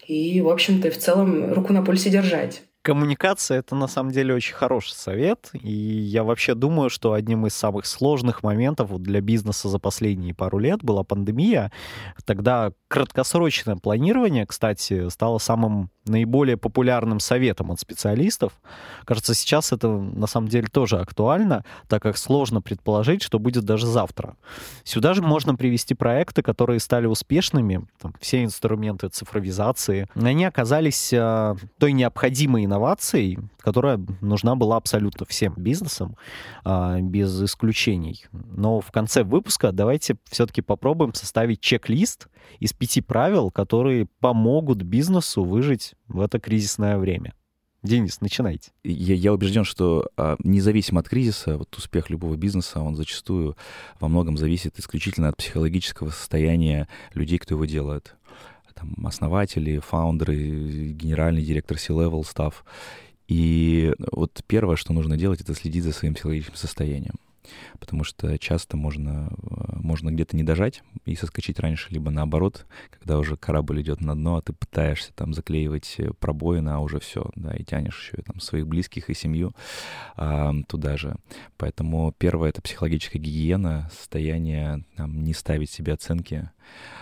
И, 0.07 0.41
в 0.41 0.49
общем-то, 0.49 0.91
в 0.91 0.99
целом 0.99 1.53
руку 1.53 1.73
на 1.73 1.83
пульсе 1.83 2.11
держать. 2.11 2.63
Коммуникация— 2.83 3.59
это 3.61 3.77
на 3.77 3.87
самом 3.87 4.11
деле 4.11 4.35
очень 4.35 4.55
хороший 4.55 4.95
совет, 4.95 5.51
и 5.53 5.71
я 5.71 6.25
вообще 6.25 6.57
думаю, 6.57 6.91
что 6.91 7.13
одним 7.13 7.47
из 7.47 7.55
самых 7.55 7.87
сложных 7.87 8.43
моментов 8.43 9.01
для 9.01 9.21
бизнеса 9.21 9.69
за 9.69 9.79
последние 9.79 10.35
пару 10.35 10.59
лет 10.59 10.83
была 10.83 11.05
пандемия. 11.05 11.71
Тогда 12.25 12.73
краткосрочное 12.93 13.77
планирование, 13.77 14.45
кстати, 14.45 15.09
стало 15.09 15.39
самым 15.39 15.89
наиболее 16.05 16.59
популярным 16.59 17.21
советом 17.21 17.71
от 17.71 17.81
специалистов. 17.81 18.53
Кажется, 19.07 19.33
сейчас 19.33 19.73
это 19.73 19.89
на 19.89 20.27
самом 20.27 20.49
деле 20.49 20.67
тоже 20.67 20.99
актуально, 20.99 21.65
так 21.89 22.03
как 22.03 22.19
сложно 22.19 22.61
предположить, 22.61 23.23
что 23.23 23.39
будет 23.39 23.65
даже 23.65 23.87
завтра. 23.87 24.37
Сюда 24.85 25.15
же 25.15 25.23
можно 25.23 25.55
привести 25.55 25.95
проекты, 25.95 26.43
которые 26.43 26.81
стали 26.81 27.07
успешными, 27.07 27.87
там, 27.99 28.13
все 28.21 28.45
инструменты 28.45 29.09
цифровизации. 29.09 30.07
Они 30.15 30.45
оказались 30.45 31.15
э, 31.15 31.55
той 31.79 31.93
необходимой 31.93 32.67
инновацией, 32.67 33.39
которая 33.63 34.01
нужна 34.21 34.55
была 34.55 34.77
абсолютно 34.77 35.25
всем 35.27 35.55
бизнесам, 35.57 36.17
э, 36.65 37.01
без 37.01 37.43
исключений. 37.43 38.27
Но 38.33 38.81
в 38.81 38.91
конце 38.91 39.23
выпуска 39.23 39.73
давайте 39.73 40.17
все-таки 40.31 40.61
попробуем 40.61 41.15
составить 41.15 41.61
чек-лист 41.61 42.29
из 42.61 42.73
пяти 42.73 43.01
правил, 43.01 43.51
которые 43.51 44.07
помогут 44.21 44.83
бизнесу 44.83 45.45
выжить 45.45 45.95
в 46.09 46.21
это 46.21 46.39
кризисное 46.39 46.99
время. 46.99 47.35
Денис, 47.83 48.21
начинайте. 48.21 48.71
Я, 48.85 49.17
я 49.17 49.33
убежден, 49.33 49.65
что 49.65 50.09
а, 50.17 50.37
независимо 50.45 51.01
от 51.01 51.09
кризиса, 51.09 51.59
вот 51.59 51.77
успех 51.77 52.11
любого 52.11 52.37
бизнеса, 52.37 52.81
он 52.81 52.95
зачастую 52.95 53.57
во 53.99 54.07
многом 54.07 54.39
зависит 54.39 54.79
исключительно 54.79 55.29
от 55.29 55.37
психологического 55.37 56.11
состояния 56.11 56.87
людей, 57.13 57.39
кто 57.39 57.55
его 57.55 57.65
делает. 57.65 58.15
Там, 58.75 58.95
основатели, 59.05 59.81
фаундеры, 59.81 60.93
генеральный 60.93 61.43
директор 61.43 61.77
C-level, 61.77 62.25
став. 62.25 62.65
И 63.33 63.95
вот 64.13 64.43
первое, 64.47 64.77
что 64.77 64.93
нужно 64.93 65.17
делать, 65.17 65.41
это 65.41 65.55
следить 65.55 65.85
за 65.85 65.93
своим 65.93 66.13
психологическим 66.13 66.57
состоянием 66.57 67.15
потому 67.81 68.05
что 68.05 68.39
часто 68.39 68.77
можно, 68.77 69.31
э, 69.31 69.77
можно 69.77 70.11
где-то 70.11 70.37
не 70.37 70.45
дожать 70.45 70.83
и 71.05 71.15
соскочить 71.15 71.59
раньше, 71.59 71.91
либо 71.91 72.11
наоборот, 72.11 72.67
когда 72.91 73.19
уже 73.19 73.37
корабль 73.37 73.83
идет 73.83 74.01
на 74.01 74.15
дно, 74.15 74.37
а 74.37 74.43
ты 74.43 74.53
пытаешься 74.53 75.13
там 75.15 75.35
заклеивать 75.35 75.97
э, 75.99 76.13
пробоины, 76.21 76.71
а 76.71 76.79
уже 76.79 77.01
все, 77.01 77.31
да, 77.35 77.55
и 77.55 77.65
тянешь 77.65 78.11
еще 78.13 78.23
там 78.23 78.39
своих 78.41 78.67
близких 78.67 79.11
и 79.11 79.15
семью 79.15 79.53
а, 80.17 80.53
туда 80.69 80.97
же. 80.97 81.17
Поэтому 81.57 82.15
первое— 82.17 82.49
это 82.51 82.63
психологическая 82.63 83.21
гигиена, 83.21 83.91
состояние 83.93 84.85
там, 84.97 85.25
не 85.25 85.35
ставить 85.35 85.71
себе 85.71 85.95
оценки. 85.95 86.51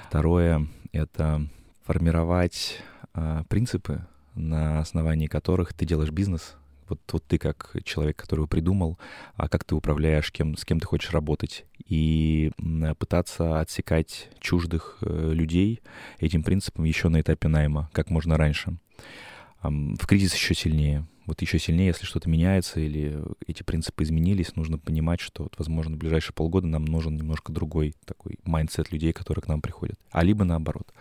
Второе— 0.08 0.66
это 0.92 1.46
формировать 1.84 2.78
а, 3.12 3.44
принципы, 3.44 4.06
на 4.40 4.80
основании 4.80 5.26
которых 5.26 5.72
ты 5.72 5.86
делаешь 5.86 6.10
бизнес, 6.10 6.56
вот, 6.88 7.00
вот 7.12 7.24
ты 7.24 7.38
как 7.38 7.76
человек, 7.84 8.16
который 8.16 8.40
его 8.40 8.48
придумал, 8.48 8.98
а 9.36 9.48
как 9.48 9.64
ты 9.64 9.74
управляешь, 9.74 10.32
кем, 10.32 10.56
с 10.56 10.64
кем 10.64 10.80
ты 10.80 10.86
хочешь 10.86 11.12
работать, 11.12 11.64
и 11.86 12.50
пытаться 12.98 13.60
отсекать 13.60 14.28
чуждых 14.40 14.98
э, 15.02 15.30
людей 15.32 15.80
этим 16.18 16.42
принципом 16.42 16.84
еще 16.84 17.08
на 17.08 17.20
этапе 17.20 17.48
найма, 17.48 17.88
как 17.92 18.10
можно 18.10 18.36
раньше. 18.36 18.76
В 19.62 20.06
кризис 20.06 20.34
еще 20.34 20.54
сильнее. 20.54 21.06
Вот 21.26 21.42
еще 21.42 21.58
сильнее, 21.58 21.88
если 21.88 22.06
что-то 22.06 22.28
меняется 22.28 22.80
или 22.80 23.22
эти 23.46 23.62
принципы 23.62 24.02
изменились, 24.02 24.56
нужно 24.56 24.78
понимать, 24.78 25.20
что, 25.20 25.44
вот, 25.44 25.54
возможно, 25.58 25.94
в 25.94 25.98
ближайшие 25.98 26.34
полгода 26.34 26.66
нам 26.66 26.84
нужен 26.84 27.16
немножко 27.16 27.52
другой 27.52 27.94
такой 28.04 28.38
майндсет 28.44 28.90
людей, 28.90 29.12
которые 29.12 29.42
к 29.42 29.48
нам 29.48 29.60
приходят. 29.60 29.98
А 30.10 30.22
либо 30.22 30.44
наоборот. 30.44 30.92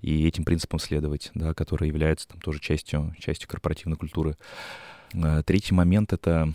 И 0.00 0.26
этим 0.26 0.44
принципам 0.44 0.80
следовать, 0.80 1.30
да, 1.34 1.54
которые 1.54 1.88
являются 1.88 2.28
там 2.28 2.40
тоже 2.40 2.60
частью, 2.60 3.14
частью 3.18 3.48
корпоративной 3.48 3.96
культуры. 3.96 4.36
Э, 5.12 5.42
третий 5.44 5.74
момент 5.74 6.12
это, 6.12 6.52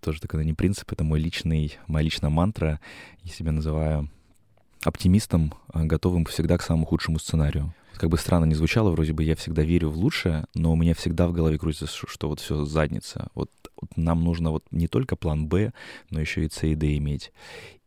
тоже 0.00 0.20
такой 0.20 0.44
не 0.44 0.54
принцип, 0.54 0.90
это 0.90 1.04
мой 1.04 1.20
личный, 1.20 1.78
моя 1.86 2.04
личная 2.04 2.30
мантра. 2.30 2.80
Я 3.22 3.32
себя 3.32 3.52
называю 3.52 4.10
оптимистом, 4.84 5.54
э, 5.72 5.84
готовым 5.84 6.24
всегда 6.26 6.58
к 6.58 6.62
самому 6.62 6.86
худшему 6.86 7.18
сценарию. 7.18 7.74
Как 7.96 8.10
бы 8.10 8.18
странно 8.18 8.44
не 8.44 8.54
звучало, 8.54 8.90
вроде 8.90 9.12
бы 9.12 9.22
я 9.22 9.36
всегда 9.36 9.62
верю 9.62 9.90
в 9.90 9.96
лучшее, 9.96 10.46
но 10.54 10.72
у 10.72 10.76
меня 10.76 10.94
всегда 10.94 11.28
в 11.28 11.32
голове 11.32 11.58
крутится, 11.58 11.86
что 11.86 12.28
вот 12.28 12.40
все 12.40 12.64
задница. 12.64 13.28
Вот, 13.34 13.50
вот 13.80 13.96
нам 13.96 14.24
нужно 14.24 14.50
вот 14.50 14.64
не 14.70 14.88
только 14.88 15.16
план 15.16 15.46
Б, 15.46 15.72
но 16.10 16.20
еще 16.20 16.44
и 16.44 16.50
С 16.50 16.62
и 16.64 16.74
Д 16.74 16.96
иметь. 16.96 17.32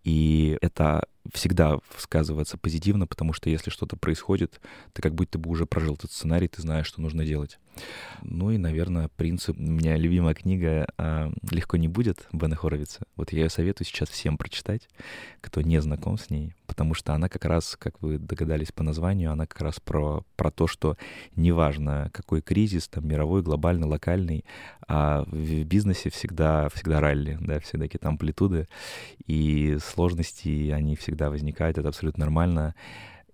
И 0.04 0.58
это 0.62 1.06
всегда 1.34 1.80
сказывается 1.98 2.58
позитивно, 2.58 3.08
потому 3.08 3.34
что 3.34 3.50
если 3.50 3.70
что-то 3.70 3.98
происходит, 3.98 4.62
ты 4.94 5.02
как 5.02 5.14
будто 5.14 5.38
бы 5.38 5.50
уже 5.50 5.66
прожил 5.66 5.96
этот 5.96 6.14
сценарий, 6.14 6.48
ты 6.48 6.62
знаешь, 6.62 6.88
что 6.88 7.02
нужно 7.02 7.26
делать. 7.26 7.60
Ну 8.24 8.52
и, 8.52 8.58
наверное, 8.58 9.10
принцип... 9.16 9.58
У 9.58 9.62
меня 9.62 9.98
любимая 9.98 10.34
книга 10.34 10.88
а, 10.98 11.32
«Легко 11.52 11.78
не 11.78 11.88
будет» 11.88 12.28
Бена 12.32 12.56
Хоровица. 12.56 13.02
Вот 13.16 13.32
я 13.32 13.44
ее 13.44 13.50
советую 13.50 13.88
сейчас 13.88 14.10
всем 14.10 14.38
прочитать, 14.38 14.88
кто 15.42 15.62
не 15.62 15.80
знаком 15.82 16.18
с 16.18 16.30
ней, 16.30 16.54
потому 16.66 16.94
что 16.94 17.14
она 17.14 17.30
как 17.30 17.46
раз, 17.46 17.76
как 17.78 18.02
вы 18.02 18.18
догадались 18.18 18.72
по 18.72 18.84
названию, 18.84 19.32
она 19.32 19.46
как 19.46 19.62
раз 19.62 19.80
про, 19.80 20.24
про 20.36 20.52
то, 20.52 20.68
что 20.68 20.98
неважно, 21.36 22.10
какой 22.14 22.42
кризис, 22.42 22.88
там, 22.88 23.08
мировой, 23.08 23.42
глобальный, 23.42 23.88
локальный, 23.88 24.46
а 24.88 25.24
в 25.28 25.64
бизнесе 25.64 26.10
всегда, 26.10 26.70
всегда 26.70 27.00
ралли, 27.00 27.38
да, 27.42 27.60
всегда 27.60 27.86
какие-то 27.86 28.08
амплитуды, 28.08 28.68
и 29.26 29.78
сложности, 29.84 30.72
они 30.72 30.96
всегда 30.96 31.30
возникают, 31.30 31.78
это 31.78 31.90
абсолютно 31.90 32.26
нормально. 32.26 32.76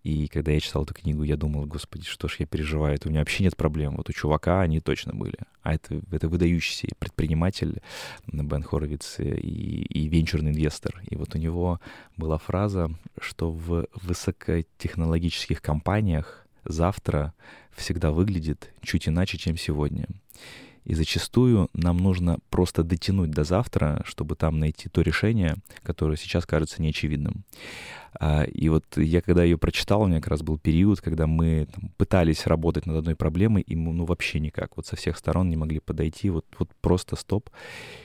И 0.03 0.27
когда 0.27 0.51
я 0.51 0.59
читал 0.59 0.83
эту 0.83 0.93
книгу, 0.93 1.23
я 1.23 1.37
думал, 1.37 1.65
господи, 1.65 2.03
что 2.05 2.27
ж 2.27 2.35
я 2.39 2.45
переживаю, 2.45 2.95
это 2.95 3.07
у 3.07 3.11
меня 3.11 3.21
вообще 3.21 3.43
нет 3.43 3.55
проблем. 3.55 3.95
Вот 3.95 4.09
у 4.09 4.13
чувака 4.13 4.59
они 4.59 4.81
точно 4.81 5.13
были. 5.13 5.37
А 5.61 5.75
это, 5.75 6.01
это 6.11 6.27
выдающийся 6.27 6.89
предприниматель 6.99 7.81
Бен 8.27 8.63
Хоровиц 8.63 9.19
и, 9.19 9.23
и 9.23 10.07
венчурный 10.09 10.51
инвестор. 10.51 11.01
И 11.09 11.15
вот 11.15 11.35
у 11.35 11.37
него 11.37 11.79
была 12.17 12.37
фраза, 12.37 12.91
что 13.21 13.49
в 13.49 13.87
высокотехнологических 13.93 15.61
компаниях 15.61 16.45
завтра 16.65 17.33
всегда 17.71 18.11
выглядит 18.11 18.73
чуть 18.81 19.07
иначе, 19.07 19.37
чем 19.37 19.55
сегодня. 19.57 20.07
И 20.83 20.95
зачастую 20.95 21.69
нам 21.73 21.97
нужно 21.97 22.39
просто 22.49 22.83
дотянуть 22.83 23.31
до 23.31 23.45
завтра, 23.45 24.01
чтобы 24.05 24.35
там 24.35 24.59
найти 24.59 24.89
то 24.89 25.01
решение, 25.01 25.55
которое 25.81 26.17
сейчас 26.17 26.45
кажется 26.45 26.81
неочевидным. 26.81 27.45
А, 28.19 28.43
и 28.43 28.69
вот 28.69 28.85
я, 28.97 29.21
когда 29.21 29.43
ее 29.43 29.57
прочитал, 29.57 30.03
у 30.03 30.07
меня 30.07 30.19
как 30.19 30.29
раз 30.29 30.41
был 30.41 30.57
период, 30.57 31.01
когда 31.01 31.27
мы 31.27 31.67
там, 31.73 31.91
пытались 31.97 32.45
работать 32.47 32.85
над 32.85 32.97
одной 32.97 33.15
проблемой, 33.15 33.61
и 33.61 33.75
мы 33.75 33.93
ну, 33.93 34.05
вообще 34.05 34.39
никак, 34.39 34.77
вот 34.77 34.85
со 34.85 34.95
всех 34.95 35.17
сторон 35.17 35.49
не 35.49 35.57
могли 35.57 35.79
подойти, 35.79 36.29
вот, 36.29 36.45
вот 36.59 36.69
просто 36.81 37.15
стоп. 37.15 37.49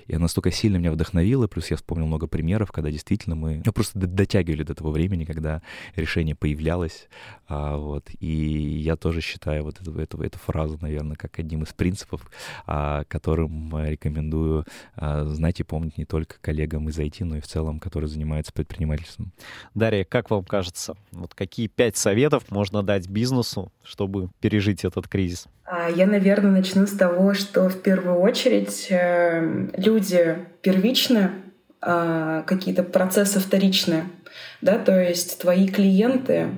И 0.06 0.14
она 0.14 0.22
настолько 0.22 0.50
сильно 0.50 0.76
меня 0.76 0.92
вдохновила, 0.92 1.46
плюс 1.46 1.70
я 1.70 1.76
вспомнил 1.76 2.06
много 2.06 2.26
примеров, 2.26 2.72
когда 2.72 2.90
действительно 2.90 3.36
мы 3.36 3.62
ну, 3.64 3.72
просто 3.72 3.98
дотягивали 3.98 4.62
до 4.62 4.74
того 4.74 4.90
времени, 4.90 5.24
когда 5.24 5.62
решение 5.96 6.34
появлялось. 6.34 7.08
А, 7.46 7.76
вот. 7.76 8.08
И 8.20 8.26
я 8.26 8.96
тоже 8.96 9.20
считаю 9.20 9.64
вот 9.64 9.80
эту, 9.80 9.98
эту, 9.98 10.22
эту 10.22 10.38
фразу, 10.38 10.78
наверное, 10.80 11.16
как 11.16 11.38
одним 11.38 11.62
из 11.62 11.72
принципов, 11.72 12.30
а, 12.66 13.04
которым 13.04 13.76
рекомендую 13.86 14.64
знать 14.96 15.60
и 15.60 15.62
помнить 15.62 15.98
не 15.98 16.04
только 16.04 16.36
коллегам 16.40 16.88
из 16.88 16.98
IT, 16.98 17.24
но 17.24 17.36
и 17.36 17.40
в 17.40 17.46
целом, 17.46 17.78
которые 17.78 18.08
занимаются 18.08 18.52
предпринимательством. 18.52 19.32
Дарья, 19.74 19.97
Дарья, 19.98 20.04
как 20.08 20.30
вам 20.30 20.44
кажется, 20.44 20.94
вот 21.10 21.34
какие 21.34 21.66
пять 21.66 21.96
советов 21.96 22.44
можно 22.50 22.84
дать 22.84 23.08
бизнесу, 23.08 23.72
чтобы 23.82 24.28
пережить 24.40 24.84
этот 24.84 25.08
кризис? 25.08 25.46
А, 25.64 25.90
я, 25.90 26.06
наверное, 26.06 26.52
начну 26.52 26.86
с 26.86 26.92
того, 26.92 27.34
что 27.34 27.68
в 27.68 27.82
первую 27.82 28.20
очередь 28.20 28.86
э, 28.90 29.70
люди 29.76 30.38
первичны, 30.62 31.30
а, 31.80 32.42
какие-то 32.42 32.84
процессы 32.84 33.40
вторичные, 33.40 34.04
да, 34.60 34.78
то 34.78 35.00
есть 35.00 35.40
твои 35.40 35.66
клиенты 35.66 36.48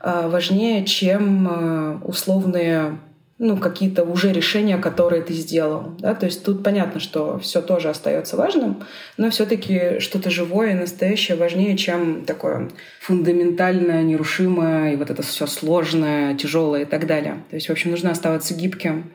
а, 0.00 0.28
важнее, 0.28 0.84
чем 0.84 2.02
условные 2.04 2.98
ну, 3.38 3.56
какие-то 3.56 4.04
уже 4.04 4.32
решения, 4.32 4.78
которые 4.78 5.22
ты 5.22 5.32
сделал. 5.32 5.94
Да? 5.98 6.14
То 6.14 6.26
есть 6.26 6.44
тут 6.44 6.62
понятно, 6.62 7.00
что 7.00 7.38
все 7.40 7.60
тоже 7.60 7.88
остается 7.88 8.36
важным, 8.36 8.84
но 9.16 9.30
все-таки 9.30 9.98
что-то 9.98 10.30
живое, 10.30 10.74
настоящее 10.74 11.36
важнее, 11.36 11.76
чем 11.76 12.24
такое 12.24 12.70
фундаментальное, 13.00 14.02
нерушимое, 14.02 14.92
и 14.92 14.96
вот 14.96 15.10
это 15.10 15.22
все 15.22 15.46
сложное, 15.46 16.36
тяжелое 16.36 16.82
и 16.82 16.84
так 16.84 17.06
далее. 17.06 17.42
То 17.50 17.56
есть, 17.56 17.68
в 17.68 17.72
общем, 17.72 17.90
нужно 17.90 18.10
оставаться 18.12 18.54
гибким. 18.54 19.10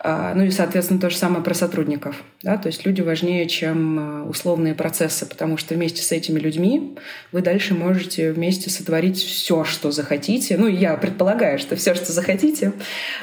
А, 0.00 0.32
ну 0.34 0.44
и, 0.44 0.50
соответственно, 0.50 1.00
то 1.00 1.10
же 1.10 1.16
самое 1.16 1.42
про 1.42 1.54
сотрудников. 1.54 2.22
Да? 2.42 2.56
То 2.56 2.68
есть 2.68 2.86
люди 2.86 3.00
важнее, 3.00 3.48
чем 3.48 3.98
а, 3.98 4.24
условные 4.28 4.74
процессы, 4.74 5.26
потому 5.26 5.56
что 5.56 5.74
вместе 5.74 6.02
с 6.02 6.12
этими 6.12 6.38
людьми 6.38 6.96
вы 7.32 7.42
дальше 7.42 7.74
можете 7.74 8.30
вместе 8.30 8.70
сотворить 8.70 9.18
все, 9.18 9.64
что 9.64 9.90
захотите. 9.90 10.56
Ну, 10.56 10.68
я 10.68 10.96
предполагаю, 10.96 11.58
что 11.58 11.74
все, 11.74 11.96
что 11.96 12.12
захотите. 12.12 12.74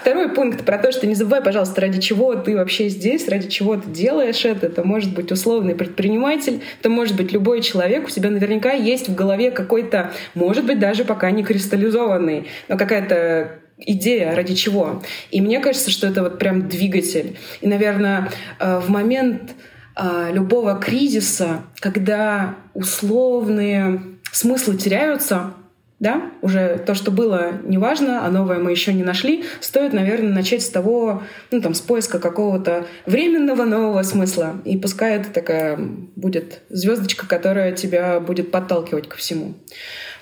Второй 0.01 0.28
пункт 0.34 0.65
про 0.65 0.78
то, 0.78 0.91
что 0.91 1.07
не 1.07 1.15
забывай, 1.15 1.41
пожалуйста, 1.41 1.80
ради 1.80 2.01
чего 2.01 2.36
ты 2.36 2.55
вообще 2.57 2.89
здесь, 2.89 3.30
ради 3.30 3.47
чего 3.47 3.78
ты 3.78 3.89
делаешь 3.89 4.43
это. 4.43 4.65
Это 4.65 4.84
может 4.84 5.13
быть 5.13 5.32
условный 5.32 5.76
предприниматель, 5.76 6.61
это 6.82 6.89
может 6.89 7.15
быть 7.15 7.32
любой 7.32 7.61
человек. 7.61 8.07
У 8.07 8.09
тебя 8.09 8.30
наверняка 8.30 8.73
есть 8.73 9.07
в 9.07 9.15
голове 9.15 9.49
какой-то, 9.51 10.11
может 10.34 10.65
быть, 10.65 10.80
даже 10.80 11.05
пока 11.05 11.32
не 11.32 11.43
кристаллизованный, 11.45 12.47
но 12.67 12.78
какая-то 12.78 13.59
идея, 13.78 14.36
ради 14.36 14.55
чего. 14.55 15.01
И 15.32 15.41
мне 15.41 15.59
кажется, 15.59 15.91
что 15.91 16.07
это 16.07 16.23
вот 16.23 16.39
прям 16.39 16.67
двигатель. 16.67 17.38
И, 17.61 17.67
наверное, 17.67 18.30
э, 18.59 18.80
в 18.80 18.89
момент 18.89 19.53
э, 19.95 20.30
любого 20.32 20.76
кризиса, 20.76 21.63
когда 21.80 22.55
условные 22.73 24.01
смыслы 24.32 24.78
теряются, 24.78 25.53
да, 25.97 26.30
уже 26.41 26.78
то, 26.86 26.93
что 26.93 27.09
было, 27.09 27.53
неважно, 27.63 28.26
а 28.26 28.30
новое 28.30 28.59
мы 28.59 28.71
еще 28.71 28.93
не 28.93 29.03
нашли, 29.03 29.45
стоит, 29.61 29.93
наверное, 29.93 30.34
начать 30.34 30.61
с 30.61 30.69
того, 30.69 31.23
ну, 31.51 31.61
там, 31.61 31.73
с 31.73 31.80
поиска 31.80 32.19
какого-то 32.19 32.86
временного 33.05 33.63
нового 33.63 34.03
смысла. 34.03 34.61
И 34.65 34.78
пускай 34.78 35.15
это 35.15 35.32
такая 35.32 35.80
будет 36.15 36.63
звездочка, 36.69 37.28
которая 37.28 37.71
тебя 37.71 38.19
будет 38.19 38.51
подталкивать 38.51 39.07
ко 39.07 39.15
всему. 39.15 39.53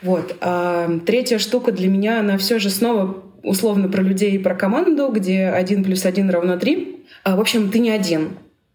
Вот. 0.03 0.35
А 0.41 0.99
третья 1.07 1.39
штука 1.39 1.71
для 1.71 1.87
меня, 1.87 2.19
она 2.19 2.37
все 2.37 2.59
же 2.59 2.69
снова 2.69 3.23
условно 3.43 3.89
про 3.89 4.01
людей 4.01 4.31
и 4.31 4.39
про 4.39 4.55
команду, 4.55 5.09
где 5.09 5.47
один 5.47 5.83
плюс 5.83 6.05
один 6.05 6.29
равно 6.29 6.57
три. 6.57 7.05
А, 7.23 7.35
в 7.35 7.39
общем, 7.39 7.69
ты 7.69 7.79
не 7.79 7.91
один 7.91 8.29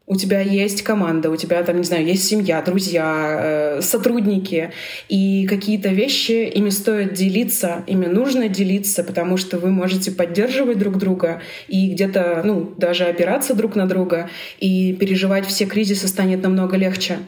у 0.08 0.16
тебя 0.16 0.40
есть 0.40 0.82
команда, 0.82 1.30
у 1.30 1.36
тебя 1.36 1.62
там, 1.62 1.76
не 1.76 1.84
знаю, 1.84 2.04
есть 2.06 2.26
семья, 2.26 2.62
друзья, 2.62 3.76
э, 3.78 3.82
сотрудники, 3.82 4.72
и 5.08 5.46
какие-то 5.46 5.90
вещи, 5.90 6.50
ими 6.56 6.70
стоит 6.70 7.12
делиться, 7.12 7.84
ими 7.86 8.06
нужно 8.06 8.48
делиться, 8.48 9.04
потому 9.04 9.36
что 9.36 9.58
вы 9.58 9.70
можете 9.70 10.10
поддерживать 10.10 10.78
друг 10.78 10.96
друга 10.96 11.42
и 11.68 11.90
где-то, 11.92 12.40
ну, 12.42 12.72
даже 12.78 13.04
опираться 13.04 13.54
друг 13.54 13.76
на 13.76 13.86
друга, 13.86 14.30
и 14.58 14.94
переживать 14.94 15.46
все 15.46 15.66
кризисы 15.66 16.08
станет 16.08 16.42
намного 16.42 16.78
легче. 16.78 17.18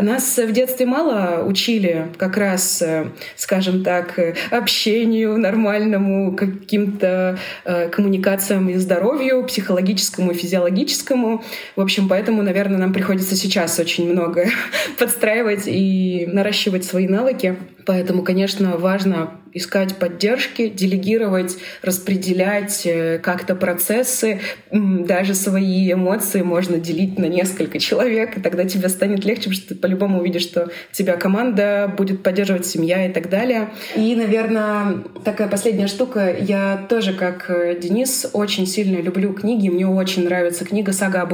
Нас 0.00 0.38
в 0.38 0.52
детстве 0.52 0.86
мало 0.86 1.44
учили 1.44 2.06
как 2.18 2.36
раз, 2.36 2.80
э, 2.82 3.08
скажем 3.34 3.82
так, 3.82 4.16
общению 4.52 5.36
нормальному, 5.38 6.36
каким-то 6.36 7.36
э, 7.64 7.88
коммуникациям 7.88 8.68
и 8.68 8.74
здоровью, 8.74 9.44
психологическому 9.44 10.34
физиологическому. 10.34 11.42
В 11.74 11.80
общем, 11.80 12.08
поэтому 12.08 12.27
поэтому, 12.28 12.42
наверное, 12.42 12.76
нам 12.76 12.92
приходится 12.92 13.34
сейчас 13.36 13.78
очень 13.78 14.12
много 14.12 14.44
подстраивать 14.98 15.62
и 15.64 16.28
наращивать 16.30 16.84
свои 16.84 17.08
навыки. 17.08 17.56
Поэтому, 17.86 18.22
конечно, 18.22 18.76
важно 18.76 19.30
искать 19.54 19.96
поддержки, 19.96 20.68
делегировать, 20.68 21.56
распределять 21.80 22.82
э, 22.84 23.18
как-то 23.18 23.54
процессы. 23.54 24.40
Даже 24.70 25.34
свои 25.34 25.90
эмоции 25.90 26.42
можно 26.42 26.76
делить 26.76 27.18
на 27.18 27.24
несколько 27.24 27.78
человек, 27.78 28.36
и 28.36 28.40
тогда 28.42 28.64
тебе 28.64 28.90
станет 28.90 29.24
легче, 29.24 29.44
потому 29.44 29.54
что 29.54 29.68
ты 29.68 29.74
по-любому 29.74 30.20
увидишь, 30.20 30.42
что 30.42 30.68
тебя 30.92 31.16
команда 31.16 31.90
будет 31.96 32.22
поддерживать, 32.22 32.66
семья 32.66 33.06
и 33.06 33.10
так 33.10 33.30
далее. 33.30 33.70
И, 33.96 34.14
наверное, 34.14 34.98
такая 35.24 35.48
последняя 35.48 35.86
штука. 35.86 36.36
Я 36.38 36.86
тоже, 36.90 37.14
как 37.14 37.48
э, 37.48 37.78
Денис, 37.80 38.28
очень 38.34 38.66
сильно 38.66 39.00
люблю 39.00 39.32
книги. 39.32 39.70
Мне 39.70 39.86
очень 39.86 40.24
нравится 40.24 40.66
книга 40.66 40.92
«Сага 40.92 41.22
об 41.22 41.32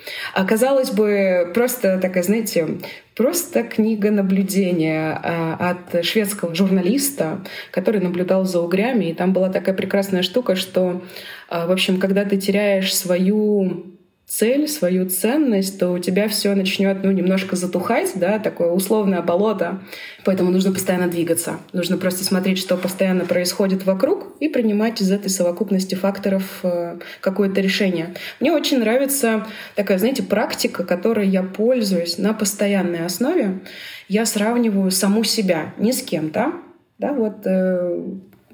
Угре». 0.00 0.12
Оказалось 0.34 0.90
бы, 0.90 1.50
просто 1.54 1.98
такая, 1.98 2.22
знаете, 2.22 2.78
просто 3.14 3.62
книга 3.62 4.10
наблюдения 4.10 5.18
а, 5.22 5.70
от 5.70 6.04
шведского 6.04 6.54
журналиста, 6.54 7.40
который 7.70 8.00
наблюдал 8.00 8.44
за 8.44 8.60
угрями. 8.60 9.06
И 9.06 9.14
там 9.14 9.32
была 9.32 9.50
такая 9.50 9.74
прекрасная 9.74 10.22
штука, 10.22 10.56
что, 10.56 11.02
а, 11.48 11.66
в 11.66 11.70
общем, 11.70 11.98
когда 11.98 12.24
ты 12.24 12.36
теряешь 12.36 12.94
свою 12.94 13.98
цель, 14.30 14.68
свою 14.68 15.10
ценность, 15.10 15.80
то 15.80 15.90
у 15.90 15.98
тебя 15.98 16.28
все 16.28 16.54
начнет 16.54 17.02
ну, 17.02 17.10
немножко 17.10 17.56
затухать, 17.56 18.12
да, 18.14 18.38
такое 18.38 18.70
условное 18.70 19.22
болото. 19.22 19.80
Поэтому 20.24 20.52
нужно 20.52 20.70
постоянно 20.70 21.08
двигаться. 21.08 21.58
Нужно 21.72 21.96
просто 21.96 22.22
смотреть, 22.22 22.58
что 22.58 22.76
постоянно 22.76 23.24
происходит 23.24 23.84
вокруг, 23.84 24.36
и 24.38 24.48
принимать 24.48 25.00
из 25.00 25.10
этой 25.10 25.30
совокупности 25.30 25.96
факторов 25.96 26.60
э, 26.62 26.98
какое-то 27.20 27.60
решение. 27.60 28.14
Мне 28.38 28.52
очень 28.52 28.78
нравится 28.78 29.48
такая, 29.74 29.98
знаете, 29.98 30.22
практика, 30.22 30.84
которой 30.84 31.26
я 31.26 31.42
пользуюсь 31.42 32.16
на 32.16 32.32
постоянной 32.32 33.04
основе. 33.04 33.58
Я 34.06 34.26
сравниваю 34.26 34.92
саму 34.92 35.24
себя 35.24 35.74
не 35.76 35.92
с 35.92 36.02
кем-то, 36.02 36.52
да, 36.98 37.12
вот, 37.14 37.44
э, 37.46 38.00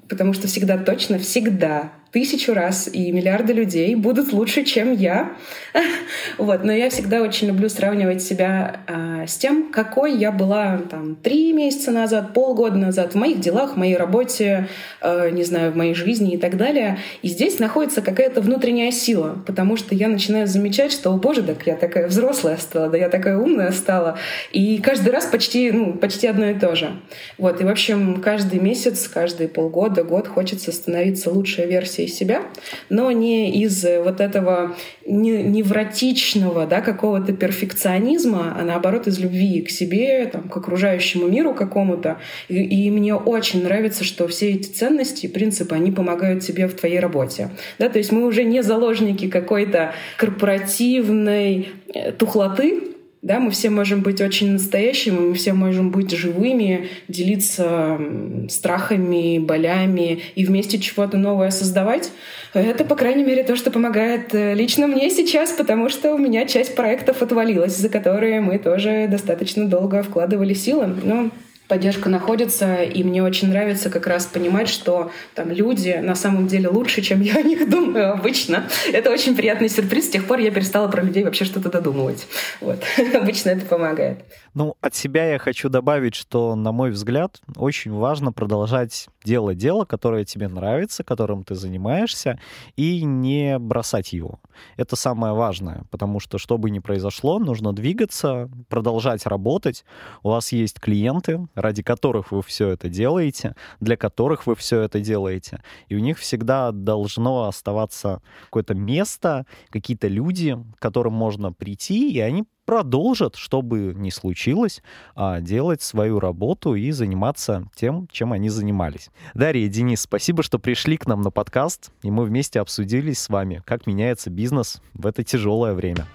потому 0.09 0.33
что 0.33 0.47
всегда 0.47 0.79
точно, 0.79 1.19
всегда 1.19 1.91
тысячу 2.17 2.55
раз 2.55 2.89
и 2.91 3.11
миллиарды 3.11 3.53
людей 3.53 3.93
будут 3.93 4.33
лучше, 4.33 4.63
чем 4.63 4.91
я. 4.91 5.33
вот. 6.39 6.63
Но 6.63 6.71
я 6.71 6.89
всегда 6.89 7.21
очень 7.21 7.47
люблю 7.47 7.69
сравнивать 7.69 8.23
себя 8.23 8.79
э, 8.87 9.27
с 9.27 9.37
тем, 9.37 9.71
какой 9.71 10.17
я 10.17 10.31
была 10.31 10.79
там 10.89 11.15
три 11.15 11.53
месяца 11.53 11.91
назад, 11.91 12.33
полгода 12.33 12.75
назад 12.75 13.13
в 13.13 13.17
моих 13.19 13.39
делах, 13.39 13.73
в 13.73 13.77
моей 13.77 13.95
работе, 13.95 14.67
э, 14.99 15.29
не 15.29 15.43
знаю, 15.43 15.71
в 15.73 15.75
моей 15.75 15.93
жизни 15.93 16.33
и 16.33 16.37
так 16.37 16.57
далее. 16.57 16.97
И 17.21 17.27
здесь 17.27 17.59
находится 17.59 18.01
какая-то 18.01 18.41
внутренняя 18.41 18.89
сила, 18.89 19.37
потому 19.45 19.77
что 19.77 19.93
я 19.93 20.07
начинаю 20.07 20.47
замечать, 20.47 20.91
что, 20.91 21.11
о 21.11 21.17
боже, 21.17 21.43
так 21.43 21.67
я 21.67 21.75
такая 21.75 22.07
взрослая 22.07 22.57
стала, 22.57 22.89
да 22.89 22.97
я 22.97 23.09
такая 23.09 23.37
умная 23.37 23.71
стала. 23.71 24.17
И 24.51 24.79
каждый 24.79 25.09
раз 25.09 25.27
почти, 25.27 25.71
ну, 25.71 25.93
почти 25.93 26.25
одно 26.25 26.47
и 26.47 26.55
то 26.55 26.75
же. 26.75 26.93
Вот. 27.37 27.61
И, 27.61 27.63
в 27.63 27.69
общем, 27.69 28.23
каждый 28.23 28.59
месяц, 28.59 29.07
каждые 29.07 29.49
полгода, 29.49 30.03
год 30.03 30.27
хочется 30.27 30.71
становиться 30.71 31.29
лучшей 31.29 31.67
версией 31.67 32.06
версией 32.07 32.17
себя, 32.17 32.43
но 32.89 33.11
не 33.11 33.61
из 33.61 33.83
вот 33.83 34.19
этого 34.21 34.75
невротичного 35.05 36.65
да, 36.65 36.81
какого-то 36.81 37.33
перфекционизма, 37.33 38.55
а 38.59 38.63
наоборот 38.63 39.07
из 39.07 39.19
любви 39.19 39.61
к 39.61 39.69
себе, 39.69 40.25
там, 40.31 40.49
к 40.49 40.57
окружающему 40.57 41.27
миру 41.27 41.53
какому-то. 41.53 42.17
И, 42.49 42.55
и 42.55 42.91
мне 42.91 43.15
очень 43.15 43.63
нравится, 43.63 44.03
что 44.03 44.27
все 44.27 44.51
эти 44.51 44.69
ценности 44.69 45.25
и 45.25 45.29
принципы, 45.29 45.75
они 45.75 45.91
помогают 45.91 46.43
тебе 46.43 46.67
в 46.67 46.73
твоей 46.73 46.99
работе. 46.99 47.49
Да, 47.79 47.89
то 47.89 47.97
есть 47.97 48.11
мы 48.11 48.25
уже 48.25 48.43
не 48.43 48.63
заложники 48.63 49.29
какой-то 49.29 49.93
корпоративной 50.17 51.69
э, 51.93 52.11
тухлоты, 52.11 52.96
да, 53.27 53.41
мы 53.41 53.51
все 53.51 53.69
можем 53.69 54.03
быть 54.03 54.21
очень 54.21 54.53
настоящими, 54.53 55.19
мы 55.19 55.33
все 55.33 55.51
можем 55.51 55.91
быть 55.91 56.11
живыми, 56.11 56.87
делиться 57.09 57.99
страхами, 58.47 59.37
болями 59.37 60.21
и 60.35 60.45
вместе 60.45 60.79
чего-то 60.79 61.17
новое 61.17 61.51
создавать. 61.51 62.09
Это, 62.53 62.85
по 62.85 62.95
крайней 62.95 63.25
мере, 63.25 63.43
то, 63.43 63.57
что 63.57 63.69
помогает 63.69 64.33
э, 64.33 64.53
лично 64.53 64.87
мне 64.87 65.09
сейчас, 65.09 65.51
потому 65.51 65.89
что 65.89 66.13
у 66.13 66.17
меня 66.17 66.45
часть 66.45 66.73
проектов 66.73 67.21
отвалилась, 67.21 67.75
за 67.75 67.89
которые 67.89 68.39
мы 68.39 68.59
тоже 68.59 69.07
достаточно 69.11 69.67
долго 69.67 70.03
вкладывали 70.03 70.53
силы. 70.53 70.87
Но 70.87 71.29
поддержка 71.67 72.09
находится, 72.09 72.83
и 72.83 73.03
мне 73.03 73.23
очень 73.23 73.49
нравится 73.49 73.89
как 73.89 74.07
раз 74.07 74.25
понимать, 74.25 74.69
что 74.69 75.11
там 75.35 75.51
люди 75.51 75.99
на 76.01 76.15
самом 76.15 76.47
деле 76.47 76.69
лучше, 76.69 77.01
чем 77.01 77.21
я 77.21 77.35
о 77.35 77.41
них 77.41 77.69
думаю 77.69 78.13
обычно. 78.13 78.67
Это 78.91 79.11
очень 79.11 79.35
приятный 79.35 79.69
сюрприз. 79.69 80.07
С 80.07 80.09
тех 80.09 80.27
пор 80.27 80.39
я 80.39 80.51
перестала 80.51 80.87
про 80.87 81.01
людей 81.01 81.23
вообще 81.23 81.45
что-то 81.45 81.69
додумывать. 81.69 82.27
Вот. 82.61 82.81
Обычно 83.15 83.49
это 83.49 83.65
помогает. 83.65 84.19
Ну, 84.53 84.75
от 84.81 84.95
себя 84.95 85.31
я 85.31 85.39
хочу 85.39 85.69
добавить, 85.69 86.15
что, 86.15 86.55
на 86.55 86.71
мой 86.71 86.91
взгляд, 86.91 87.39
очень 87.55 87.91
важно 87.91 88.31
продолжать 88.31 89.07
делать 89.23 89.57
дело, 89.57 89.85
которое 89.85 90.25
тебе 90.25 90.47
нравится, 90.47 91.03
которым 91.03 91.43
ты 91.43 91.53
занимаешься, 91.53 92.39
и 92.75 93.03
не 93.03 93.59
бросать 93.59 94.13
его. 94.13 94.39
Это 94.77 94.95
самое 94.95 95.33
важное, 95.33 95.83
потому 95.91 96.19
что, 96.19 96.37
что 96.37 96.57
бы 96.57 96.69
ни 96.69 96.79
произошло, 96.79 97.37
нужно 97.39 97.73
двигаться, 97.73 98.49
продолжать 98.69 99.25
работать. 99.25 99.85
У 100.23 100.29
вас 100.29 100.51
есть 100.51 100.79
клиенты, 100.79 101.47
ради 101.57 101.81
которых 101.81 102.31
вы 102.31 102.43
все 102.43 102.69
это 102.69 102.87
делаете, 102.87 103.55
для 103.79 103.97
которых 103.97 104.45
вы 104.45 104.55
все 104.55 104.81
это 104.81 104.99
делаете. 104.99 105.63
И 105.87 105.95
у 105.95 105.99
них 105.99 106.19
всегда 106.19 106.71
должно 106.71 107.47
оставаться 107.47 108.21
какое-то 108.45 108.75
место, 108.75 109.45
какие-то 109.69 110.07
люди, 110.07 110.55
к 110.77 110.79
которым 110.79 111.13
можно 111.13 111.51
прийти, 111.51 112.11
и 112.11 112.19
они 112.19 112.45
продолжат, 112.65 113.37
что 113.37 113.63
бы 113.63 113.93
ни 113.95 114.11
случилось, 114.11 114.83
а, 115.15 115.39
делать 115.39 115.81
свою 115.81 116.19
работу 116.19 116.75
и 116.75 116.91
заниматься 116.91 117.67
тем, 117.75 118.07
чем 118.11 118.33
они 118.33 118.49
занимались. 118.49 119.09
Дарья 119.33 119.65
и 119.65 119.69
Денис, 119.69 120.01
спасибо, 120.01 120.43
что 120.43 120.59
пришли 120.59 120.97
к 120.97 121.07
нам 121.07 121.21
на 121.21 121.31
подкаст, 121.31 121.91
и 122.03 122.11
мы 122.11 122.25
вместе 122.25 122.59
обсудили 122.59 123.13
с 123.13 123.29
вами, 123.29 123.63
как 123.65 123.87
меняется 123.87 124.29
бизнес 124.29 124.81
в 124.93 125.07
это 125.07 125.23
тяжелое 125.23 125.73
время. 125.73 126.05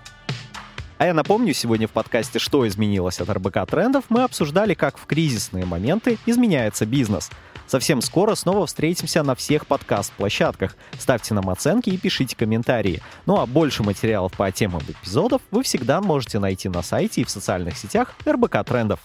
А 1.03 1.07
я 1.07 1.15
напомню, 1.15 1.53
сегодня 1.53 1.89
в 1.89 1.91
подкасте 1.91 2.39
«Что 2.39 2.65
изменилось 2.65 3.21
от 3.21 3.29
РБК 3.29 3.69
трендов» 3.69 4.05
мы 4.09 4.23
обсуждали, 4.23 4.75
как 4.75 4.97
в 4.97 5.07
кризисные 5.07 5.65
моменты 5.65 6.17
изменяется 6.27 6.87
бизнес— 6.87 7.29
Совсем 7.67 8.03
скоро 8.03 8.35
снова 8.35 8.67
встретимся 8.67 9.23
на 9.23 9.35
всех 9.35 9.67
подкаст-площадках. 9.67 10.77
Ставьте 10.99 11.33
нам 11.33 11.49
оценки 11.49 11.89
и 11.89 11.97
пишите 11.97 12.37
комментарии. 12.37 13.01
Ну 13.25 13.41
а 13.41 13.47
больше 13.47 13.83
материалов 13.83 14.33
по 14.33 14.51
темам 14.53 14.83
эпизодов 14.87 15.41
вы 15.51 15.63
всегда 15.63 16.03
можете 16.03 16.39
найти 16.39 16.69
на 16.69 16.83
сайте 16.83 17.23
и 17.23 17.25
в 17.25 17.31
социальных 17.31 17.79
сетях 17.79 18.15
РБК 18.27 18.65
Трендов. 18.67 19.01